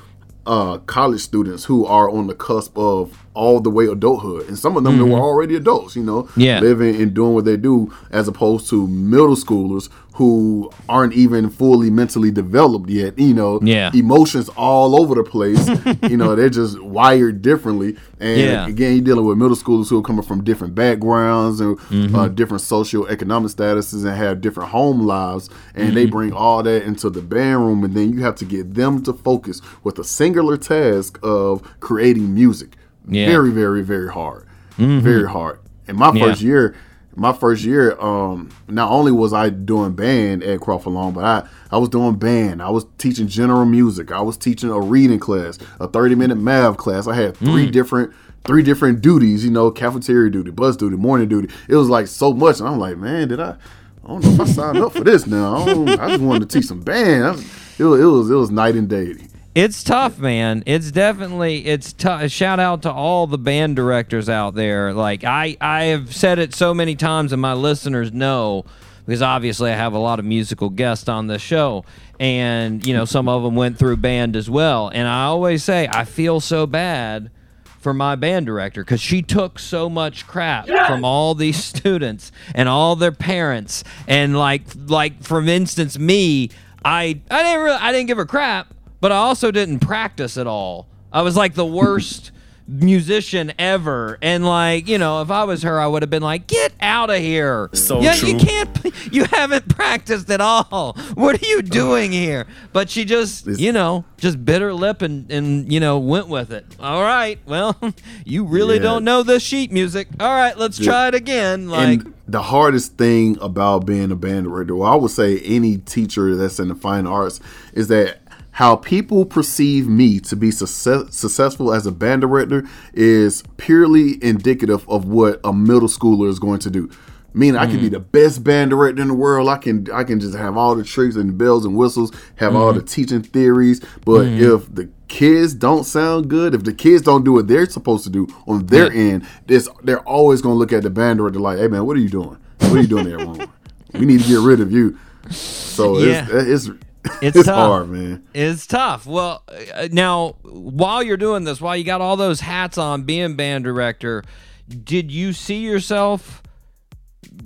[0.47, 4.77] uh, college students who are on the cusp of all the way adulthood, and some
[4.77, 5.95] of them that were already adults.
[5.95, 6.39] You know, Mm-hmm.
[6.41, 6.59] Yeah.
[6.59, 11.89] living and doing what they do, as opposed to middle schoolers who aren't even fully
[11.89, 13.19] mentally developed yet.
[13.19, 13.91] You know, Yeah.
[13.93, 15.67] emotions all over the place.
[16.09, 17.97] you know, they're just wired differently.
[18.21, 18.65] And Yeah.
[18.67, 22.15] again, you're dealing with middle schoolers who are coming from different backgrounds and Mm-hmm.
[22.15, 25.49] uh, different socioeconomic statuses and have different home lives.
[25.73, 25.95] And Mm-hmm.
[25.95, 27.83] they bring all that into the band room.
[27.83, 32.33] And then you have to get them to focus with a singular task of creating
[32.33, 32.77] music.
[33.07, 33.23] Yeah.
[33.25, 33.31] Mm-hmm.
[33.31, 34.47] Very, very, very hard.
[34.77, 35.59] Very hard.
[35.89, 36.73] In my first year,
[37.15, 41.47] my first year, um, not only was I doing band at Crawford Long, but I,
[41.71, 42.61] I was doing band.
[42.61, 44.11] I was teaching general music.
[44.11, 47.07] I was teaching a reading class, a 30 minute math class.
[47.07, 47.51] I had Mm.
[47.51, 48.13] three different
[48.45, 51.51] three different duties, you know, cafeteria duty, bus duty, morning duty.
[51.67, 52.59] It was like so much.
[52.59, 53.55] And I'm like, man, did I
[54.03, 55.55] I don't know if I signed up for this now.
[55.55, 57.23] I, don't, I just wanted to teach some band.
[57.25, 59.15] I it, was, it was it was night and day.
[59.55, 60.63] It's tough, man.
[60.65, 62.29] It's definitely it's tough.
[62.29, 64.91] Shout out to all the band directors out there.
[64.93, 68.65] Like I I have said it so many times, and my listeners know
[69.05, 71.85] because obviously I have a lot of musical guests on the show,
[72.19, 74.89] and you know some of them went through band as well.
[74.89, 77.31] And I always say I feel so bad
[77.79, 82.67] for my band director because she took so much crap from all these students and
[82.67, 86.49] all their parents and like like for instance me
[86.83, 88.74] I I didn't really, I didn't give her crap
[89.05, 90.87] but I also didn't practice at all.
[91.13, 92.31] I was like the worst
[92.67, 94.17] musician ever.
[94.19, 97.11] And like you know if I was her I would have been like get out
[97.11, 97.69] of here.
[97.73, 98.67] So yeah you can't
[99.13, 100.97] you haven't practiced at all.
[101.13, 101.69] What are you uh.
[101.69, 102.47] doing here?
[102.73, 106.51] But she just you know just bit her lip and and you know went with
[106.51, 106.65] it.
[106.79, 107.37] All right.
[107.45, 107.79] Well
[108.25, 108.81] you really Yeah.
[108.81, 110.07] don't know the sheet music.
[110.19, 114.45] All right let's try it again like and the hardest thing about being a band
[114.45, 117.39] director, well, I would say any teacher that's in the fine arts,
[117.73, 118.17] is that
[118.55, 124.87] how people perceive me to be success- successful as a band director is purely indicative
[124.87, 126.89] of what a middle schooler is going to do.
[127.33, 127.95] Meaning, I can be hmm.
[127.95, 129.49] the best band director in the world.
[129.49, 132.71] I can, I can just have all the tricks and bells and whistles, have all
[132.71, 132.85] the hmm.
[132.85, 133.81] teaching theories.
[134.05, 134.41] But hmm.
[134.41, 138.09] if the kids don't sound good, if the kids don't do what they're supposed to
[138.09, 141.67] do on their end, this they're always gonna look at the band director like, "Hey
[141.67, 142.37] man, what are you doing?
[142.59, 143.51] What are you doing there wrong?
[143.93, 144.97] We need to get rid of you."
[145.29, 146.25] So Yeah.
[146.31, 146.84] it's it's
[147.21, 147.55] It's it's, tough.
[147.55, 148.27] hard, man.
[148.33, 149.05] It's tough.
[149.05, 153.35] Well, uh, now while you're doing this, while you got all those hats on, being
[153.35, 154.23] band director,
[154.67, 156.41] did you see yourself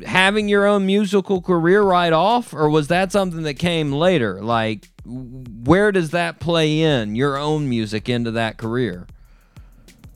[0.05, 4.41] having your own musical career right off, or was that something that came later?
[4.41, 9.07] Like, where does that play in your own music into that career?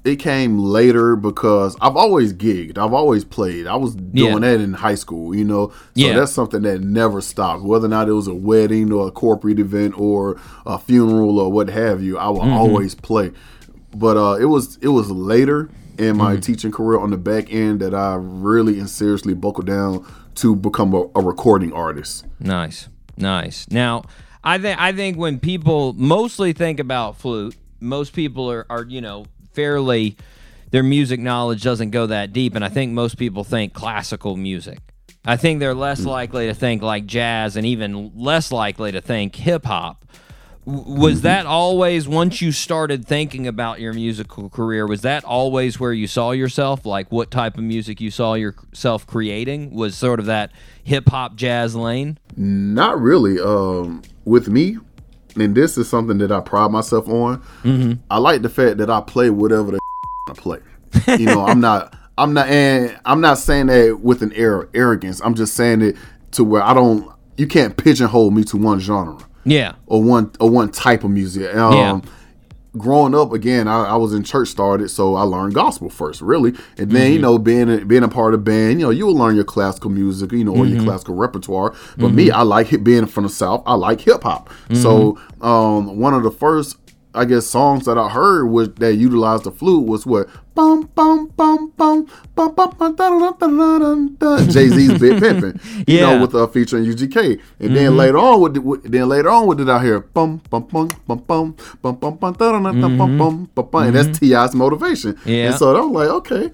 [0.03, 2.77] It came later because I've always gigged.
[2.77, 3.67] I've always played.
[3.67, 4.39] I was doing Yeah.
[4.39, 5.69] that in high school, you know.
[5.69, 6.13] So Yeah.
[6.19, 7.63] that's something that never stopped.
[7.63, 10.35] Whether or not it was a wedding or a corporate event or
[10.65, 12.51] a funeral or what have you, I will Mm-hmm.
[12.51, 13.31] always play.
[13.95, 16.41] But uh, it was it was later in my Mm-hmm.
[16.41, 20.05] teaching career on the back end that I really and seriously buckled down
[20.35, 22.25] to become a, a recording artist.
[22.39, 23.67] Nice, nice.
[23.69, 24.03] Now,
[24.43, 28.99] I think I think when people mostly think about flute, most people are, are you
[28.99, 30.17] know fairly
[30.73, 34.79] their music knowledge doesn't go that deep, and I think most people think classical music.
[35.23, 39.35] I think they're less likely to think like jazz, and even less likely to think
[39.35, 40.03] hip hop.
[40.65, 44.87] Was that always once you started thinking about your musical career?
[44.87, 46.85] Was that always where you saw yourself?
[46.85, 49.75] Like what type of music you saw yourself creating?
[49.75, 50.51] Was sort of that
[50.83, 52.17] hip hop jazz lane?
[52.35, 53.39] Not really.
[53.39, 54.77] Um, with me,
[55.35, 57.39] and this is something that I pride myself on.
[57.63, 57.93] Mm-hmm.
[58.09, 59.79] I like the fact that I play whatever the
[60.29, 60.59] I play.
[61.19, 61.95] You know, I'm not.
[62.17, 62.47] I'm not.
[62.47, 65.21] And I'm not saying that with an air of arrogance.
[65.23, 65.95] I'm just saying it
[66.31, 67.11] to where I don't.
[67.37, 69.73] You can't pigeonhole me to one genre Yeah.
[69.87, 71.53] or one or one type of music.
[71.55, 72.01] Um, Yeah.
[72.75, 76.53] Growing up, again, I, I was in church started, so I learned gospel first, really,
[76.77, 77.13] and then Mm-hmm.
[77.13, 79.43] you know, being a, being a part of band, you know, you will learn your
[79.43, 80.75] classical music, you know, or Mm-hmm.
[80.77, 81.75] your classical repertoire.
[81.97, 83.61] But me, I like being from the south.
[83.67, 84.49] I like hip hop.
[84.73, 85.43] So Mm-hmm.
[85.45, 86.77] um, one of the first
[87.15, 91.27] I guess songs that I heard was that utilized the flute was what bum bum
[91.37, 96.15] bum bum bum bum bum da da da Jay Z's Big Pimpin', you Yeah.
[96.15, 99.57] know, with uh, featuring UGK, and then later on, did, what- then later on, what
[99.57, 99.99] did I hear?
[99.99, 103.67] Bum bum bum bum bum bum bum bum da da da da bum bum bum
[103.71, 105.15] bum, and that's T.I.'s motivation.
[105.25, 105.47] Yeah.
[105.49, 106.51] and so I was like, okay,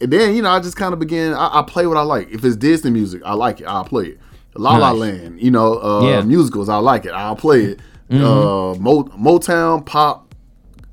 [0.00, 1.34] and then you know, I just kind of began.
[1.34, 2.30] I, I play what I like.
[2.30, 3.66] If it's Disney music, I like it.
[3.66, 4.20] I'll play it.
[4.56, 5.00] La La Nice.
[5.00, 6.22] Land, you know, uh, Yeah.
[6.22, 7.10] musicals, I like it.
[7.12, 7.80] I'll play it.
[8.10, 10.34] Uh, Mo- Motown, pop,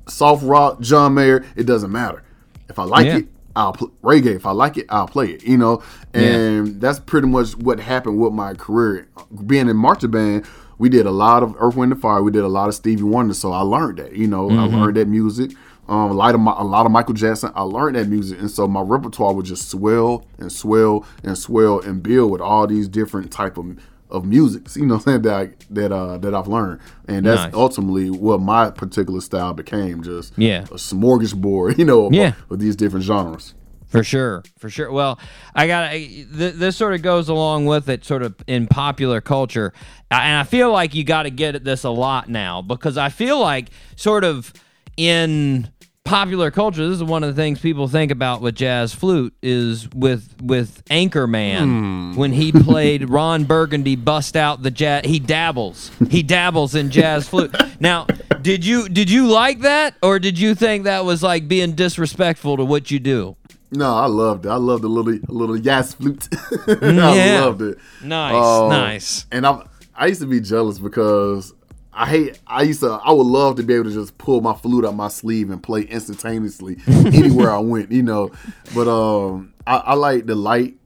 [0.08, 2.22] soft rock, John Mayer, it doesn't matter.
[2.68, 3.18] If I like Yeah.
[3.18, 4.34] it, I'll play reggae.
[4.36, 5.42] If I like it, I'll play it.
[5.44, 5.82] You know,
[6.14, 9.08] and that's pretty much what happened with my career.
[9.46, 10.46] Being in marching band,
[10.78, 12.22] we did a lot of Earth, Wind, and Fire.
[12.22, 14.16] We did a lot of Stevie Wonder, so I learned that.
[14.16, 15.52] You know, I learned that music.
[15.88, 17.52] Um, a lot of my, a lot of Michael Jackson.
[17.54, 21.80] I learned that music, and so my repertoire would just swell and swell and swell
[21.80, 23.76] and build with all these different type of
[24.12, 24.76] of musics.
[24.76, 27.54] You know, what I'm saying that I, that uh, that I've learned, and that's Nice.
[27.54, 30.02] ultimately what my particular style became.
[30.04, 30.62] Just Yeah.
[30.64, 31.78] a smorgasbord.
[31.82, 32.34] You know, of, Yeah.
[32.50, 33.54] of these different genres.
[33.88, 34.90] For sure, for sure.
[34.90, 35.18] Well,
[35.54, 36.76] I got th- this.
[36.78, 39.74] Sort of goes along with it, sort of in popular culture,
[40.10, 43.10] and I feel like you got to get at this a lot now because I
[43.10, 44.52] feel like sort of
[44.96, 45.68] in
[46.04, 49.88] popular culture, this is one of the things people think about with jazz flute is
[49.94, 55.04] with with Anchorman when he played Ron Burgundy bust out the jazz.
[55.06, 57.54] He dabbles, he dabbles in jazz flute.
[57.80, 58.06] Now,
[58.40, 62.56] did you did you like that, or did you think that was like being disrespectful
[62.56, 63.36] to what you do?
[63.70, 64.50] No, I loved it.
[64.50, 66.28] I loved the little little jazz flute.
[66.32, 67.40] I Mm, Yeah.
[67.44, 67.78] loved it.
[68.02, 69.26] Nice, Um, nice.
[69.32, 69.62] And I
[69.94, 71.54] I used to be jealous because
[71.94, 72.40] I hate.
[72.46, 72.90] I used to.
[72.92, 75.62] I would love to be able to just pull my flute out my sleeve and
[75.62, 77.92] play instantaneously anywhere I went.
[77.92, 78.30] You know,
[78.74, 80.76] but um, I, I like the light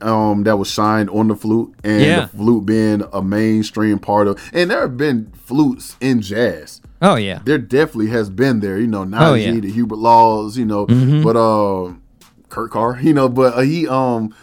[0.00, 2.20] um that was shined on the flute and Yeah.
[2.22, 4.40] the flute being a mainstream part of.
[4.52, 7.40] And there have been flutes in jazz Oh yeah.
[7.44, 9.50] there definitely has been there, you know, Najee, Oh, yeah.
[9.50, 9.60] Mm-hmm.
[9.60, 12.02] the Hubert Laws, you know, but um
[12.48, 14.34] Kurt Carr, you know, but uh, he um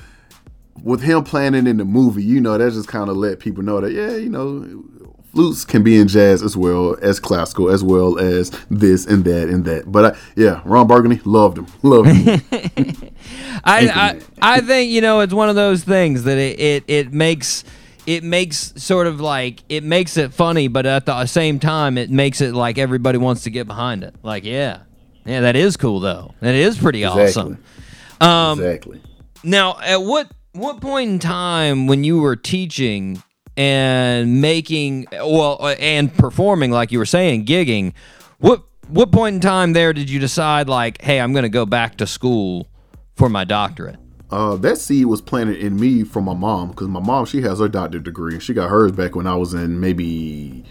[0.82, 3.62] with him playing it in the movie, you know, that just kind of let people
[3.64, 4.84] know that yeah, you know,
[5.32, 9.50] flutes can be in jazz as well as classical, as well as this and that
[9.50, 9.92] and that.
[9.92, 12.42] But uh, yeah, Ron Burgundy loved him, loved him.
[13.64, 17.14] I, I I think you know it's one of those things that it, it it
[17.14, 17.64] makes
[18.06, 22.10] it makes sort of like it makes it funny, but at the same time it
[22.10, 24.16] makes it like everybody wants to get behind it.
[24.24, 24.82] Like yeah,
[25.26, 26.34] yeah, that is cool though.
[26.40, 27.64] That is pretty awesome.
[28.22, 29.02] Um, exactly.
[29.44, 33.22] Now, at what what point in time when you were teaching
[33.60, 37.94] and making well and performing like you were saying gigging,
[38.38, 41.66] what what point in time there did you decide like, hey, I'm going to go
[41.66, 42.70] back to school
[43.16, 43.98] for my doctorate?
[44.32, 47.60] Uh, that seed was planted in me from my mom because my mom she has
[47.60, 50.64] her doctorate degree and she got hers back when I was in maybe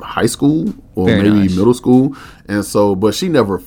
[0.00, 1.56] high school or Very maybe nice.
[1.56, 2.16] middle school,
[2.48, 3.62] and so but she never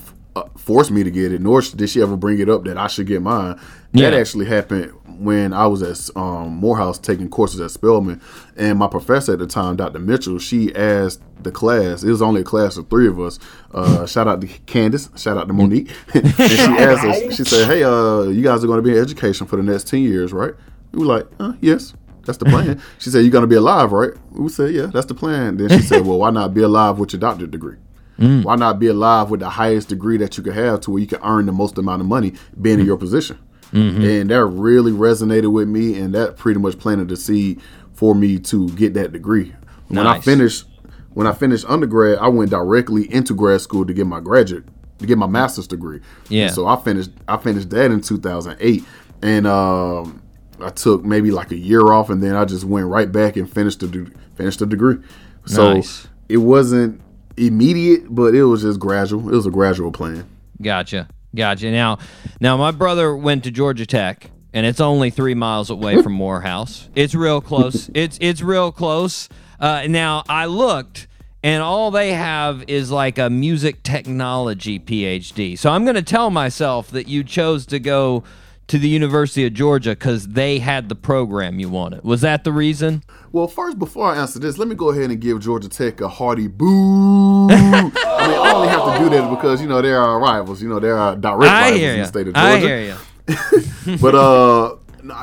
[0.45, 2.87] uh, forced me to get it, nor did she ever bring it up that I
[2.87, 3.59] should get mine.
[3.93, 8.21] That actually happened when I was at um, Morehouse taking courses at Spelman,
[8.55, 9.99] and my professor at the time, Dr.
[9.99, 12.03] Mitchell, she asked the class.
[12.03, 13.39] It was only a class of three of us.
[13.73, 15.09] Uh, shout out to Candace.
[15.15, 15.89] Shout out to Monique.
[16.13, 17.35] and she asked us.
[17.35, 19.87] She said, "Hey, uh, you guys are going to be in education for the next
[19.87, 20.53] ten years, right?"
[20.91, 21.93] We were like, uh, "Yes."
[22.25, 22.79] That's the plan.
[22.99, 25.81] she said, "You're gonna be alive, right?" We said, "Yeah, that's the plan." Then she
[25.81, 27.77] said, "Well, why not be alive with your doctorate degree?
[28.19, 28.43] Mm.
[28.43, 31.07] Why not be alive with the highest degree that you could have to where you
[31.07, 32.87] can earn the most amount of money being in mm.
[32.87, 33.39] your position?"
[33.73, 34.03] Mm-hmm.
[34.03, 37.61] And that really resonated with me, and that pretty much planted the seed
[37.93, 39.53] for me to get that degree.
[39.87, 40.65] When I finished,
[41.13, 44.65] when I finished undergrad, I went directly into grad school to get my graduate,
[44.99, 46.01] to get my master's degree.
[46.29, 46.45] Yeah.
[46.45, 48.83] And so I finished, I finished that in 2008,
[49.21, 50.21] and um,
[50.61, 53.51] I took maybe like a year off, and then I just went right back and
[53.51, 54.97] finished the finished the degree.
[55.45, 56.07] So Nice.
[56.27, 57.01] it wasn't
[57.39, 59.29] immediate, but it was just gradual.
[59.29, 60.27] It was a gradual plan.
[60.61, 61.07] Gotcha.
[61.35, 61.71] Gotcha.
[61.71, 61.99] Now,
[62.39, 66.89] now my brother went to Georgia Tech, and it's only three miles away from Morehouse.
[66.95, 67.89] It's real close.
[67.93, 69.29] it's it's real close.
[69.59, 71.07] Uh, now I looked,
[71.43, 75.57] and all they have is like a music technology PhD.
[75.57, 78.23] So I'm going to tell myself that you chose to go
[78.67, 82.03] to the University of Georgia because they had the program you wanted.
[82.03, 83.03] Was that the reason?
[83.31, 86.07] Well, first, before I answer this, let me go ahead and give Georgia Tech a
[86.07, 87.47] hearty boo.
[87.51, 90.61] I mean, I only have to do that because you know they're our rivals.
[90.63, 92.47] You know they're our direct I rivals in the state of Georgia.
[92.47, 93.97] I hear you.
[94.01, 94.75] but uh,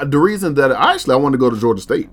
[0.04, 2.08] the reason that I actually I wanted to go to Georgia State.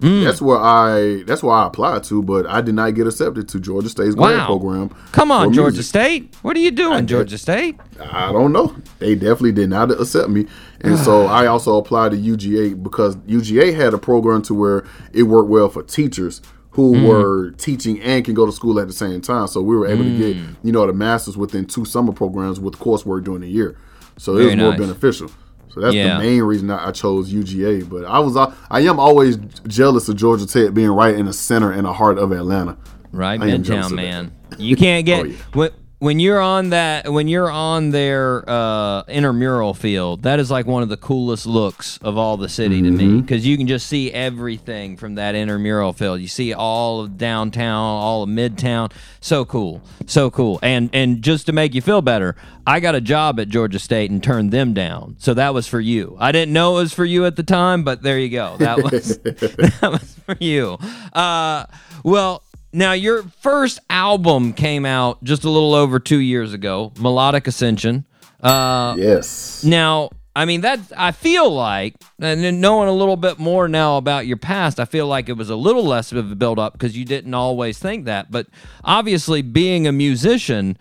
[0.00, 0.24] Mm.
[0.24, 3.58] That's where I that's where I applied to, but I did not get accepted to
[3.60, 4.46] Georgia State's grad Wow.
[4.46, 4.90] program.
[5.12, 5.82] Come on, Georgia.
[5.82, 6.34] State.
[6.42, 7.08] What are you doing, did.
[7.08, 7.80] Georgia State?
[8.12, 8.74] I don't know.
[8.98, 10.46] They definitely did not accept me,
[10.82, 15.22] and so I also applied to UGA because UGA had a program to where it
[15.22, 16.42] worked well for teachers
[16.72, 17.08] who Mm.
[17.08, 19.46] were teaching and can go to school at the same time.
[19.46, 20.56] So we were able to get Mm.
[20.62, 23.76] you know the masters within two summer programs with coursework during the year.
[24.18, 24.80] So it was more nice.
[24.80, 25.30] beneficial.
[25.76, 26.14] So that's Yeah.
[26.16, 27.82] the main reason I I chose UGA.
[27.88, 29.36] But I was uh, I am always
[29.68, 32.78] jealous of Georgia Tech being right in the center and the heart of Atlanta.
[33.12, 35.36] right I midtown man you can't get Oh, yeah.
[35.52, 40.66] when, when you're on that when you're on their uh, intramural field that is like
[40.66, 43.14] one of the coolest looks of all the city to Mm-hmm.
[43.16, 46.20] me because you can just see everything from that intramural field.
[46.20, 48.92] You see all of downtown all of midtown.
[49.20, 50.58] So cool so cool.
[50.62, 52.36] And and just to make you feel better
[52.68, 55.16] i got a job at georgia state and turned them down.
[55.18, 56.16] So that was for you.
[56.20, 58.56] I didn't know it was for you at the time but there you go.
[58.58, 60.76] That was that was for you.
[61.12, 61.64] Uh,
[62.04, 62.42] well
[62.76, 68.04] now, your first album came out just a little over two years ago, Melodic Ascension.
[68.42, 69.64] Uh, Yes.
[69.64, 73.96] now, I mean, that I feel like, and then knowing a little bit more now
[73.96, 76.74] about your past, I feel like it was a little less of a build up
[76.74, 78.30] because you didn't always think that.
[78.30, 78.46] But
[78.84, 80.76] obviously, being a musician,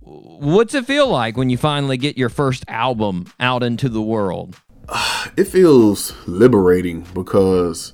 [0.00, 4.56] what's it feel like when you finally get your first album out into the world?
[5.36, 7.92] it feels liberating because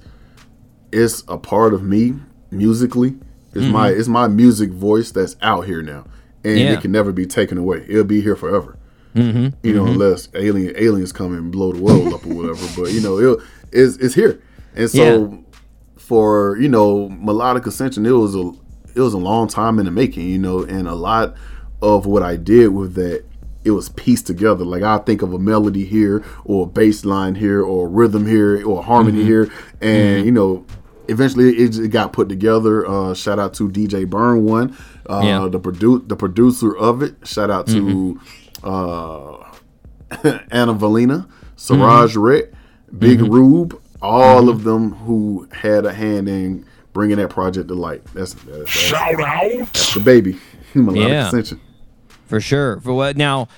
[0.93, 2.15] it's a part of me
[2.51, 3.17] musically.
[3.55, 6.07] It's my it's my music voice that's out here now,
[6.43, 6.73] and Yeah.
[6.73, 7.85] it can never be taken away.
[7.89, 8.77] It'll be here forever.
[9.15, 9.49] Mm-hmm.
[9.67, 12.67] You know, unless alien aliens come and blow the world up or whatever.
[12.77, 13.39] But you know,
[13.73, 14.41] it's it's here,
[14.75, 15.37] and so Yeah.
[15.97, 18.53] for you know melodic ascension, it was a
[18.95, 20.29] it was a long time in the making.
[20.29, 21.35] You know, and a lot
[21.81, 23.25] of what I did with that
[23.65, 24.65] it was pieced together.
[24.65, 28.27] Like I think of a melody here, or a bass line here, or a rhythm
[28.27, 29.27] here, or a harmony Mm-hmm.
[29.29, 29.51] here,
[29.81, 30.65] and you know,
[31.09, 32.87] eventually it, just got put together.
[32.87, 34.77] Uh, shout out to DJ Burn One,
[35.09, 35.39] uh, Yeah.
[35.41, 35.51] Mm-hmm.
[35.51, 37.15] the produ- the producer of it.
[37.25, 38.21] Shout out to
[38.63, 39.37] uh,
[40.51, 42.21] Anna Valina, Siraj Mm-hmm.
[42.21, 42.53] Rett,
[42.99, 48.05] Big Rube, all of them who had a hand in bringing that project to light.
[48.15, 49.59] That's that's, that's, Shout out.
[49.59, 50.39] that's the baby.
[50.75, 51.29] Melodic Yeah.
[51.29, 51.61] Ascension.
[52.27, 52.81] For sure.
[52.81, 53.49] For what now?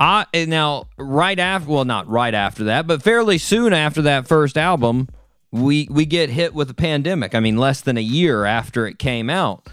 [0.00, 4.58] I now right after, well, not right after that, but fairly soon after that first
[4.58, 5.08] album,
[5.52, 7.34] we we get hit with a pandemic.
[7.34, 9.68] I mean, less than a year after it came out,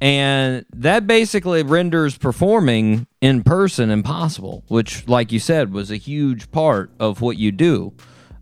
[0.00, 4.62] and that basically renders performing in person impossible.
[4.68, 7.94] Which, like you said, was a huge part of what you do.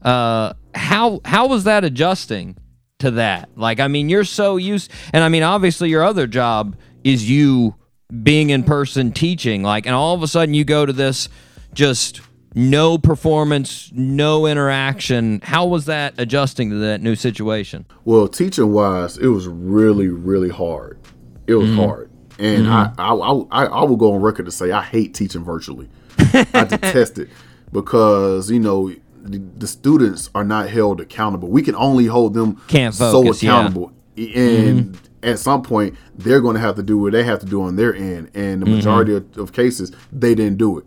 [0.02, 2.56] Uh, how how was that adjusting
[2.98, 3.48] to that?
[3.56, 7.76] Like, I mean, you're so used, and I mean, obviously, your other job is you
[8.22, 9.62] being in person teaching.
[9.62, 11.28] Like, and all of a sudden, you go to this
[11.72, 12.20] just
[12.55, 15.40] no performance, no interaction.
[15.43, 17.86] How was that adjusting to that new situation?
[18.05, 20.98] Well, teaching wise, it was really, really hard.
[21.47, 21.81] It was mm-hmm.
[21.81, 23.01] hard, and mm-hmm.
[23.01, 25.89] I, I, I, I will go on record to say I hate teaching virtually.
[26.18, 27.28] I detest it
[27.72, 31.48] because you know the, the students are not held accountable.
[31.48, 33.51] We can only hold them Can't so focus, yeah.
[33.51, 35.24] accountable, and mm-hmm.
[35.28, 37.77] at some point they're going to have to do what they have to do on
[37.77, 38.31] their end.
[38.35, 40.85] And the majority of, of cases, they didn't do it.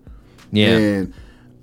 [0.51, 0.77] Yeah.
[0.77, 1.13] And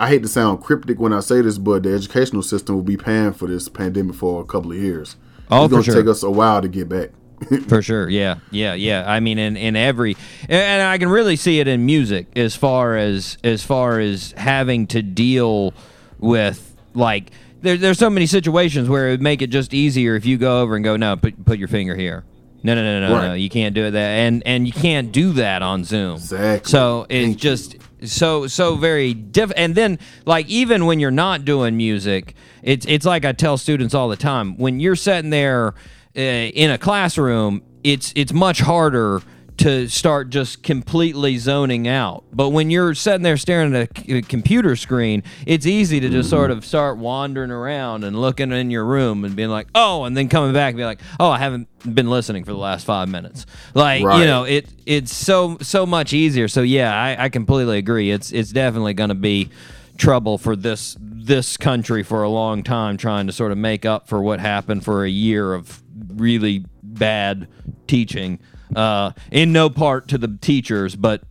[0.00, 2.96] I hate to sound cryptic when I say this, but the educational system will be
[2.96, 5.16] paying for this pandemic for a couple of years.
[5.50, 5.94] Oh, it's gonna sure.
[5.94, 7.10] take us a while to get back.
[7.68, 9.04] For sure, yeah, yeah, yeah.
[9.06, 10.16] I mean, in, in every,
[10.46, 14.86] and I can really see it in music as far as as far as having
[14.88, 15.72] to deal
[16.18, 17.30] with like
[17.62, 20.60] there, there's so many situations where it would make it just easier if you go
[20.60, 22.24] over and go, no, put put your finger here.
[22.62, 25.62] No, no, no, no, no, you can't do that, and and you can't do that
[25.62, 26.16] on Zoom.
[26.16, 26.70] Exactly.
[26.70, 29.52] So it's Thank just so so very diff.
[29.56, 33.94] And then like even when you're not doing music, it's it's like I tell students
[33.94, 35.74] all the time when you're sitting there
[36.16, 39.22] uh, in a classroom, it's it's much harder
[39.60, 42.24] to start just completely zoning out.
[42.32, 46.30] But when you're sitting there staring at a c- computer screen, it's easy to just
[46.30, 50.16] sort of start wandering around and looking in your room and being like, "Oh," and
[50.16, 53.08] then coming back and be like, "Oh, I haven't been listening for the last 5
[53.10, 56.48] minutes." Like, you know, it it's so so much easier.
[56.48, 58.10] So yeah, I, I completely agree.
[58.10, 59.50] It's it's definitely going to be
[59.98, 64.08] trouble for this this country for a long time trying to sort of make up
[64.08, 65.82] for what happened for a year of
[66.14, 67.46] really bad
[67.86, 68.38] teaching.
[68.76, 71.22] Uh, in no part to the teachers, but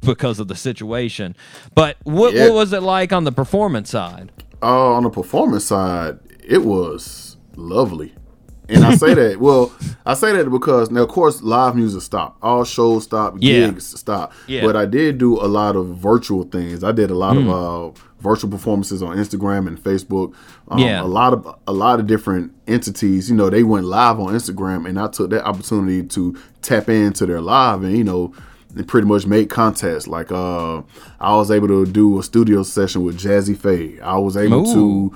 [0.00, 1.34] because of the situation.
[1.74, 2.44] But what, Yeah.
[2.46, 4.30] what was it like on the performance side?
[4.62, 8.14] Uh, on the performance side, it was lovely.
[8.68, 9.72] And I say that, well,
[10.04, 12.38] I say that because now, of course, live music stopped.
[12.42, 13.68] All shows stopped, Yeah.
[13.70, 14.34] gigs stopped.
[14.48, 14.62] Yeah.
[14.62, 16.82] But I did do a lot of virtual things.
[16.82, 17.48] I did a lot Hmm.
[17.48, 20.32] of uh, virtual performances on Instagram and Facebook.
[20.68, 21.02] Um, Yeah.
[21.02, 23.28] A lot of a lot of different entities.
[23.30, 27.26] You know, they went live on Instagram, and I took that opportunity to tap into
[27.26, 28.32] their live, and you know,
[28.74, 30.06] and pretty much make contests.
[30.06, 30.82] Like uh,
[31.20, 34.02] I was able to do a studio session with Jazze Pha.
[34.04, 35.10] I was able Ooh.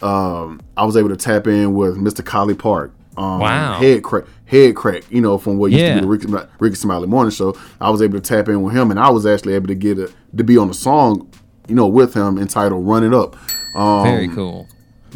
[0.00, 2.24] to um, I was able to tap in with Mr.
[2.24, 3.80] Collie Park, um, Wow.
[3.80, 5.02] Headkrack, head crack.
[5.10, 5.94] You know, from what used Yeah.
[5.94, 7.56] to be the Rickey, Rickey Smiley Morning Show.
[7.80, 9.98] I was able to tap in with him, and I was actually able to get
[9.98, 11.28] a, to be on the song,
[11.68, 13.36] you know, with him entitled "Run It Up."
[13.76, 14.66] Um, Very cool.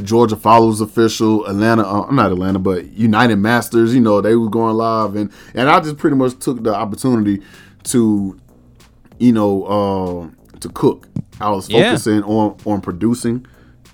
[0.02, 3.94] Georgia Follows official, Atlanta, uh, not Atlanta, but United Masters.
[3.94, 7.42] You know, they were going live, and and I just pretty much took the opportunity
[7.84, 8.38] to,
[9.18, 11.08] you know, uh, to cook.
[11.40, 11.90] I was Yeah.
[11.90, 13.44] focusing on on producing,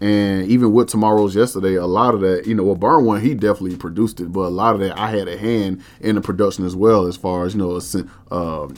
[0.01, 3.35] and even with tomorrow's yesterday, a lot of that, you know, well, Burn One he
[3.35, 6.65] definitely produced it, but a lot of that I had a hand in the production
[6.65, 8.69] as well, as far as you know, a uh,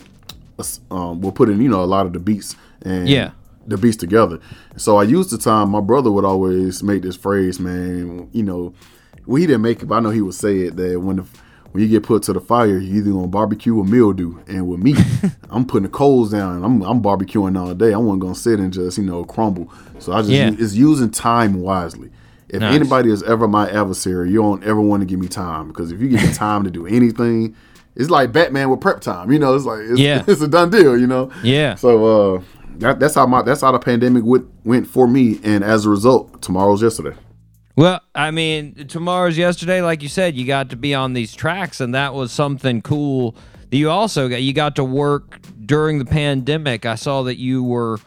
[0.91, 3.31] um, we'll put in you know a lot of the beats and Yeah.
[3.71, 4.39] The beats together.
[4.77, 5.71] So I used the time.
[5.71, 8.29] My brother would always make this phrase, man.
[8.33, 8.75] You know,
[9.27, 11.25] well, he didn't make it, but I know he would say it that when the
[11.73, 14.41] when you get put to the fire, you either gonna barbecue or mildew.
[14.49, 14.95] And with me,
[15.51, 16.65] I'm putting the coals down.
[16.65, 17.95] I'm I'm barbecuing all day.
[17.95, 19.73] I wasn't gonna sit and just you know crumble.
[20.01, 20.51] So I just Yeah.
[20.59, 22.11] it's using time wisely.
[22.49, 22.75] If Nice.
[22.75, 26.01] anybody is ever my adversary, you don't ever want to give me time because if
[26.01, 27.55] you give me time to do anything,
[27.95, 29.31] it's like Batman with prep time.
[29.31, 30.25] You know, it's like it's, Yeah.
[30.27, 30.99] it's a done deal.
[30.99, 31.31] You know.
[31.45, 31.77] Yeah.
[31.77, 32.43] So uh,
[32.81, 35.91] that, that's how my that's how the pandemic went went for me, and as a
[35.91, 37.17] result, tomorrow's yesterday.
[37.77, 41.81] Well, I mean, tomorrow's yesterday, like you said, you got to be on these tracks,
[41.81, 43.37] and that was something cool.
[43.71, 46.85] That you also got you got to work during the pandemic.
[46.85, 47.99] I saw that you were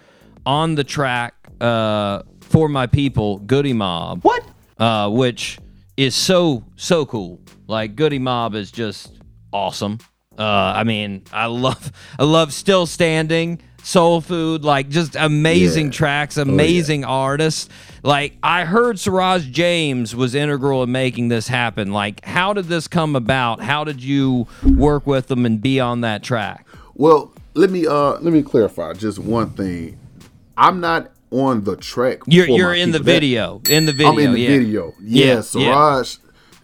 [0.46, 4.24] on the track uh, for my people, Goodie Mob.
[4.24, 4.44] What?
[4.78, 5.60] Uh, which
[5.98, 7.42] is so so cool.
[7.68, 9.20] Like Goodie Mob is just
[9.52, 10.00] awesome.
[10.38, 15.92] Uh, I mean, I love I love Still Standing, Soul Food, like just amazing Yeah.
[15.92, 17.70] tracks, amazing artists.
[18.02, 21.92] Like I heard Siraj James was integral in making this happen.
[21.92, 23.62] Like, how did this come about?
[23.62, 26.66] How did you work with them and be on that track?
[26.96, 29.98] Well, let me uh let me clarify just one thing.
[30.58, 32.20] I'm not on the track.
[32.28, 33.00] You're you're in the.
[33.00, 33.62] That- video.
[33.70, 34.12] In the video.
[34.14, 34.48] I'm in the yeah.
[34.50, 34.94] video.
[35.02, 35.42] Yeah, Yeah, yeah.
[35.42, 36.16] Siraj.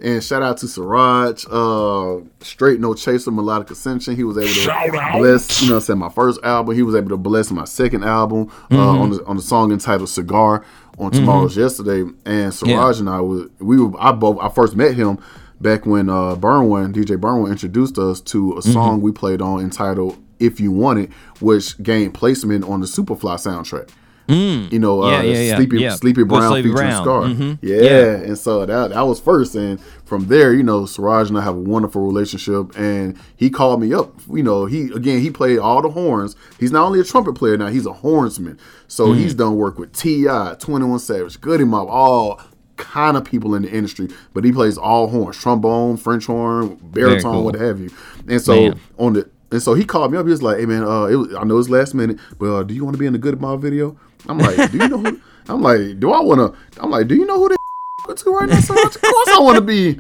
[0.02, 4.16] And shout out to Siraj, uh, Straight No Chaser, Melodic Ascension.
[4.16, 6.74] He was able to bless, you know, I'm saying my first album.
[6.76, 9.02] He was able to bless my second album uh, Mm-hmm.
[9.02, 10.64] on the on the song entitled Cigar
[10.98, 12.10] on Tomorrow's Yesterday.
[12.26, 15.20] And Siraj and I was we were I both I first met him
[15.60, 18.72] back when uh Burn One, DJ Burn One introduced us to a Mm-hmm.
[18.72, 21.12] song we played on entitled If You Want It,
[21.42, 23.90] which gained placement on the Superfly soundtrack.
[24.30, 25.12] You know, uh, Mm.
[25.12, 25.96] Yeah, yeah, yeah, Sleepy yeah.
[25.96, 27.04] Sleepy Brown Sleepy featuring Brown.
[27.04, 27.22] Scar.
[27.24, 27.58] Mhm.
[27.62, 27.82] Yeah.
[27.82, 28.06] Yeah.
[28.28, 31.56] and so that that was first, and from there, you know, Siraj and I have
[31.56, 34.14] a wonderful relationship, and he called me up.
[34.32, 36.36] You know, he again he played all the horns.
[36.60, 38.58] He's not only a trumpet player now; he's a hornsman.
[38.88, 39.16] So Mm.
[39.18, 42.40] he's done work with T.I., Twenty One Savage, Goodie Mob, all
[42.78, 44.08] kind of people in the industry.
[44.34, 47.44] But he plays all horns: trombone, French horn, baritone, cool.
[47.46, 47.90] what have you.
[48.28, 48.80] And so Man.
[49.00, 50.26] on the and so he called me up.
[50.26, 52.64] He was like, "Hey man, uh, it was, I know it's last minute, but uh,
[52.64, 53.98] do you want to be in the Goodie Mob video?"
[54.28, 55.20] I'm like, "Do you know who?"
[55.50, 57.56] I'm like, "Do I want to?" I'm like, "Do you know who they
[58.16, 58.96] to right now, Siraj?
[58.96, 60.00] Of course I want to be.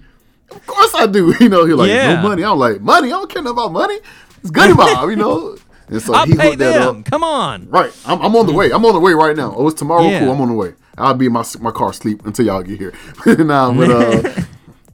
[0.51, 1.33] Of course I do.
[1.39, 2.15] You know, he's like, Yeah.
[2.21, 2.43] no money.
[2.43, 3.07] I'm like, money?
[3.09, 3.99] I don't care nothing about money.
[4.41, 5.57] It's Goodie Mob, you know.
[5.89, 6.99] And so I'll he pay hooked that them.
[6.99, 7.05] up.
[7.05, 7.69] Come on.
[7.69, 7.91] Right.
[8.05, 8.71] I'm, I'm on the way.
[8.71, 9.53] I'm on the way right now.
[9.55, 10.03] Oh, it's tomorrow.
[10.03, 10.19] Yeah.
[10.19, 10.31] Cool.
[10.31, 10.73] I'm on the way.
[10.97, 12.93] I'll be in my my car sleep until y'all get here.
[13.25, 14.41] nah, but uh,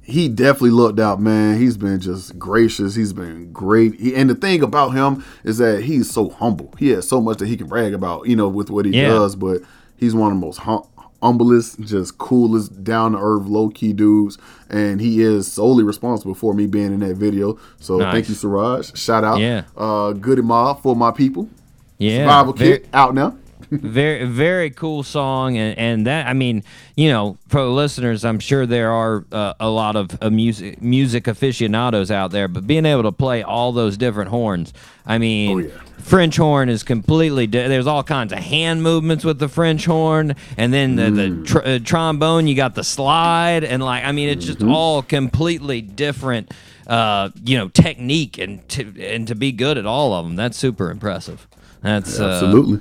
[0.05, 1.59] he definitely looked out, man.
[1.59, 2.95] He's been just gracious.
[2.95, 3.99] He's been great.
[3.99, 6.73] He, and the thing about him is that he's so humble.
[6.77, 9.09] He has so much that he can brag about, you know, with what he Yeah.
[9.09, 9.35] does.
[9.35, 9.61] But
[9.97, 10.83] he's one of the most hum-
[11.23, 14.37] humblest, just coolest, down to earth, low key dudes.
[14.69, 17.57] And he is solely responsible for me being in that video.
[17.79, 18.13] So Nice.
[18.13, 18.95] thank you, Siraj.
[18.95, 19.63] Shout out, Yeah.
[19.75, 21.49] uh, Goodie Mob for my people.
[21.97, 22.19] Yeah.
[22.25, 23.35] Survival Kit out now.
[23.71, 26.63] Very very cool song and and that i mean
[26.95, 30.81] you know for the listeners i'm sure there are uh, a lot of uh, music
[30.81, 34.73] music aficionados out there but being able to play all those different horns
[35.05, 35.69] i mean Oh, yeah.
[35.99, 40.35] french horn is completely di- there's all kinds of hand movements with the french horn
[40.57, 41.45] and then the, the Mm.
[41.45, 44.71] tr- uh, trombone you got the slide and like i mean it's just Mm-hmm.
[44.71, 46.53] all completely different
[46.87, 50.55] uh you know technique and to and to be good at all of them that's
[50.57, 51.47] super impressive
[51.81, 52.79] that's uh, Absolutely.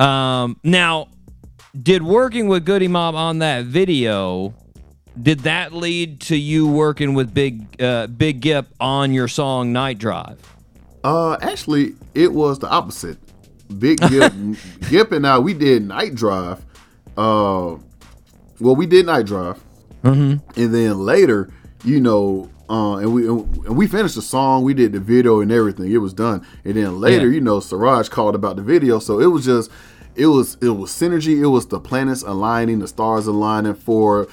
[0.00, 1.08] Um, now,
[1.80, 4.54] did working with Goodie Mob on that video,
[5.20, 9.98] did that lead to you working with Big uh, Big Gipp on your song Night
[9.98, 10.38] Drive?
[11.04, 13.18] Uh, actually, it was the opposite.
[13.78, 14.32] Big Gipp,
[14.90, 16.64] Gipp and I, we did night drive.
[17.16, 17.76] Uh,
[18.58, 19.62] well, we did night drive,
[20.02, 20.60] mm-hmm.
[20.60, 21.52] and then later,
[21.84, 24.64] you know, uh, and we and we finished the song.
[24.64, 25.90] We did the video and everything.
[25.92, 27.34] It was done, and then later, Yeah.
[27.34, 28.98] you know, Siraj called about the video.
[28.98, 29.70] So it was just,
[30.16, 31.40] it was it was synergy.
[31.40, 34.28] It was the planets aligning, the stars aligning for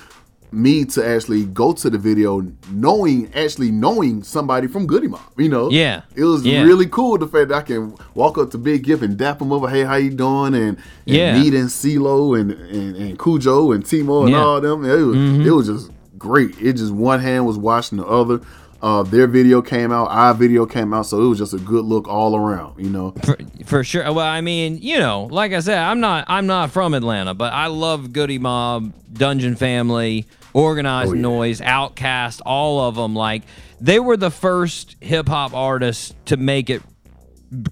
[0.49, 2.41] me to actually go to the video
[2.72, 5.70] knowing actually knowing somebody from Goodie Mob, you know.
[5.70, 6.04] Yeah.
[6.16, 6.64] It was Yeah.
[6.64, 9.52] really cool the fact that I can walk up to Big Gipp and dap him
[9.52, 10.56] over, hey, how you doing?
[10.56, 11.36] And, and Yeah.
[11.36, 14.38] and CeeLo and, and, and Khujo and T-Mo and Yeah.
[14.38, 14.45] Mm-hmm.
[14.48, 14.86] all them.
[14.86, 16.56] It was, it was just great.
[16.62, 18.40] It just one hand was washing the other.
[18.82, 21.84] Uh, their video came out, our video came out, so it was just a good
[21.86, 22.80] look all around.
[22.84, 24.04] You know, for, for sure.
[24.14, 27.54] Well, I mean, you know, like I said, I'm not I'm not from Atlanta, but
[27.54, 31.22] I love Goodie Mob, Dungeon Family, Organized Oh, yeah.
[31.22, 33.16] Noise, Outkast, all of them.
[33.16, 33.44] Like
[33.82, 36.82] they were the first hip hop artists to make it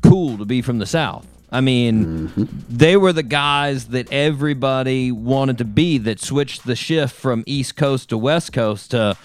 [0.01, 1.27] cool to be from the South.
[1.51, 2.31] I mean,
[2.67, 7.75] they were the guys that everybody wanted to be that switched the shift from East
[7.77, 9.15] Coast to West Coast to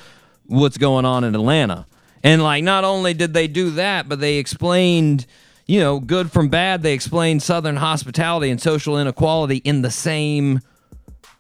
[0.51, 1.87] what's going on in Atlanta.
[2.23, 5.27] And like not only did they do that, but they explained,
[5.67, 10.61] you know, good from bad, they explained southern hospitality and social inequality in the same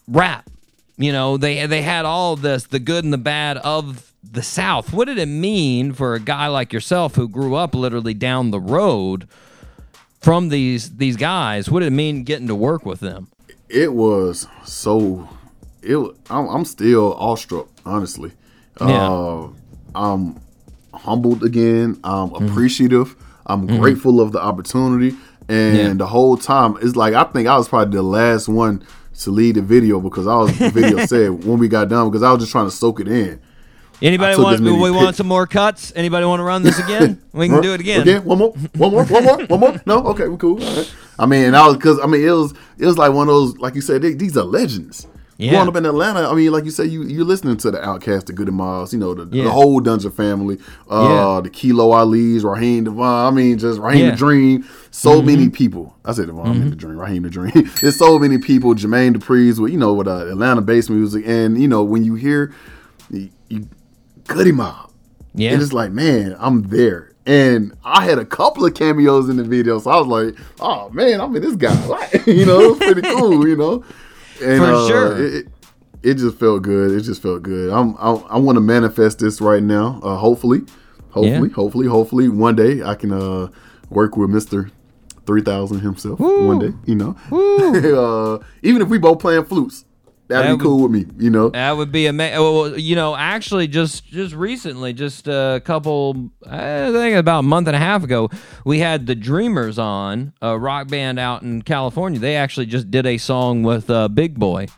[0.09, 0.49] rap.
[0.97, 4.93] You know, they they had all this, the good and the bad of the South.
[4.93, 8.61] What did it mean for a guy like yourself who grew up literally down the
[8.61, 9.27] road
[10.20, 11.70] from these these guys?
[11.70, 13.28] What did it mean getting to work with them?
[13.70, 15.28] it was so.
[15.82, 15.97] It.
[16.28, 18.32] I'm, I'm still awestruck, honestly.
[18.81, 19.09] Yeah.
[19.11, 19.48] Uh,
[19.94, 20.40] I'm
[20.94, 21.98] humbled again.
[22.05, 22.47] I'm Mm-hmm.
[22.47, 23.16] appreciative.
[23.47, 25.16] I'm grateful of the opportunity,
[25.48, 25.93] and Yeah.
[25.94, 28.85] the whole time it's like I think I was probably the last one
[29.20, 32.23] to lead the video because I was the video said when we got done because
[32.23, 33.40] I was just trying to soak it in.
[34.02, 35.93] Anybody want we want some more cuts?
[35.94, 37.20] Anybody want to run this again?
[37.32, 38.01] We can do it again.
[38.02, 39.81] Again, one more, one more, one more, one more.
[39.85, 40.57] No, okay, we're cool.
[40.59, 40.90] Right.
[41.19, 43.59] I mean, I was because I mean it was it was like one of those
[43.59, 45.07] like you said they, these are legends.
[45.41, 45.53] Yeah.
[45.53, 48.27] Growing up in Atlanta, I mean, like you said, you you're listening to the Outkast,
[48.27, 49.45] the Goody Miles, you know, the, Yeah.
[49.45, 50.59] the whole Dungeon family,
[50.91, 51.03] uh,
[51.37, 51.41] Yeah.
[51.43, 53.33] the Kilo Ali's, Raheem DeVaughn.
[53.33, 54.07] I mean, just Raheem Yeah.
[54.12, 54.17] Mm-hmm.
[54.17, 54.65] the Dream.
[54.91, 55.97] So many people.
[56.05, 57.71] I said DeVaughn, I mean the Dream, Raheem the Dream.
[57.81, 58.75] There's so many people.
[58.75, 62.17] Jermaine Dupri's with you know with uh, Atlanta based music, and you know when you
[62.17, 62.53] hear
[63.11, 63.67] you, you
[64.27, 64.91] Goodie Mob,
[65.35, 65.53] Yeah.
[65.53, 67.07] and it's like, man, I'm there.
[67.27, 70.89] And I had a couple of cameos in the video, so I was like, oh
[70.91, 71.87] man, I'm in this guy.
[71.87, 73.85] Like, you know, it was pretty cool, you know.
[74.43, 75.25] And For uh, sure.
[75.27, 75.47] It,
[76.03, 76.93] it- just felt good.
[76.93, 77.71] It just felt good.
[77.71, 80.01] I'm I, I want to manifest this right now.
[80.03, 80.61] Uh, hopefully,
[81.11, 81.55] hopefully, Yeah.
[81.55, 83.49] hopefully, hopefully, one day I can uh,
[83.91, 84.71] work with Mister
[85.27, 86.19] Three Thousand himself.
[86.19, 87.17] One day, you know.
[87.31, 89.85] uh, even if we both playing flutes,
[90.31, 91.05] that'd That be cool with me.
[91.19, 91.51] You know.
[91.51, 92.39] That would be amazing.
[92.40, 97.66] Well, you know, actually, just just recently, just a couple, I think about a month
[97.66, 98.31] and a half ago,
[98.65, 102.19] we had the Dreamers on, a rock band out in California.
[102.19, 104.69] They actually just did a song with uh, Big Boi.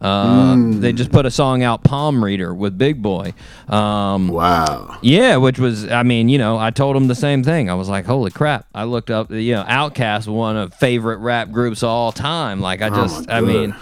[0.00, 3.34] Uh, They just put a song out, Palm Reader, with Big Boi.
[3.68, 4.96] Um, Wow.
[5.02, 7.68] yeah, which was, I mean, you know, I told him the same thing.
[7.68, 8.66] I was like, holy crap.
[8.72, 12.60] I looked up, you know, Outkast, one of favorite rap groups of all time.
[12.60, 13.74] Like, I Oh just, my I mean.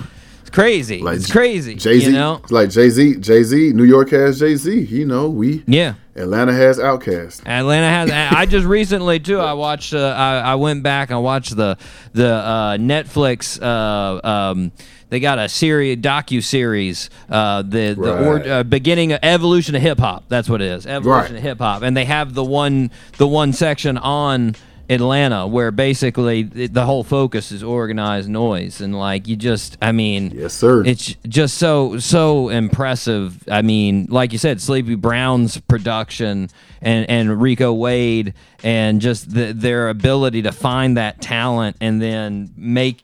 [0.47, 1.01] It's crazy.
[1.03, 1.75] Like it's crazy.
[1.75, 2.41] Jay Z, You know?
[2.51, 4.81] like Jay Z, Jay Z, New York has Jay Z.
[4.85, 5.95] You know, we Yeah.
[6.15, 7.47] Atlanta has Outkast.
[7.47, 8.11] Atlanta has.
[8.37, 9.39] I just recently too.
[9.41, 9.93] I watched.
[9.93, 11.77] Uh, I, I went back and watched the
[12.15, 13.61] the uh, Netflix.
[13.61, 14.73] Uh, um,
[15.09, 17.11] they got a series docu series.
[17.29, 18.47] Uh, the the or, Right.
[18.49, 20.25] uh, beginning of evolution of hip hop.
[20.29, 20.87] That's what it is.
[20.87, 21.39] Evolution Right.
[21.39, 21.83] of hip hop.
[21.83, 24.55] And they have the one the one section on
[24.89, 29.77] Atlanta where basically the, whole focus is organized noise and like you just.
[29.83, 30.31] I mean.
[30.35, 30.85] Yes, sir.
[30.85, 33.43] It's just so so impressive.
[33.49, 36.49] I mean, like you said, Sleepy Brown's production
[36.81, 42.53] and and Rico Wade and just the, their ability to find that talent and then
[42.57, 43.03] make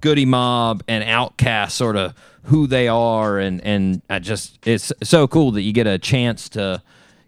[0.00, 2.14] Goodie Mob and Outkast sort of
[2.44, 6.48] who they are and and I just it's so cool that you get a chance
[6.50, 6.82] to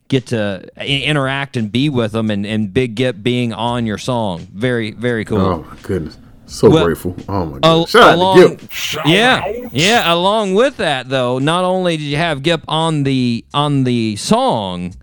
[0.08, 4.40] get to interact and be with them and and Big Gipp being on your song.
[4.52, 5.38] Very very cool.
[5.40, 7.14] oh my goodness, so Well, grateful.
[7.28, 9.06] Oh my god, shout out to Gipp.
[9.06, 10.12] yeah, yeah.
[10.12, 14.94] Along with that, though, not only did you have Gipp on the on the song,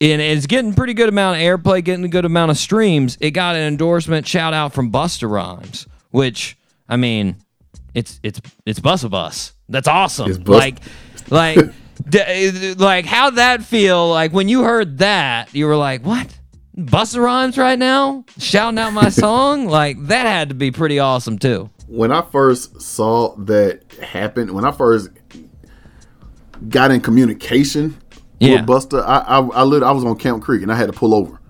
[0.00, 3.18] and it's getting pretty good amount of airplay, getting a good amount of streams.
[3.20, 6.56] It got an endorsement shout out from Busta Rhymes, which
[6.88, 7.36] I mean,
[7.94, 9.52] it's it's it's Busta Bus.
[9.68, 10.30] That's awesome.
[10.30, 10.76] It's Bus- like
[11.30, 11.58] like
[12.10, 14.08] d- like how'd that feel?
[14.10, 16.34] Like when you heard that, you were like, what?
[16.76, 21.38] Busta Rhymes right now shouting out my song like that had to be pretty awesome
[21.38, 21.70] too.
[21.88, 25.08] When I first saw that happen, when I first
[26.68, 27.96] got in communication
[28.40, 28.60] Yeah.
[28.60, 30.92] with Busta, I I, I, lit, I was on Camp Creek and I had to
[30.92, 31.40] pull over.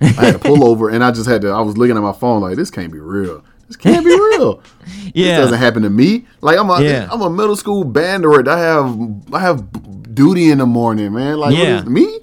[0.00, 1.48] I had to pull over and I just had to.
[1.48, 3.44] I was looking at my phone like this can't be real.
[3.66, 4.62] This can't be real.
[5.14, 5.36] Yeah.
[5.36, 6.26] This doesn't happen to me.
[6.40, 7.08] Like I'm a Yeah.
[7.12, 8.50] am a middle school band director.
[8.50, 8.98] I have
[9.34, 11.38] I have duty in the morning, man.
[11.38, 11.78] Like what Yeah.
[11.80, 12.18] is- me?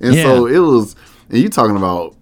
[0.00, 0.24] And Yeah.
[0.24, 0.94] so it was.
[1.30, 2.14] And you talking about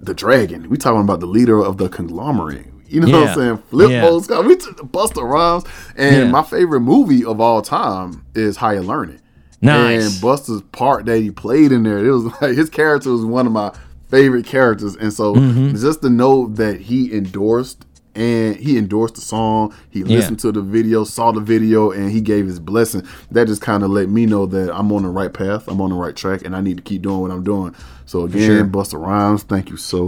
[0.00, 0.68] the dragon?
[0.70, 2.66] We talking about the leader of the conglomerate.
[2.88, 3.58] You know what I'm saying?
[3.70, 4.18] Flip Yeah.
[4.20, 4.46] Scott.
[4.46, 5.64] We took Busta Rhymes.
[5.96, 6.30] And Yeah.
[6.30, 9.18] my favorite movie of all time is Higher Learning.
[9.60, 10.04] Nice.
[10.04, 13.46] And Busta's part that he played in there, it was like his character was one
[13.46, 13.72] of my
[14.08, 14.96] favorite characters.
[14.96, 15.76] And so Mm-hmm.
[15.76, 17.84] just to know that he endorsed
[18.18, 19.74] and he endorsed the song.
[19.90, 23.06] He listened to the video, saw the video, and he gave his blessing.
[23.30, 25.68] That just kind of let me know that I'm on the right path.
[25.68, 27.74] I'm on the right track, and I need to keep doing what I'm doing.
[28.06, 28.64] So again, sure.
[28.64, 30.04] Busta Rhymes, thank you so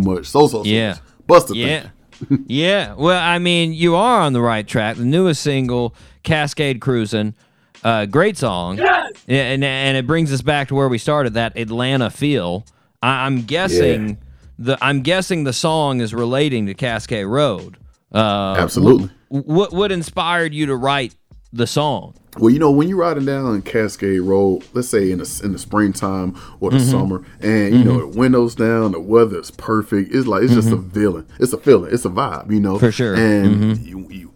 [0.00, 0.26] much.
[0.26, 0.96] So so, so Yeah.
[1.28, 1.42] much.
[1.44, 1.66] Busta, Yeah.
[1.66, 2.44] thank you.
[2.48, 2.94] yeah.
[2.94, 4.96] Well, I mean, you are on the right track.
[4.96, 7.34] The newest single, Cascade Cruising,
[7.82, 8.76] uh, great song.
[8.78, 9.12] Yes!
[9.26, 12.66] And, and it brings us back to where we started, that Atlanta feel.
[13.02, 14.18] I, I'm guessing
[14.60, 17.76] the I'm guessing the song is relating to Cascade Road.
[18.14, 19.10] Uh, Absolutely.
[19.28, 21.14] What what inspired you to write
[21.52, 22.14] the song?
[22.38, 25.58] Well, you know, when you're riding down Cascade Road, let's say in the in the
[25.58, 26.90] springtime or the Mm-hmm.
[26.90, 30.14] summer, and you know the windows down, the weather's perfect.
[30.14, 31.26] It's like it's just a feeling.
[31.40, 31.92] It's a feeling.
[31.92, 32.52] It's a vibe.
[32.52, 32.86] You know, Mm-hmm.
[32.86, 33.14] For sure.
[33.14, 34.32] And you, you,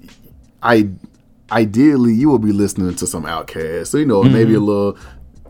[0.62, 0.88] I
[1.52, 4.64] ideally you will be listening to some Outkast, so you know maybe a Mm-hmm.
[4.64, 4.98] little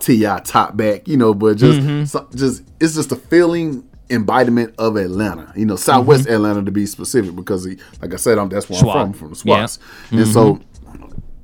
[0.01, 4.97] T.I top back, you know, but just so, just it's just a feeling embodiment of
[4.97, 6.35] Atlanta, you know, Southwest Mm-hmm.
[6.35, 8.97] Atlanta to be specific, because he, like I said, I'm that's where Swat.
[8.97, 9.67] I'm from, from the Yeah.
[9.67, 9.79] Swats,
[10.11, 10.61] and so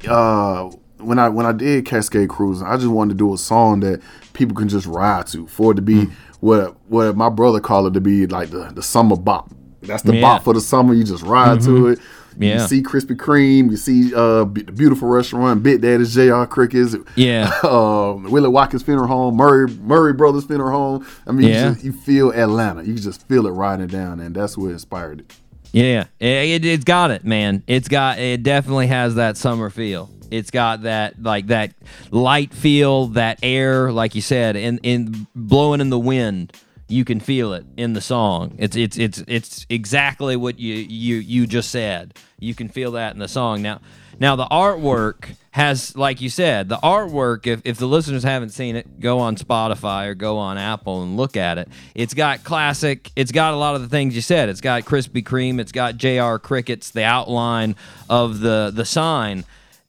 [0.09, 3.81] uh when I when I did Cascade Cruising, I just wanted to do a song
[3.81, 4.03] that
[4.35, 6.13] people can just ride to for it to be Mm.
[6.41, 9.51] what what my brother called it to be like the, the summer bop.
[9.83, 10.17] That's the Yeah.
[10.17, 10.23] Mm-hmm.
[10.23, 10.93] bop for the summer.
[10.93, 11.99] You just ride to it.
[12.39, 12.63] Yeah.
[12.63, 13.71] You see Krispy Kreme.
[13.71, 16.97] You see uh, the beautiful restaurant, Big Daddy's, JR Crickets.
[17.17, 17.53] Yeah.
[17.63, 21.07] um, Willie Watkins Funeral Home, Murray Murray Brothers Funeral Home.
[21.27, 21.69] I mean, Yeah.
[21.69, 22.83] you, just, you feel Atlanta.
[22.83, 25.33] You just feel it riding down, and that's what inspired it.
[25.73, 27.63] Yeah, it, it's got it, man.
[27.67, 28.43] It's got it.
[28.43, 30.11] Definitely has that summer feel.
[30.31, 31.75] It's got that like that
[32.11, 36.53] light feel, that air, like you said, in in blowing in the wind.
[36.91, 38.57] You can feel it in the song.
[38.59, 42.15] It's it's it's it's exactly what you you you just said.
[42.39, 43.63] You can feel that in the song.
[43.63, 43.81] Now
[44.19, 48.77] now the artwork has like you said, the artwork if if the listeners haven't seen
[48.77, 51.69] it, go on Spotify or go on Apple and look at it.
[51.95, 54.49] It's got classic, it's got a lot of the things you said.
[54.49, 57.77] It's got Krispy Kreme, it's got JR Crickets, the outline
[58.09, 59.45] of the the sign.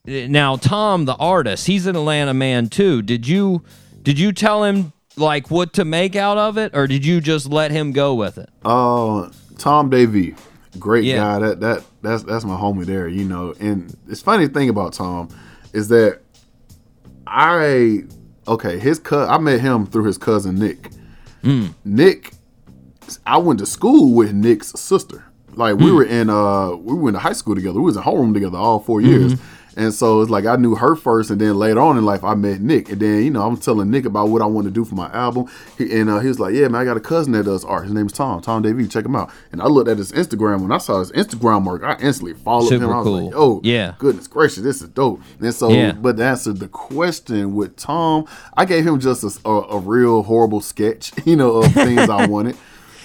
[0.06, 3.02] Now Tom the artist, he's an Atlanta man too.
[3.02, 3.64] Did you
[4.02, 7.48] did you tell him like what to make out of it or did you just
[7.50, 8.50] let him go with it?
[8.64, 10.36] Uh, Tom Davey,
[10.80, 11.18] great Yeah.
[11.18, 11.40] guy.
[11.40, 13.08] That that that's that's my homie there.
[13.08, 15.30] You know, and it's funny thing about Tom
[15.74, 16.20] is that
[17.28, 18.04] I
[18.48, 19.30] okay his cut.
[19.30, 20.90] I met him through his cousin Nick.
[21.84, 22.34] Nick,
[23.26, 25.26] I went to school with Nick's sister.
[25.56, 27.80] Like we were in uh we went to high school together.
[27.80, 29.34] We was in homeroom together all four years.
[29.78, 32.34] And so it's like I knew her first, and then later on in life I
[32.36, 34.84] met Nick, and then you know I'm telling Nick about what I want to do
[34.84, 35.46] for my album,
[35.78, 37.86] he, and uh, he was like, "Yeah, man, I got a cousin that does art.
[37.86, 38.88] His name's Tom, Tom Davey.
[38.88, 40.62] Check him out." And I looked at his Instagram.
[40.62, 42.82] When I saw his Instagram work, I instantly followed him.
[42.82, 43.26] Super I was cool.
[43.28, 43.94] like, "Oh, Yeah.
[43.98, 45.94] goodness gracious, this is dope." And so, Yeah.
[45.94, 48.26] but to answer the question with Tom,
[48.58, 52.26] I gave him just a, a, a real horrible sketch, you know, of things I
[52.26, 52.58] wanted.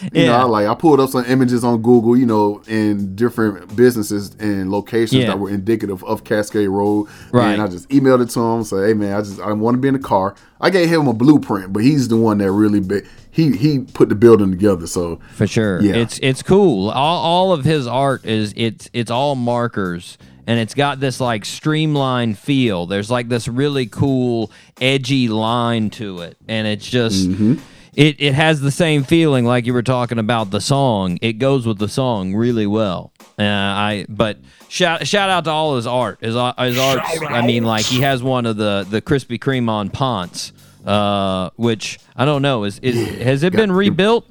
[0.02, 0.26] You Yeah.
[0.26, 4.34] know, I like I pulled up some images on Google, you know, in different businesses
[4.38, 5.28] and locations Yeah.
[5.28, 7.06] that were indicative of Cascade Road.
[7.32, 7.52] Right.
[7.52, 9.80] And I just emailed it to him, say, "Hey man, I just I want to
[9.80, 12.82] be in the car." I gave him a blueprint, but he's the one that really
[13.30, 14.86] he he put the building together.
[14.86, 15.80] So For sure.
[15.82, 15.94] Yeah.
[15.96, 16.90] It's it's cool.
[16.90, 20.16] All, all of his art is it's it's all markers
[20.46, 22.86] and it's got this like streamlined feel.
[22.86, 24.50] There's like this really cool
[24.80, 27.54] edgy line to it and it's just mm-hmm.
[27.96, 31.18] It, it has the same feeling like you were talking about the song.
[31.22, 33.10] It goes with the song really well.
[33.38, 36.18] Uh, I but shout shout out to all his art.
[36.20, 37.00] His uh, his art.
[37.22, 40.52] I mean, like he has one of the the Krispy Kreme on Ponce,
[40.84, 42.64] uh, which I don't know.
[42.64, 44.30] Is is has it been rebuilt?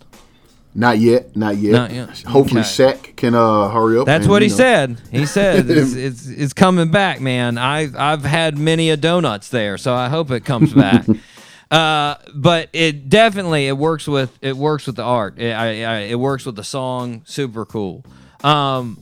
[0.78, 1.72] not yet, not yet.
[1.72, 2.22] Not yet.
[2.24, 3.14] Hopefully, Okay.
[3.16, 4.06] Can uh hurry up.
[4.06, 4.56] That's and, what he know.
[4.56, 5.02] said.
[5.12, 7.58] He said it's, it's it's coming back, man.
[7.58, 11.06] I I've had many a donuts there, so I hope it comes back.
[11.72, 15.40] uh, but it definitely it works with it works with the art.
[15.40, 17.24] It, I, I, it works with the song.
[17.26, 18.06] Super cool.
[18.44, 18.98] Um,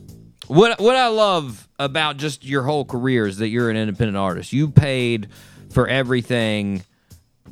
[0.47, 4.53] what what I love about just your whole career is that you're an independent artist.
[4.53, 5.29] You paid
[5.71, 6.83] for everything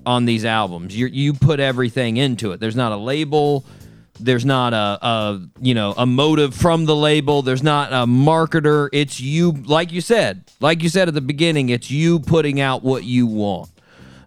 [0.06, 0.98] on these albums.
[0.98, 2.60] You you put everything into it.
[2.60, 3.66] There's not a label.
[4.20, 7.42] There's not a, a you know a motive from the label.
[7.42, 8.90] There's not a marketer.
[8.94, 11.70] It's you, like you said, like you said at the beginning.
[11.70, 13.70] It's you putting out what you want.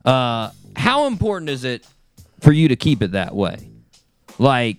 [0.05, 1.87] Uh, how important is it
[2.41, 3.69] for you to keep it that way?
[4.39, 4.79] Like,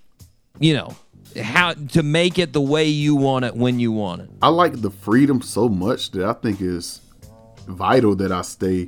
[0.60, 0.96] you know,
[1.42, 4.30] how to make it the way you want it when you want it.
[4.42, 7.02] I like the freedom so much that I think is
[7.68, 8.88] vital that I stay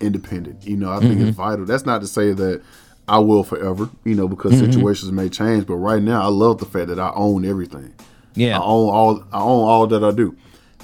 [0.00, 0.66] independent.
[0.66, 1.28] You know, I think Mm-hmm.
[1.28, 1.64] it's vital.
[1.64, 2.62] That's not to say that
[3.08, 4.66] I will forever, you know, because Mm-hmm.
[4.66, 5.66] situations may change.
[5.66, 7.94] But right now, I love the fact that I own everything.
[8.34, 8.58] Yeah.
[8.58, 9.24] I own all.
[9.32, 10.36] I own all that I do.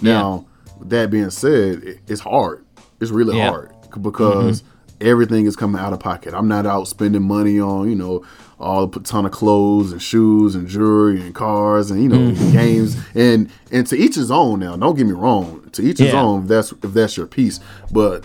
[0.03, 0.47] Now,
[0.79, 2.65] with that being said, it's hard.
[3.01, 3.51] It's really Yeah.
[3.51, 4.63] hard because
[5.05, 6.35] everything is coming out of pocket.
[6.35, 8.25] I'm not out spending money on you know
[8.61, 12.53] all a ton of clothes and shoes and jewelry and cars and you know Mm-hmm.
[12.53, 14.61] games and and to each his own.
[14.61, 15.69] Now, don't get me wrong.
[15.73, 16.43] To each his own.
[16.43, 17.61] If that's if that's your piece,
[17.93, 18.25] but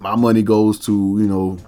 [0.00, 1.58] my money goes to you know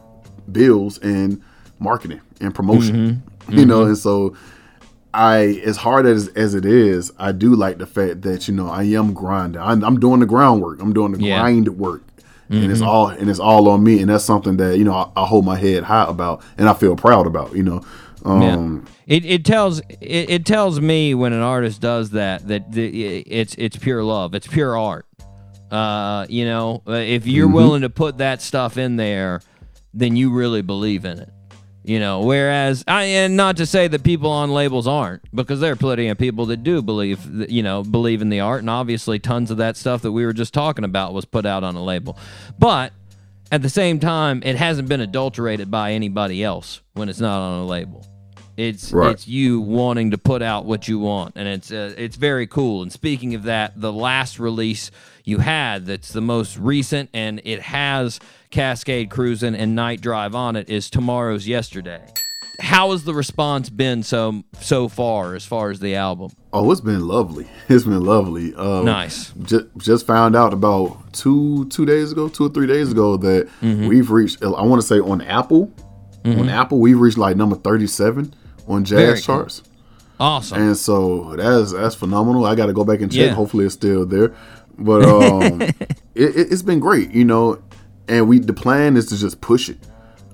[0.51, 1.41] bills and
[1.79, 2.97] marketing and promotion.
[2.97, 3.27] Mm-hmm.
[3.59, 4.37] You know, and so
[5.13, 8.69] I, as hard as as it is, I do like the fact that you know
[8.69, 9.61] I am grinding.
[9.61, 10.81] I'm, I'm doing the groundwork.
[10.81, 11.41] I'm doing the Yeah.
[11.41, 12.03] grind work,
[12.51, 12.73] and Mm-hmm.
[12.73, 14.01] it's all and it's all on me.
[14.01, 16.75] And that's something that you know I, I hold my head high about, and I
[16.75, 17.55] feel proud about.
[17.55, 17.81] You know,
[18.25, 23.19] um, It, it tells it, it tells me when an artist does that that the,
[23.21, 24.35] it's it's pure love.
[24.35, 25.07] It's pure art.
[25.71, 27.55] Uh, you know, if you're Mm-hmm.
[27.55, 29.41] willing to put that stuff in there,
[29.95, 31.31] then you really believe in it.
[31.91, 35.73] You know, whereas I and not to say that people on labels aren't, because there
[35.73, 38.71] are plenty of people that do believe, that, you know, believe in the art, and
[38.71, 41.75] obviously tons of that stuff that we were just talking about was put out on
[41.75, 42.17] a label.
[42.61, 42.93] But
[43.51, 47.59] at the same time, it hasn't been adulterated by anybody else when it's not on
[47.63, 48.07] a label.
[48.57, 49.11] It's Right.
[49.11, 52.83] it's you wanting to put out what you want, and it's uh, it's very cool.
[52.83, 54.93] And speaking of that, the last release
[55.25, 58.21] you had that's the most recent, and it has
[58.51, 62.03] Cascade Cruising and Night Drive on it is Tomorrow's Yesterday.
[62.59, 66.31] How has the response been so so far as far as the album?
[66.53, 67.47] oh, it's been lovely.
[67.69, 68.55] It's been lovely.
[68.57, 69.33] Um, Nice.
[69.43, 73.49] Just just found out about two two days ago, two or three days ago that
[73.63, 73.87] Mm-hmm.
[73.87, 74.43] we've reached.
[74.43, 75.73] I want to say on Apple,
[76.25, 78.35] on Apple we've reached like number thirty seven
[78.67, 79.23] on jazz Very cool.
[79.23, 79.63] charts.
[80.19, 80.61] Awesome.
[80.61, 82.45] and so that's that's phenomenal.
[82.45, 83.29] I got to go back and check.
[83.29, 83.35] Yeah.
[83.35, 84.35] Hopefully, it's still there.
[84.77, 85.77] But um, it,
[86.15, 87.63] it, it's been great, you know.
[88.11, 89.79] And we the plan is to just push it.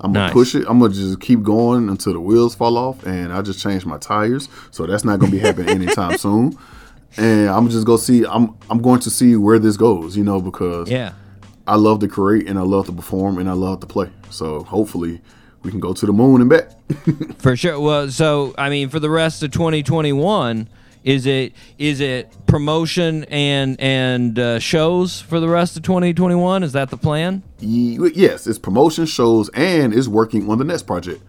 [0.01, 0.33] I'm gonna Nice.
[0.33, 0.65] push it.
[0.69, 3.99] I'm gonna just keep going until the wheels fall off, and I just changed my
[3.99, 6.57] tires, so that's not gonna be happening anytime soon.
[7.17, 8.25] And I'm just gonna see.
[8.27, 11.13] I'm I'm going to see where this goes, you know, because yeah.
[11.67, 14.11] I love to create and I love to perform and I love to play.
[14.31, 15.21] So hopefully
[15.63, 16.71] we can go to the moon and back.
[17.39, 17.81] For sure.
[17.81, 20.69] Well, so I mean, for the rest of 2021,
[21.07, 26.65] is it is it promotion and and uh, shows for the rest of 2021?
[26.65, 27.43] Is that the plan?
[27.61, 31.23] Yes, it's promotion shows and it's working on the next project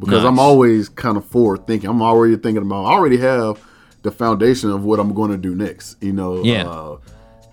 [0.00, 1.88] because I'm always kind of forward thinking.
[1.88, 2.86] I'm already thinking about.
[2.86, 3.62] I already have
[4.02, 6.02] the foundation of what I'm going to do next.
[6.02, 6.68] You know, Yeah.
[6.68, 6.98] uh,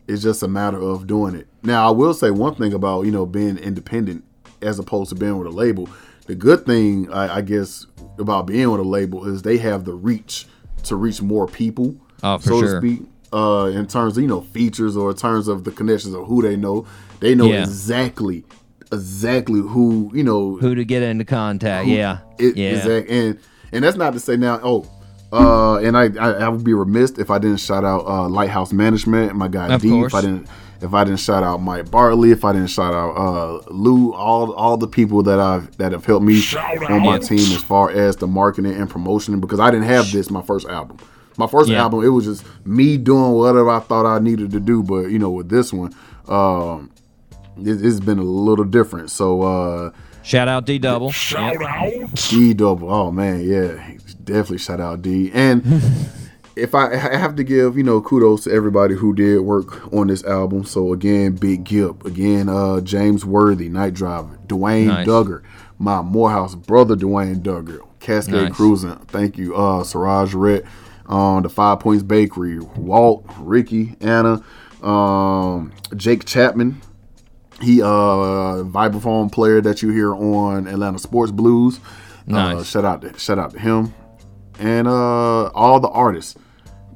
[0.08, 1.48] it's just a matter of doing it.
[1.62, 4.24] Now, I will say one thing about you know being independent
[4.64, 5.88] as opposed to being with a label.
[6.26, 7.86] The good thing, I, I guess,
[8.18, 10.48] about being with a label is they have the reach
[10.88, 12.82] to reach more people, Oh, so sure.
[12.82, 13.02] to speak.
[13.34, 16.42] Uh, in terms of you know features or in terms of the connections of who
[16.42, 16.86] they know,
[17.20, 17.64] they know Yeah.
[17.64, 18.46] exactly,
[18.92, 21.88] exactly who you know Who to get into contact?
[21.88, 22.20] yeah.
[22.40, 22.70] it, yeah.
[22.70, 23.38] exact- and
[23.74, 24.60] and that's not to say now.
[24.64, 24.90] Oh,
[25.34, 28.72] uh, and I, I I would be remiss if I didn't shout out uh, Lighthouse
[28.72, 29.90] Management, my guy Of D.
[29.90, 30.14] course.
[30.14, 30.48] If I didn't
[30.82, 34.52] if I didn't shout out Mike Bartley, if I didn't shout out uh, Lou, all
[34.54, 36.42] all the people that I've that have helped me
[36.90, 40.30] on my team as far as the marketing and promotion because I didn't have this
[40.30, 40.98] my first album.
[41.38, 41.84] My first Yeah.
[41.84, 44.82] album, it was just me doing whatever I thought I needed to do.
[44.84, 45.94] But you know, with this one,
[46.28, 46.90] um,
[47.58, 49.12] it, it's been a little different.
[49.12, 49.42] So.
[49.44, 49.92] uh
[50.24, 51.10] Shout out D Double.
[51.12, 52.16] Shout out.
[52.30, 52.92] D double.
[52.92, 53.78] Oh man, yeah,
[54.26, 55.32] definitely shout out D.
[55.34, 55.64] And
[56.58, 60.08] if I, I have to give, you know, kudos to everybody who did work on
[60.08, 60.66] this album.
[60.66, 65.08] So again, Big Gipp, again, uh, James Worthy, Night Driver, Dwayne Nice.
[65.08, 65.44] Duggar,
[65.80, 68.54] my Morehouse brother, Dwayne Duggar, Cascade Nice.
[68.54, 68.96] Cruising.
[69.08, 70.66] Thank you, uh, Siraj Rett,
[71.08, 74.44] um, the Five Points Bakery, Walt, Ricky, Anna,
[74.82, 76.82] um, Jake Chapman,
[77.62, 77.88] he uh
[78.66, 81.80] vibraphone player that you hear on Atlanta Sports Blues.
[82.28, 82.68] Uh, Nice.
[82.70, 83.94] shout out to shout out to him.
[84.60, 86.36] And uh all the artists.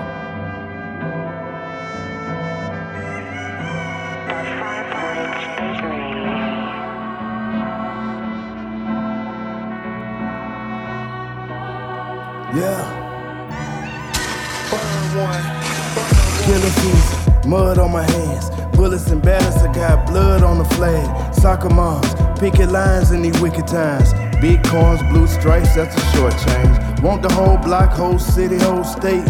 [12.56, 13.00] Yeah.
[16.46, 19.62] Killer season, mud on my hands, bullets and batters.
[19.62, 21.34] I got blood on the flag.
[21.34, 24.14] Soccer moms, picket lines in these wicked times.
[24.42, 27.02] Big corns, blue stripes, that's a short change.
[27.02, 29.26] Want the whole block, whole city, whole state.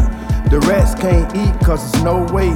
[0.49, 2.49] The rats can't eat cause it's no way.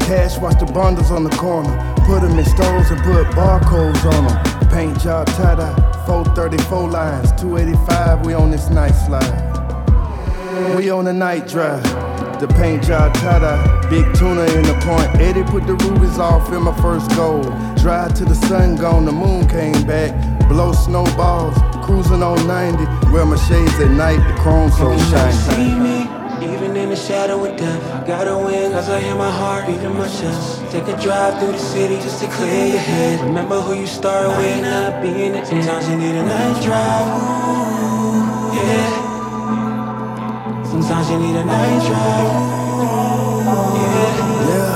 [0.00, 1.76] Cash watch the bundles on the corner.
[2.06, 4.68] Put them in stores and put barcodes on them.
[4.70, 10.76] Paint job tie-dye, 434 lines, 285, we on this night slide.
[10.76, 12.07] We on the night drive.
[12.38, 15.10] The paint job tie-dye, big tuna in the point.
[15.20, 17.42] Eddie put the rubies off in my first goal.
[17.74, 20.14] Drive to the sun gone, the moon came back.
[20.48, 22.84] Blow snowballs, cruising on 90.
[23.10, 25.32] Wear my shades at night, the chrome so shiny.
[25.32, 27.82] See me, even in the shadow of death.
[27.92, 30.62] I gotta win, cause I hear my heart beating my chest.
[30.70, 33.20] Take a drive through the city just to clear your head.
[33.24, 35.46] Remember who you started with, not being the end.
[35.48, 37.06] Sometimes you need a night drive.
[37.18, 38.97] Ooh, yeah.
[41.08, 42.32] You need a night drive.
[44.50, 44.74] Yeah.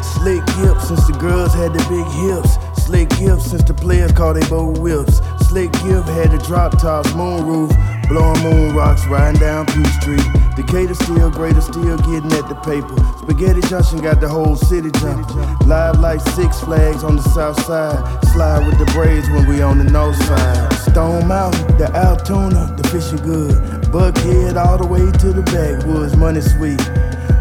[0.00, 2.58] Slick hips since the girls had the big hips.
[2.84, 5.20] Slick hips since the players called they bow whips.
[5.48, 7.70] Slick gift had the drop tops, moon roof.
[8.08, 10.26] Blowing moon rocks, riding down P Street.
[10.56, 12.96] Decatur still greater, still getting at the paper.
[13.22, 15.68] Spaghetti Junction got the whole city jumping.
[15.68, 18.02] Live like Six Flags on the south side.
[18.32, 20.72] Slide with the braids when we on the north side.
[20.90, 23.77] Stone Mountain, the Altoona, the fishing good.
[23.90, 26.78] Buckhead all the way to the backwoods, money sweet.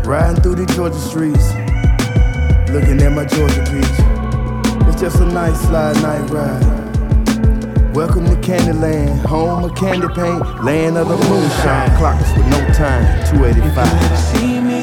[0.08, 1.52] Riding through the Georgia streets,
[2.72, 4.88] looking at my Georgia peach.
[4.88, 7.94] It's just a nice slide night ride.
[7.94, 11.98] Welcome to Candyland, home of candy paint, land of the moonshine.
[11.98, 13.04] Clocks with no time,
[13.36, 14.77] 285.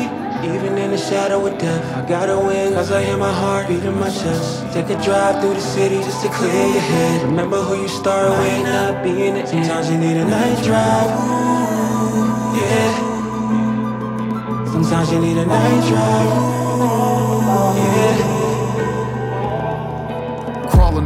[0.96, 1.84] The shadow of death.
[1.96, 4.72] I gotta win, cause I hear my heart beating my chest.
[4.72, 7.22] Take a drive through the city just to clear your head.
[7.24, 9.48] Remember who you started with, not being the end.
[9.48, 11.10] Sometimes you need a night drive.
[11.18, 12.90] Ooh, yeah.
[14.70, 16.30] Sometimes you need a night drive.
[17.76, 18.33] Yeah.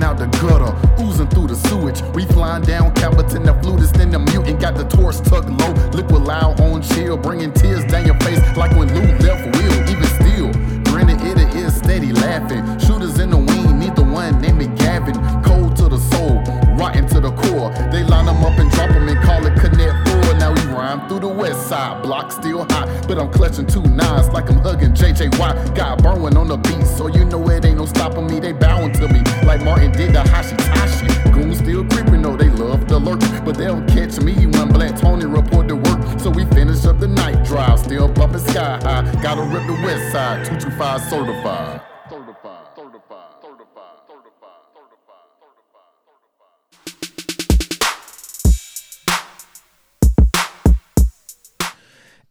[0.00, 0.72] Out the gutter,
[1.02, 2.00] oozing through the sewage.
[2.14, 5.72] We flying down Capitan, the flutist, then the mutant got the torch tucked low.
[5.90, 9.90] Liquid loud on chill, bringing tears down your face like when Lou left Will.
[9.90, 10.52] Even still,
[10.84, 12.62] grinning it is steady laughing.
[12.78, 15.14] Shooters in the wing, neither one named Gavin.
[15.42, 16.42] Cold to the soul,
[16.76, 17.70] rotten to the core.
[17.90, 20.34] They line them up and drop them and call it Connect Four.
[20.34, 23.06] Now we rhyme through the west side, block still hot.
[23.08, 25.74] But I'm clutching two nines like I'm hugging JJY.
[25.74, 28.40] Got Berwin on the beat, so you know it ain't no stopping me.
[28.40, 31.32] They bowing to me like Martin did the Hashitashi.
[31.32, 33.20] Goons still creeping, though they love to lurk.
[33.44, 36.20] But they don't catch me when Black Tony report to work.
[36.20, 39.22] So we finish up the night drive, still bumping sky high.
[39.22, 41.97] Gotta rip the west side, 225 certified.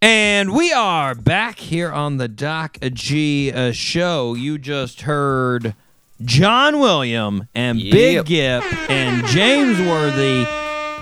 [0.02, 4.36] And we are back here on the Doc G uh, show.
[4.36, 5.74] You just heard
[6.24, 10.44] John William and Big Gipp and James Worthy.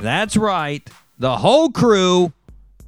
[0.01, 0.89] That's right.
[1.19, 2.31] The whole crew.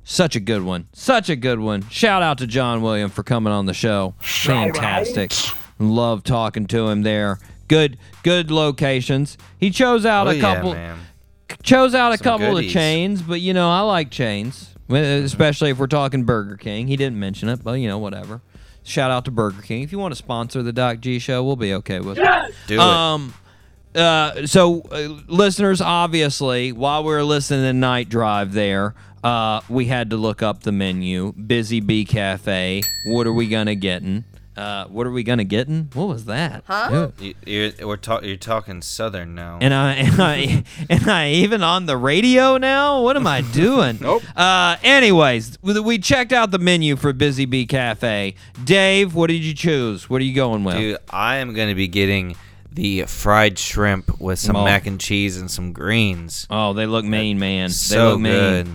[0.05, 0.88] Such a good one.
[0.93, 1.88] Such a good one.
[1.89, 4.15] Shout out to John William for coming on the show.
[4.19, 5.34] Fantastic.
[5.77, 7.39] Love talking to him there.
[7.67, 9.38] Good good locations.
[9.59, 10.97] He chose out Oh, a yeah, couple man.
[11.63, 12.69] chose out a Some couple goodies.
[12.69, 16.88] of chains, but you know I like chains, especially if we're talking Burger King.
[16.88, 18.41] He didn't mention it, but you know whatever.
[18.84, 19.84] Shout out to Burger King.
[19.84, 22.53] If you want to sponsor the Doc G Show, we'll be okay with it.
[22.68, 22.80] Do it.
[22.80, 23.34] Um,
[23.93, 29.85] uh, so uh, listeners, obviously, while we were listening to Night Drive, there, uh, we
[29.85, 31.34] had to look up the menu.
[31.34, 32.84] Busy Bee Cafe.
[33.07, 34.23] What are we gonna gettin'?
[34.57, 35.89] Uh, what are we gonna get in?
[35.93, 36.63] What was that?
[36.65, 37.09] Huh?
[37.19, 39.59] You, you're, we're talk, you're talking southern now.
[39.61, 43.01] And I, and I, and I even on the radio now.
[43.03, 43.97] What am I doing?
[44.01, 44.23] nope.
[44.35, 48.34] Uh, anyways, we we checked out the menu for Busy Bee Cafe.
[48.63, 50.09] Dave, what did you choose?
[50.09, 50.75] What are you going with?
[50.77, 52.35] Dude, I am going to be getting
[52.71, 54.63] the fried shrimp with some Oh.
[54.65, 56.45] mac and cheese and some greens.
[56.49, 57.69] Oh, they look mean, man.
[57.69, 58.31] they so look mean.
[58.34, 58.67] good.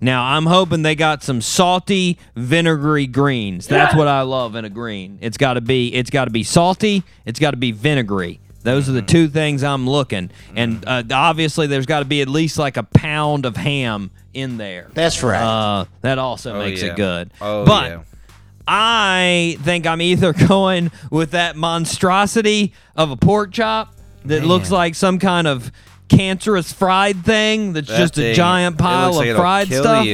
[0.00, 3.66] Now I'm hoping they got some salty, vinegary greens.
[3.66, 5.18] That's what I love in a green.
[5.22, 5.92] It's got to be.
[5.94, 7.02] It's got to be salty.
[7.24, 8.40] It's got to be vinegary.
[8.62, 10.30] Those are the two things I'm looking.
[10.56, 14.56] And uh, obviously, there's got to be at least like a pound of ham in
[14.58, 14.88] there.
[14.92, 15.40] That's right.
[15.40, 16.88] Uh, that also Oh, makes yeah.
[16.90, 17.32] it good.
[17.40, 18.00] Oh, but yeah.
[18.68, 23.94] I think I'm either going with that monstrosity of a pork chop
[24.24, 25.70] that looks like some kind of
[26.08, 29.68] cancerous fried thing that's That just a thing, giant it pile like of it'll fried
[29.68, 30.06] stuff.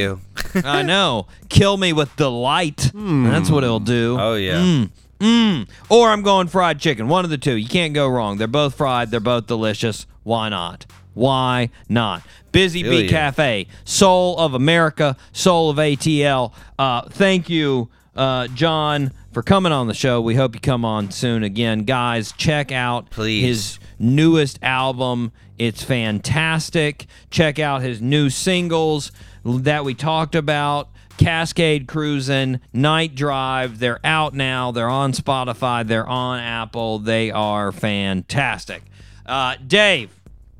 [0.65, 1.27] I know.
[1.49, 2.91] Kill me with delight.
[2.93, 4.17] That's what it'll do.
[4.19, 4.55] Oh, yeah.
[4.55, 4.89] Mm.
[5.19, 5.69] Mmm.
[5.89, 7.07] Or I'm going fried chicken.
[7.07, 7.55] One of the two.
[7.55, 8.37] You can't go wrong.
[8.37, 9.11] They're both fried.
[9.11, 10.05] They're both delicious.
[10.23, 10.85] Why not?
[11.13, 12.23] Why not?
[12.51, 13.07] Busy Bee.
[13.07, 16.53] Cafe, soul of America, soul of ATL.
[16.77, 20.21] Uh, thank you, uh, John, for coming on the show.
[20.21, 22.31] We hope you come on soon again, guys.
[22.33, 23.43] Check out Please.
[23.43, 25.31] his newest album.
[25.57, 27.05] It's fantastic.
[27.29, 29.11] Check out his new singles
[29.43, 30.89] that we talked about.
[31.17, 33.79] Cascade Cruising, Night Drive.
[33.79, 34.71] They're out now.
[34.71, 35.85] They're on Spotify.
[35.85, 36.99] They're on Apple.
[36.99, 38.83] They are fantastic.
[39.25, 40.09] Uh, Dave,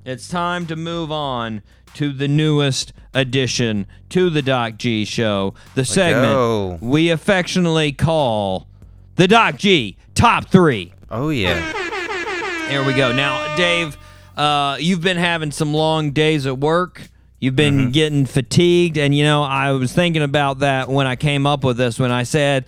[0.06, 1.64] it's time to move on
[1.96, 6.78] to the newest addition to the Doc G Show, the segment go.
[6.82, 8.68] we affectionately call
[9.16, 10.94] the Doc G Top Three.
[11.12, 12.70] Oh yeah.
[12.70, 13.12] Here we go.
[13.14, 13.98] Now, Dave,
[14.36, 17.10] uh, you've been having some long days at work.
[17.40, 17.92] You've been Mm-hmm.
[17.92, 21.78] getting fatigued, and you know I was thinking about that when I came up with
[21.78, 22.00] this.
[22.00, 22.66] When I said,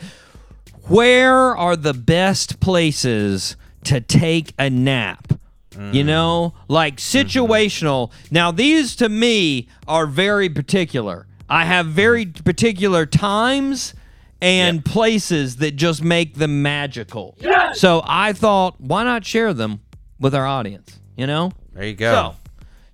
[0.88, 5.34] "Where are the best places to take a nap?"
[5.76, 6.06] You Mm.
[6.06, 8.12] know, like situational.
[8.32, 11.28] Now, these to me are very particular.
[11.50, 13.94] I have very particular times
[14.42, 17.36] and places that just make them magical.
[17.40, 17.80] Yes!
[17.80, 19.82] So I thought, why not share them
[20.20, 21.00] with our audience?
[21.18, 21.52] You know?
[21.74, 22.14] There you go.
[22.14, 22.36] So,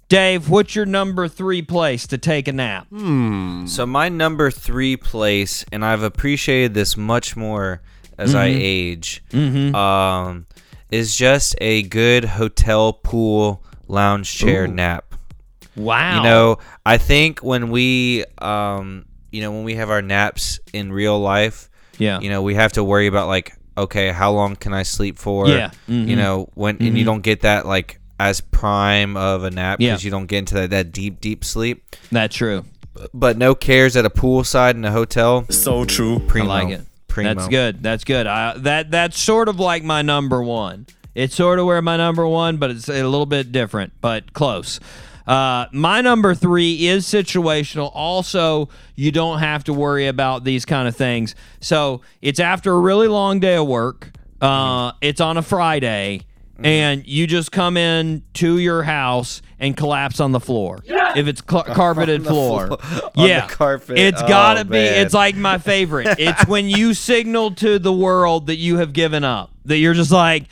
[0.10, 2.88] Dave, what's your number three place to take a nap?
[2.90, 3.66] Hmm.
[3.68, 7.82] So my number three place, and I've appreciated this much more
[8.18, 8.60] as I Mhm.
[8.62, 9.74] age, Mhm.
[9.76, 10.45] um,
[10.91, 14.68] is just a good hotel pool lounge chair Ooh.
[14.68, 15.15] nap.
[15.76, 16.18] Wow.
[16.18, 20.91] You know, I think when we, um, you know, when we have our naps in
[20.91, 22.19] real life, Yeah.
[22.19, 25.47] you know, we have to worry about like, okay, how long can I sleep for?
[25.47, 25.72] Yeah.
[25.88, 26.18] You Mhm.
[26.18, 27.05] know, when and you Mhm.
[27.05, 29.91] don't get that like as prime of a nap Yeah.
[29.91, 31.84] because you don't get into that, that deep, deep sleep.
[32.11, 32.65] That's true.
[33.13, 35.45] But no cares at a poolside in a hotel.
[35.49, 36.19] So true.
[36.27, 36.51] Primo.
[36.51, 36.81] I like it.
[37.11, 37.33] Primo.
[37.33, 37.83] That's good.
[37.83, 38.25] That's good.
[38.25, 40.88] I, that that's sort of like my number one.
[41.13, 44.79] It's sort of where my number one, but it's a little bit different, but close.
[45.27, 47.91] Uh, my number three is situational.
[47.93, 51.35] Also, you don't have to worry about these kind of things.
[51.59, 54.11] So it's after a really long day of work.
[54.41, 56.21] Uh, It's on a Friday,
[56.63, 60.79] and you just come in to your house and collapse on the floor.
[60.85, 63.97] If it's cl- carpeted floor, floor- yeah, carpet.
[63.97, 64.71] It's Oh, gotta be.
[64.71, 65.05] man.
[65.05, 66.07] It's like my favorite.
[66.19, 69.51] It's when you signal to the world that you have given up.
[69.65, 70.45] That you're just like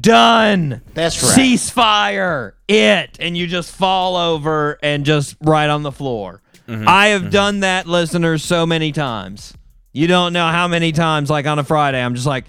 [0.00, 0.80] done.
[0.94, 1.36] That's right.
[1.38, 2.52] Ceasefire.
[2.66, 6.40] It, and you just fall over and just right on the floor.
[6.66, 6.88] Mm-hmm.
[6.88, 9.52] I have done that, listeners, so many times.
[9.92, 11.28] You don't know how many times.
[11.28, 12.46] Like on a Friday, I'm just like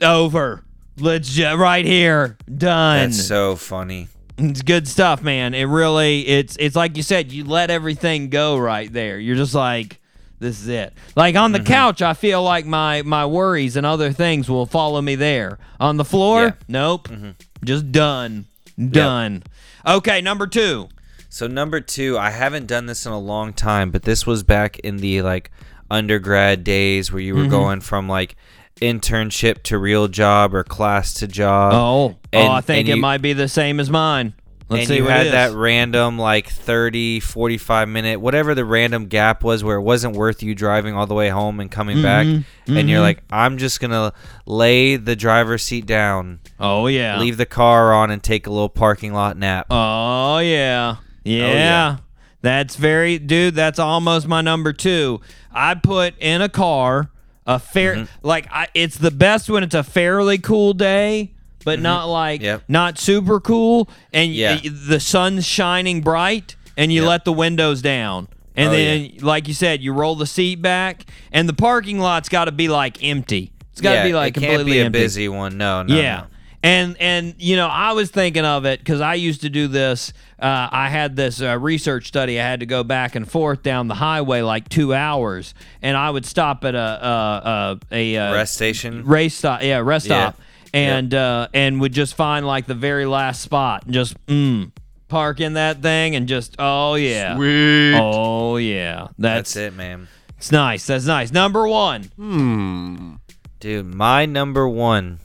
[0.00, 0.64] over.
[0.98, 3.10] Let's just right here, done.
[3.10, 4.06] That's so funny.
[4.38, 5.54] It's good stuff, man.
[5.54, 9.18] It really it's it's like you said, you let everything go right there.
[9.18, 9.98] You're just like
[10.38, 10.94] this is it.
[11.16, 11.66] Like on the Mm-hmm.
[11.66, 15.58] couch, I feel like my my worries and other things will follow me there.
[15.78, 16.52] On the floor, Yeah.
[16.68, 17.08] nope.
[17.08, 17.30] Mm-hmm.
[17.64, 18.46] Just done.
[18.78, 19.42] Done.
[19.86, 20.88] Okay, number 2.
[21.28, 24.78] So number two, I haven't done this in a long time, but this was back
[24.80, 25.50] in the like
[25.90, 27.50] undergrad days where you were Mhm.
[27.50, 28.36] going from like
[28.80, 31.72] internship to real job or class to job.
[31.74, 34.34] Oh, And- oh, I think it you- might be the same as mine.
[34.68, 35.32] Let's and see you what had it is.
[35.32, 40.44] that random like 30 45 minute whatever the random gap was where it wasn't worth
[40.44, 43.02] you driving all the way home and coming back Mhm, and you're mhm.
[43.02, 44.12] like i'm just gonna
[44.46, 47.18] lay the driver's seat down Oh yeah.
[47.18, 50.98] leave the car on and take a little parking lot nap Oh yeah.
[51.24, 51.52] Yeah.
[51.52, 51.96] yeah.
[52.40, 55.20] That's very dude, that's almost my number 2.
[55.52, 57.09] I put in a car
[57.54, 58.26] a fair Mm-hmm.
[58.26, 61.32] like I, it's the best when it's a fairly cool day,
[61.64, 62.44] but not like Mm-hmm.
[62.46, 62.62] Yep.
[62.68, 64.54] not super cool and Yeah.
[64.62, 67.08] y- the sun's shining bright and you Yep.
[67.08, 68.28] let the windows down.
[68.56, 72.28] And Oh, then like you said, you roll the seat back and the parking lot's
[72.28, 73.52] got to be like empty.
[73.72, 74.98] It's got to Yeah, be like it can't completely be a empty.
[74.98, 76.16] busy one no no yeah.
[76.16, 76.26] no.
[76.62, 80.12] And and you know I was thinking of it because I used to do this.
[80.38, 82.38] Uh, I had this uh, research study.
[82.38, 86.10] I had to go back and forth down the highway like two hours, and I
[86.10, 89.62] would stop at a a, a, a, uh rest station race stop.
[89.62, 90.32] Yeah, rest Yeah.
[90.32, 90.40] stop,
[90.74, 94.70] and uh, and would just find like the very last spot and just mm,
[95.08, 97.94] park in that thing and just oh yeah, Sweet.
[97.98, 99.08] oh yeah.
[99.18, 100.86] That's, that's it man It's nice.
[100.86, 101.32] That's nice.
[101.32, 102.04] Number one.
[102.16, 103.14] Hmm.
[103.60, 105.20] Dude, my number one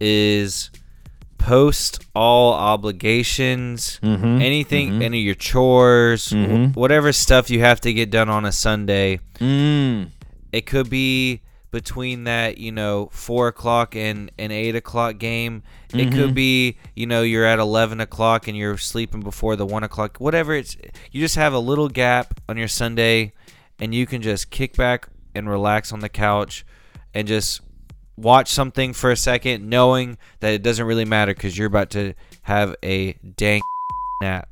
[0.00, 0.70] is
[1.38, 5.02] post all obligations, Mhm, anything, mhm.
[5.02, 6.76] any of your chores, wh- Mhm.
[6.76, 9.20] whatever stuff you have to get done on a Sunday.
[9.38, 10.08] Mm.
[10.52, 15.62] It could be between that, you know, four o'clock and an eight o'clock game.
[15.92, 19.82] It could be, you know, you're at eleven o'clock and you're sleeping before the one
[19.84, 20.16] o'clock.
[20.18, 20.76] Whatever it's,
[21.12, 23.32] you just have a little gap on your Sunday,
[23.78, 26.64] and you can just kick back and relax on the couch,
[27.14, 27.60] and just
[28.16, 32.14] watch something for a second, knowing that it doesn't really matter because you're about to
[32.42, 33.60] have a dang
[34.22, 34.48] nap.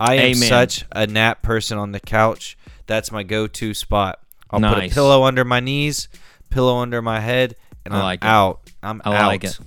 [0.00, 0.48] I am Amen.
[0.48, 2.56] such a nap person on the couch.
[2.86, 4.20] That's my go-to spot.
[4.50, 4.94] I'll put a Nice.
[4.94, 6.08] pillow under my knees,
[6.50, 8.26] pillow under my head, and I I'm like it.
[8.26, 8.60] out.
[8.82, 9.26] I'm I out.
[9.28, 9.58] like it.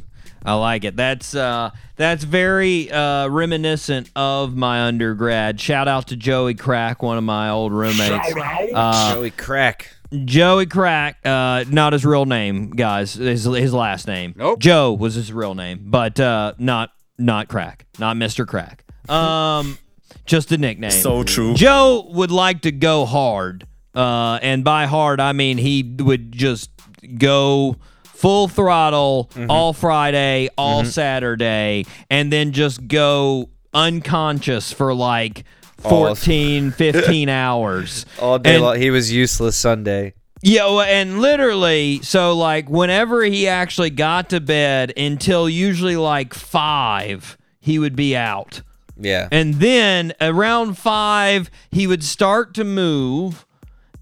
[0.46, 0.96] I like it.
[0.96, 5.60] That's uh, that's very uh, reminiscent of my undergrad.
[5.60, 8.34] Shout out to Joey Crack, one of my old roommates.
[8.74, 9.94] Uh, Joey Crack.
[10.26, 13.16] Joey Crack, uh, not his real name, guys.
[13.16, 14.34] His, his last name.
[14.38, 14.60] Nope.
[14.60, 18.84] Joe was his real name, but uh, not not Crack, not Mister Crack.
[19.10, 19.78] Um,
[20.26, 20.92] just a nickname.
[20.92, 21.56] So true.
[21.56, 26.70] Joe would like to go hard, uh, and by hard I mean he would just
[27.18, 35.44] go full throttle all Friday, all Saturday, and then just go unconscious for like
[35.78, 38.06] 14, 15 hours.
[38.20, 38.78] All day And- long.
[38.80, 40.14] He was useless Sunday.
[40.42, 47.38] yeah, and literally, so like whenever he actually got to bed until usually like five,
[47.60, 48.62] he would be out.
[49.00, 49.28] Yeah.
[49.32, 53.46] And then around five, he would start to move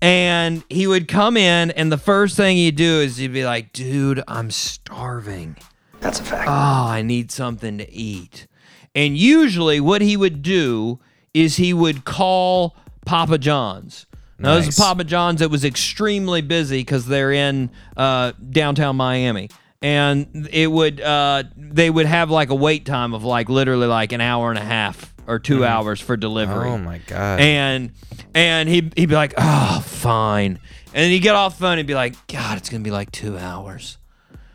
[0.01, 1.71] and he would come in.
[1.71, 5.55] And the first thing he'd do is he'd be like, dude, I'm starving.
[5.99, 6.47] That's a fact.
[6.47, 6.51] Oh,
[6.91, 8.47] I need something to eat.
[8.93, 10.99] And usually, what he would do
[11.35, 12.75] is he would call
[13.05, 14.05] Papa John's.
[14.39, 19.49] Now, this is Papa John's that was extremely busy because they're in uh, downtown Miami.
[19.81, 24.11] And it would, uh, they would have like a wait time of like literally like
[24.13, 25.67] an hour and a half or two Mhm.
[25.67, 26.69] hours for delivery.
[26.69, 27.39] Oh my god.
[27.39, 27.91] And
[28.33, 30.59] and he'd, he'd be like, oh, fine.
[30.93, 33.11] And then he'd get off the phone and be like, God, it's gonna be like
[33.11, 33.97] two hours.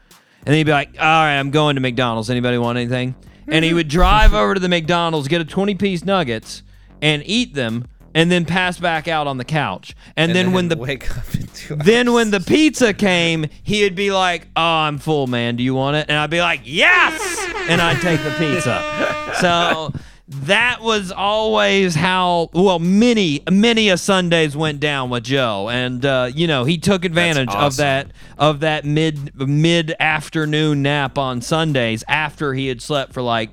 [0.09, 2.31] And then he'd be like, all right, I'm going to McDonald's.
[2.31, 3.15] Anybody want anything?
[3.47, 6.63] And he would drive over to the McDonald's, get a 20 piece nuggets,
[7.03, 9.95] and eat them, and then pass back out on the couch.
[10.17, 11.25] And, then, when the wake up
[11.71, 15.57] then when the pizza came, he'd be like, "Oh, I'm full, man.
[15.57, 18.97] Do you want it?" And I'd be like, "Yes!" And I'd take the pizza.
[19.41, 19.93] So
[20.29, 26.31] that was always how well many many a Sundays went down with Joe, and uh,
[26.35, 32.05] you know he took advantage of that of that mid mid afternoon nap on Sundays
[32.09, 33.51] after he had slept for like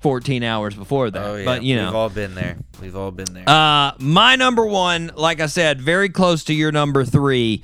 [0.00, 1.24] 14 hours before that.
[1.24, 1.44] Oh yeah.
[1.44, 2.56] But you know, we've all been there.
[2.80, 3.48] We've all been there.
[3.48, 7.62] uh, my number one, like I said, very close to your number three.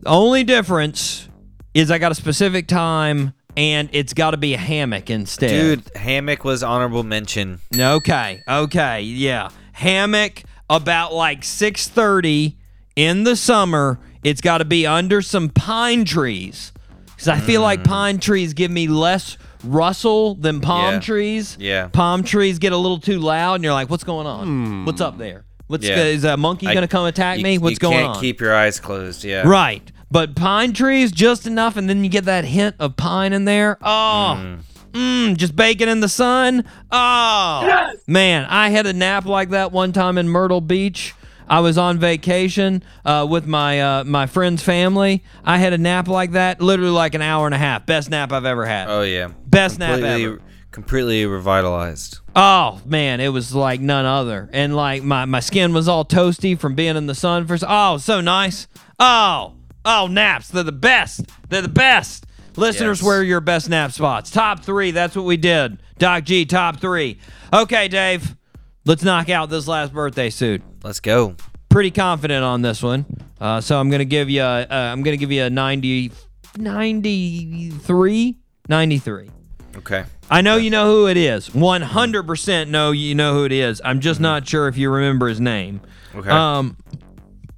[0.00, 1.28] The only difference
[1.74, 5.50] is I got a specific time, and it's got to be a hammock instead.
[5.50, 7.60] Dude, hammock was honorable mention.
[7.76, 8.40] Okay.
[8.48, 9.02] Okay.
[9.02, 9.50] Yeah.
[9.72, 12.56] Hammock about like 6:30
[12.96, 13.98] in the summer.
[14.22, 16.72] It's got to be under some pine trees
[17.16, 21.00] cuz I feel like pine trees give me less rustle than palm Yeah.
[21.00, 21.56] trees.
[21.60, 21.88] Yeah.
[21.88, 24.84] Palm trees get a little too loud and you're like, "What's going on?
[24.84, 25.44] What's up there?
[25.66, 25.96] What's Yeah.
[26.02, 27.58] is a monkey going to come attack you- me?
[27.58, 29.22] What's you going can't on?" keep your eyes closed.
[29.24, 29.42] Yeah.
[29.46, 29.90] Right.
[30.10, 33.78] But pine trees just enough and then you get that hint of pine in there.
[33.82, 34.56] Oh.
[34.92, 36.64] Mm, just baking in the sun.
[36.90, 41.14] Oh, man, I had a nap like that one time in Myrtle Beach.
[41.50, 45.24] I was on vacation uh, with my uh, my friend's family.
[45.44, 47.84] I had a nap like that, literally like an hour and a half.
[47.86, 48.88] Best nap I've ever had.
[48.88, 49.32] Oh yeah.
[49.46, 50.40] Best nap completely, ever.
[50.70, 52.20] Completely revitalized.
[52.36, 56.56] Oh man, it was like none other, and like my, my skin was all toasty
[56.56, 57.58] from being in the sun for.
[57.66, 58.68] Oh, so nice.
[59.00, 59.54] Oh,
[59.84, 60.48] oh, naps.
[60.48, 61.22] They're the best.
[61.48, 62.26] They're the best.
[62.56, 63.06] Listeners, Yes.
[63.06, 64.30] where are your best nap spots?
[64.30, 64.92] Top three.
[64.92, 65.82] That's what we did.
[65.98, 67.18] Doc G, top three.
[67.52, 68.36] Okay, Dave.
[68.84, 70.62] Let's knock out this last birthday suit.
[70.82, 71.34] Let's go.
[71.68, 73.04] Pretty confident on this one.
[73.40, 74.42] Uh, so I'm gonna give you.
[74.42, 76.12] A, uh, I'm gonna give you a 90,
[76.56, 78.36] 93,
[78.68, 79.30] 93.
[79.76, 80.04] Okay.
[80.30, 81.48] I know you know who it is.
[81.50, 83.80] 100% know you know who it is.
[83.84, 85.80] I'm just not sure if you remember his name.
[86.14, 86.30] Okay.
[86.30, 86.76] Um,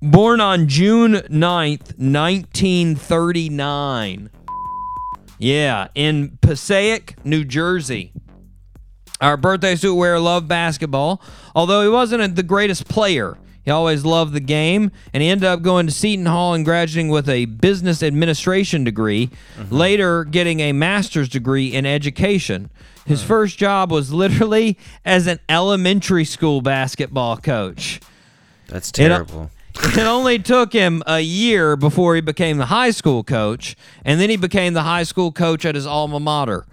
[0.01, 4.31] born on June 9th, 1939.
[5.39, 8.13] Yeah, in Passaic, New Jersey.
[9.23, 11.23] Our birthday suit wearer loved basketball,
[11.55, 13.39] although he wasn't a- the greatest player.
[13.65, 17.09] He always loved the game, and he ended up going to Seton Hall and graduating
[17.09, 19.73] with a business administration degree, mm-hmm.
[19.73, 22.71] later getting a master's degree in education.
[23.07, 23.27] His mm.
[23.27, 28.01] first job was literally as an elementary school basketball coach.
[28.67, 29.51] That's It- terrible.
[29.85, 33.75] It only took him a year before he became the high school coach,
[34.05, 36.67] and then he became the high school coach at his alma mater.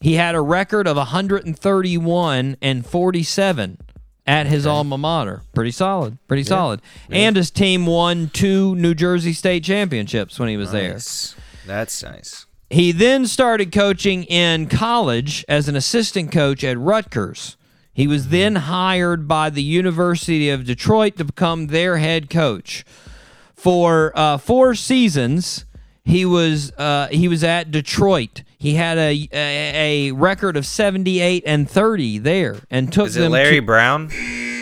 [0.00, 3.78] He had a record of 131 and 47
[4.26, 5.42] at his alma mater.
[5.54, 6.18] Pretty solid.
[6.28, 6.80] Pretty solid.
[7.10, 10.92] And his team won two New Jersey state championships when he was there.
[11.66, 12.46] That's nice.
[12.68, 17.56] He then started coaching in college as an assistant coach at Rutgers.
[17.92, 22.84] He was then hired by the University of Detroit to become their head coach.
[23.54, 25.64] For uh, four seasons,
[26.06, 28.44] he was uh, he was at Detroit.
[28.58, 33.20] He had a, a a record of 78 and 30 there, and took Is it
[33.20, 33.32] them.
[33.32, 34.10] Larry to, Brown?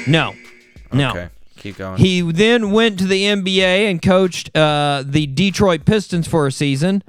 [0.06, 0.34] No,
[0.90, 1.10] no.
[1.10, 1.98] Okay, keep going.
[1.98, 7.02] He then went to the NBA and coached uh, the Detroit Pistons for a season.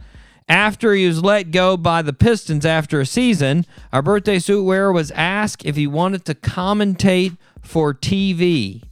[0.49, 4.91] After he was let go by the Pistons after a season, our birthday suit wearer
[4.91, 8.84] was asked if he wanted to commentate for TV.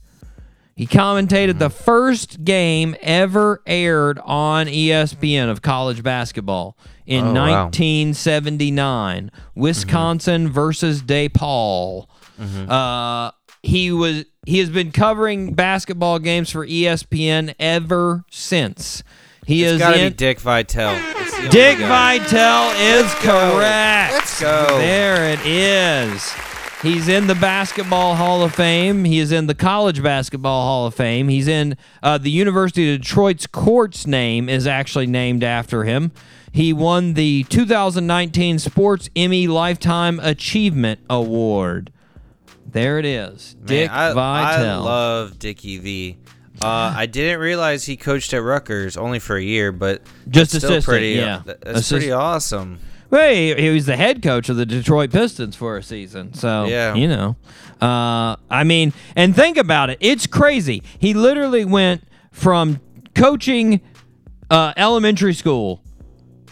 [0.75, 6.75] He commentated the first game ever aired on ESPN of college basketball
[7.05, 7.63] in Oh, wow.
[7.65, 12.07] 1979, Wisconsin versus DePaul.
[12.67, 13.31] Uh,
[13.61, 19.03] he was he has been covering basketball games for ESPN ever since.
[19.45, 20.95] He it's is gotta in, be Dick Vitale.
[21.17, 21.77] It's the only Dick.
[21.77, 24.13] Vitale is correct.
[24.13, 24.77] Let's go.
[24.79, 26.33] There it is.
[26.83, 29.05] He's in the Basketball Hall of Fame.
[29.05, 31.29] He is in the College Basketball Hall of Fame.
[31.29, 36.11] He's in uh, the University of Detroit's court's name is actually named after him.
[36.51, 41.89] He won the 2019 Sports Emmy Lifetime Achievement Award.
[42.69, 43.55] There it is.
[43.63, 44.83] Dick I, I Vitale.
[44.83, 46.17] love Dickie V.
[46.61, 50.83] Uh, I didn't realize he coached at Rutgers only for a year, but Just assistant,
[50.83, 51.11] pretty.
[51.13, 51.41] yeah.
[51.45, 52.79] that's Assist- pretty awesome.
[53.13, 56.33] Well, he, he was the head coach of the Detroit Pistons for a season.
[56.33, 56.95] So, Yeah.
[56.95, 57.35] you know.
[57.79, 59.99] Uh, I mean, and think about it.
[60.01, 60.81] It's crazy.
[60.97, 62.79] He literally went from
[63.13, 63.81] coaching
[64.49, 65.83] uh, elementary school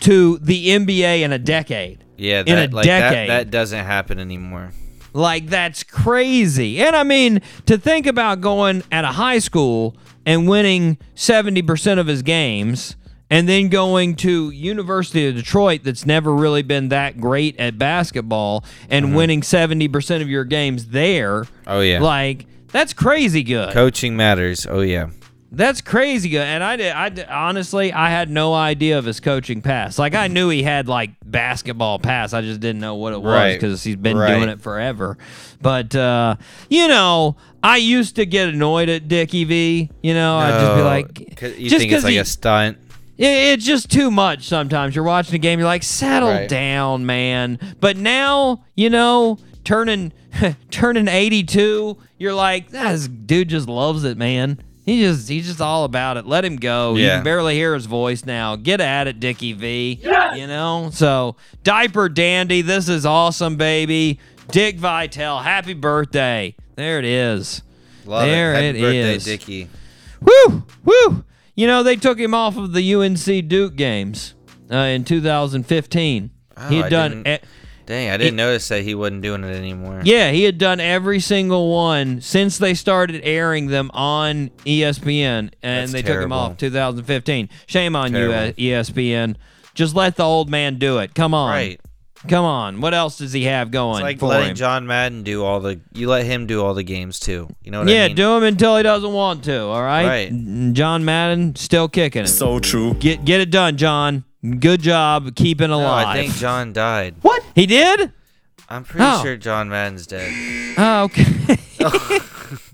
[0.02, 2.04] to the NBA in a decade.
[2.16, 3.30] Yeah, In that, a like that, decade.
[3.32, 4.72] that doesn't happen anymore.
[5.14, 6.80] Like that's crazy.
[6.80, 9.98] And I mean, to think about going at a high school
[10.28, 12.96] and winning 70% of his games
[13.32, 18.64] and then going to University of Detroit that's never really been that great at basketball
[18.90, 21.46] and winning 70% of your games there.
[21.66, 23.74] Oh yeah, Like that's crazy good.
[23.74, 24.68] coaching matters.
[24.70, 25.10] Oh yeah,
[25.52, 26.42] That's crazy good.
[26.46, 30.00] And I did, I did, honestly, I had no idea of his coaching past.
[30.00, 32.34] Like I knew he had like basketball past.
[32.34, 33.54] I just didn't know what it was Right.
[33.60, 34.36] because he's been Right.
[34.36, 35.18] doing it forever.
[35.62, 36.36] But uh,
[36.70, 39.90] you know, I used to get annoyed at Dickie V.
[40.02, 42.78] You know, I'd just be like, you just think it's like he- a stunt.
[43.22, 44.96] It- it's just too much sometimes.
[44.96, 46.50] You're watching a game, you're like, settle Right.
[46.50, 47.60] down, man.
[47.80, 50.12] But now, you know, turning
[50.72, 54.58] turning 82, you're like, "Ah, this dude just loves it, man.
[54.86, 56.26] He just he's just all about it.
[56.26, 56.96] Let him go.
[56.96, 58.56] You can barely hear his voice now.
[58.56, 60.00] Get at it, Dickie V.
[60.36, 60.90] You know?
[60.92, 64.20] So diaper dandy, this is awesome, baby.
[64.50, 66.56] Dick Vitale, happy birthday.
[66.76, 67.62] There it is.
[68.06, 68.56] Love there it.
[68.56, 69.24] Happy it birthday, is.
[69.26, 69.68] Dickie.
[70.22, 70.64] Woo!
[70.84, 71.24] Woo!
[71.62, 74.34] You know, they took him off of the UNC Duke games
[74.72, 76.32] uh, in 2015.
[76.58, 77.24] Oh, he had I done.
[77.86, 80.02] Dang, I didn't notice that he wasn't doing it anymore.
[80.04, 85.52] yeah, he had done every single one since they started airing them on ESPN, and
[85.62, 87.48] That's they took him off 2015.
[87.68, 88.50] Shame on you, Terrible.
[88.50, 89.36] uh, ESPN.
[89.76, 91.14] Just let the old man do it.
[91.14, 91.80] Come on, Right.
[92.28, 92.82] Come on.
[92.82, 94.56] What else does he have going It's like for letting him?
[94.56, 95.80] John Madden do all the.
[95.94, 97.48] You let him do all the games too.
[97.64, 98.18] You know what yeah, I mean?
[98.18, 99.62] Yeah, do him until he doesn't want to.
[99.64, 100.06] All right.
[100.06, 100.74] Right.
[100.74, 102.28] John Madden still kicking it.
[102.28, 102.94] So true.
[102.96, 104.24] Get get it done, John.
[104.60, 106.08] Good job keeping No, alive.
[106.08, 107.16] I think John died.
[107.22, 107.44] What?
[107.54, 108.12] He did?
[108.70, 109.22] I'm pretty Oh.
[109.22, 110.32] sure John Madden's dead.
[110.78, 111.58] Oh, okay.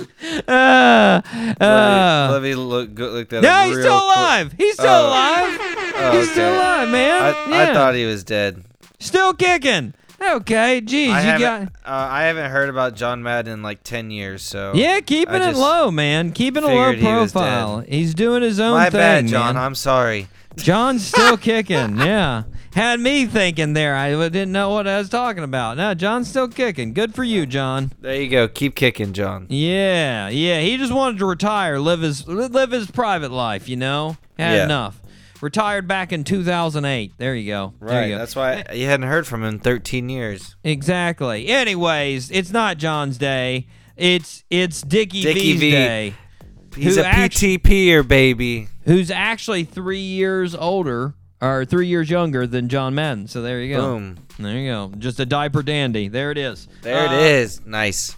[0.48, 0.50] uh,
[1.60, 3.66] uh, Let me look go, look that no, up.
[3.66, 4.16] he's real still quick.
[4.16, 4.54] alive.
[4.56, 5.06] He's still Oh.
[5.08, 5.58] alive.
[5.98, 7.22] Oh, He's still alive, man.
[7.22, 7.70] I, yeah.
[7.70, 8.62] I thought he was dead.
[8.98, 9.94] still kicking.
[10.20, 11.62] Okay, geez, I you got.
[11.62, 14.42] uh, I haven't heard about John Madden in like ten years.
[14.42, 16.32] So Yeah, keeping it low, man.
[16.32, 17.80] Keeping a low figured he profile.
[17.80, 19.54] He's doing his own My thing, bad, John.
[19.54, 19.62] man.
[19.64, 20.28] I'm sorry.
[20.56, 21.96] John's still kicking.
[21.98, 22.44] Yeah.
[22.74, 23.94] Had me thinking there.
[23.96, 25.76] I didn't know what I was talking about.
[25.78, 26.92] No, John's still kicking.
[26.92, 27.92] Good for you, John.
[28.00, 28.48] There you go.
[28.48, 29.46] Keep kicking, John.
[29.48, 30.60] Yeah, yeah.
[30.60, 33.68] He just wanted to retire, live his live his private life.
[33.68, 34.64] You know, had Yeah.
[34.64, 35.00] enough.
[35.40, 37.12] Retired back in 2008.
[37.18, 37.74] There you go.
[37.78, 38.06] Right.
[38.06, 38.18] you go.
[38.18, 40.56] That's why you hadn't heard from him in 13 years.
[40.64, 41.48] exactly.
[41.48, 43.66] Anyways, it's not John's day.
[43.96, 45.70] It's it's Dickie, Dickie V's V.
[45.70, 46.14] day.
[46.76, 48.68] He's a PTPer, baby.
[48.86, 53.28] Who's actually three years older or three years younger than John Madden.
[53.28, 53.82] So there you go.
[53.82, 54.16] Boom.
[54.38, 54.92] There you go.
[54.98, 56.08] Just a diaper dandy.
[56.08, 56.68] There it is.
[56.82, 57.64] There Uh, it is.
[57.66, 58.16] Nice.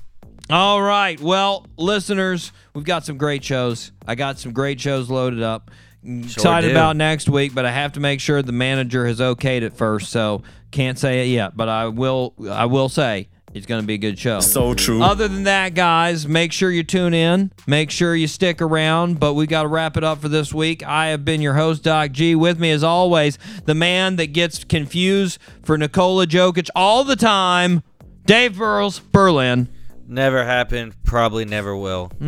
[0.50, 1.20] All right.
[1.20, 3.92] Well, listeners, we've got some great shows.
[4.06, 5.70] I got some great shows loaded up.
[6.04, 6.72] Excited do.
[6.72, 10.10] about next week, but I have to make sure the manager has okayed it first,
[10.10, 11.56] so can't say it yet.
[11.56, 12.34] But I will.
[12.48, 14.40] I will say it's going to be a good show.
[14.40, 15.02] So true.
[15.02, 17.50] Other than that, guys, make sure you tune in.
[17.66, 19.18] Make sure you stick around.
[19.20, 20.86] But we got to wrap it up for this week.
[20.86, 22.34] I have been your host, Doc G.
[22.34, 27.82] With me, as always, the man that gets confused for Nikola Jokic all the time,
[28.26, 29.68] Dave Burles, Berlin.
[30.10, 30.94] Never happened.
[31.04, 32.10] Probably never will.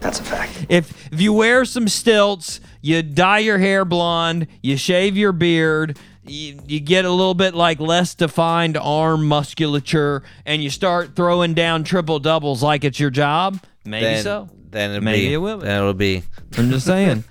[0.00, 0.66] That's a fact.
[0.68, 5.96] If if you wear some stilts, you dye your hair blonde, you shave your beard,
[6.28, 11.54] you, you get a little bit like less defined arm musculature, and you start throwing
[11.54, 14.48] down triple doubles like it's your job, maybe then, so.
[14.70, 15.34] Then it'll Maybe be.
[15.34, 15.64] it will be.
[15.64, 16.22] Then it'll be.
[16.56, 17.24] I'm just saying.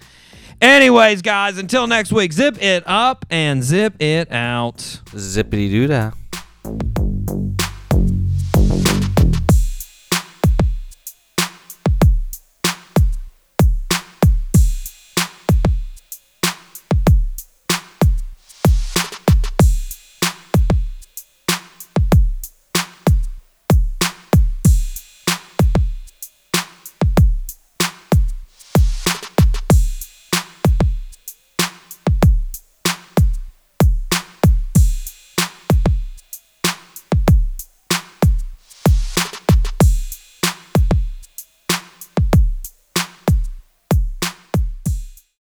[0.59, 4.77] Anyways, guys, until next week, zip it up and zip it out.
[5.11, 6.11] Zippity doo dah.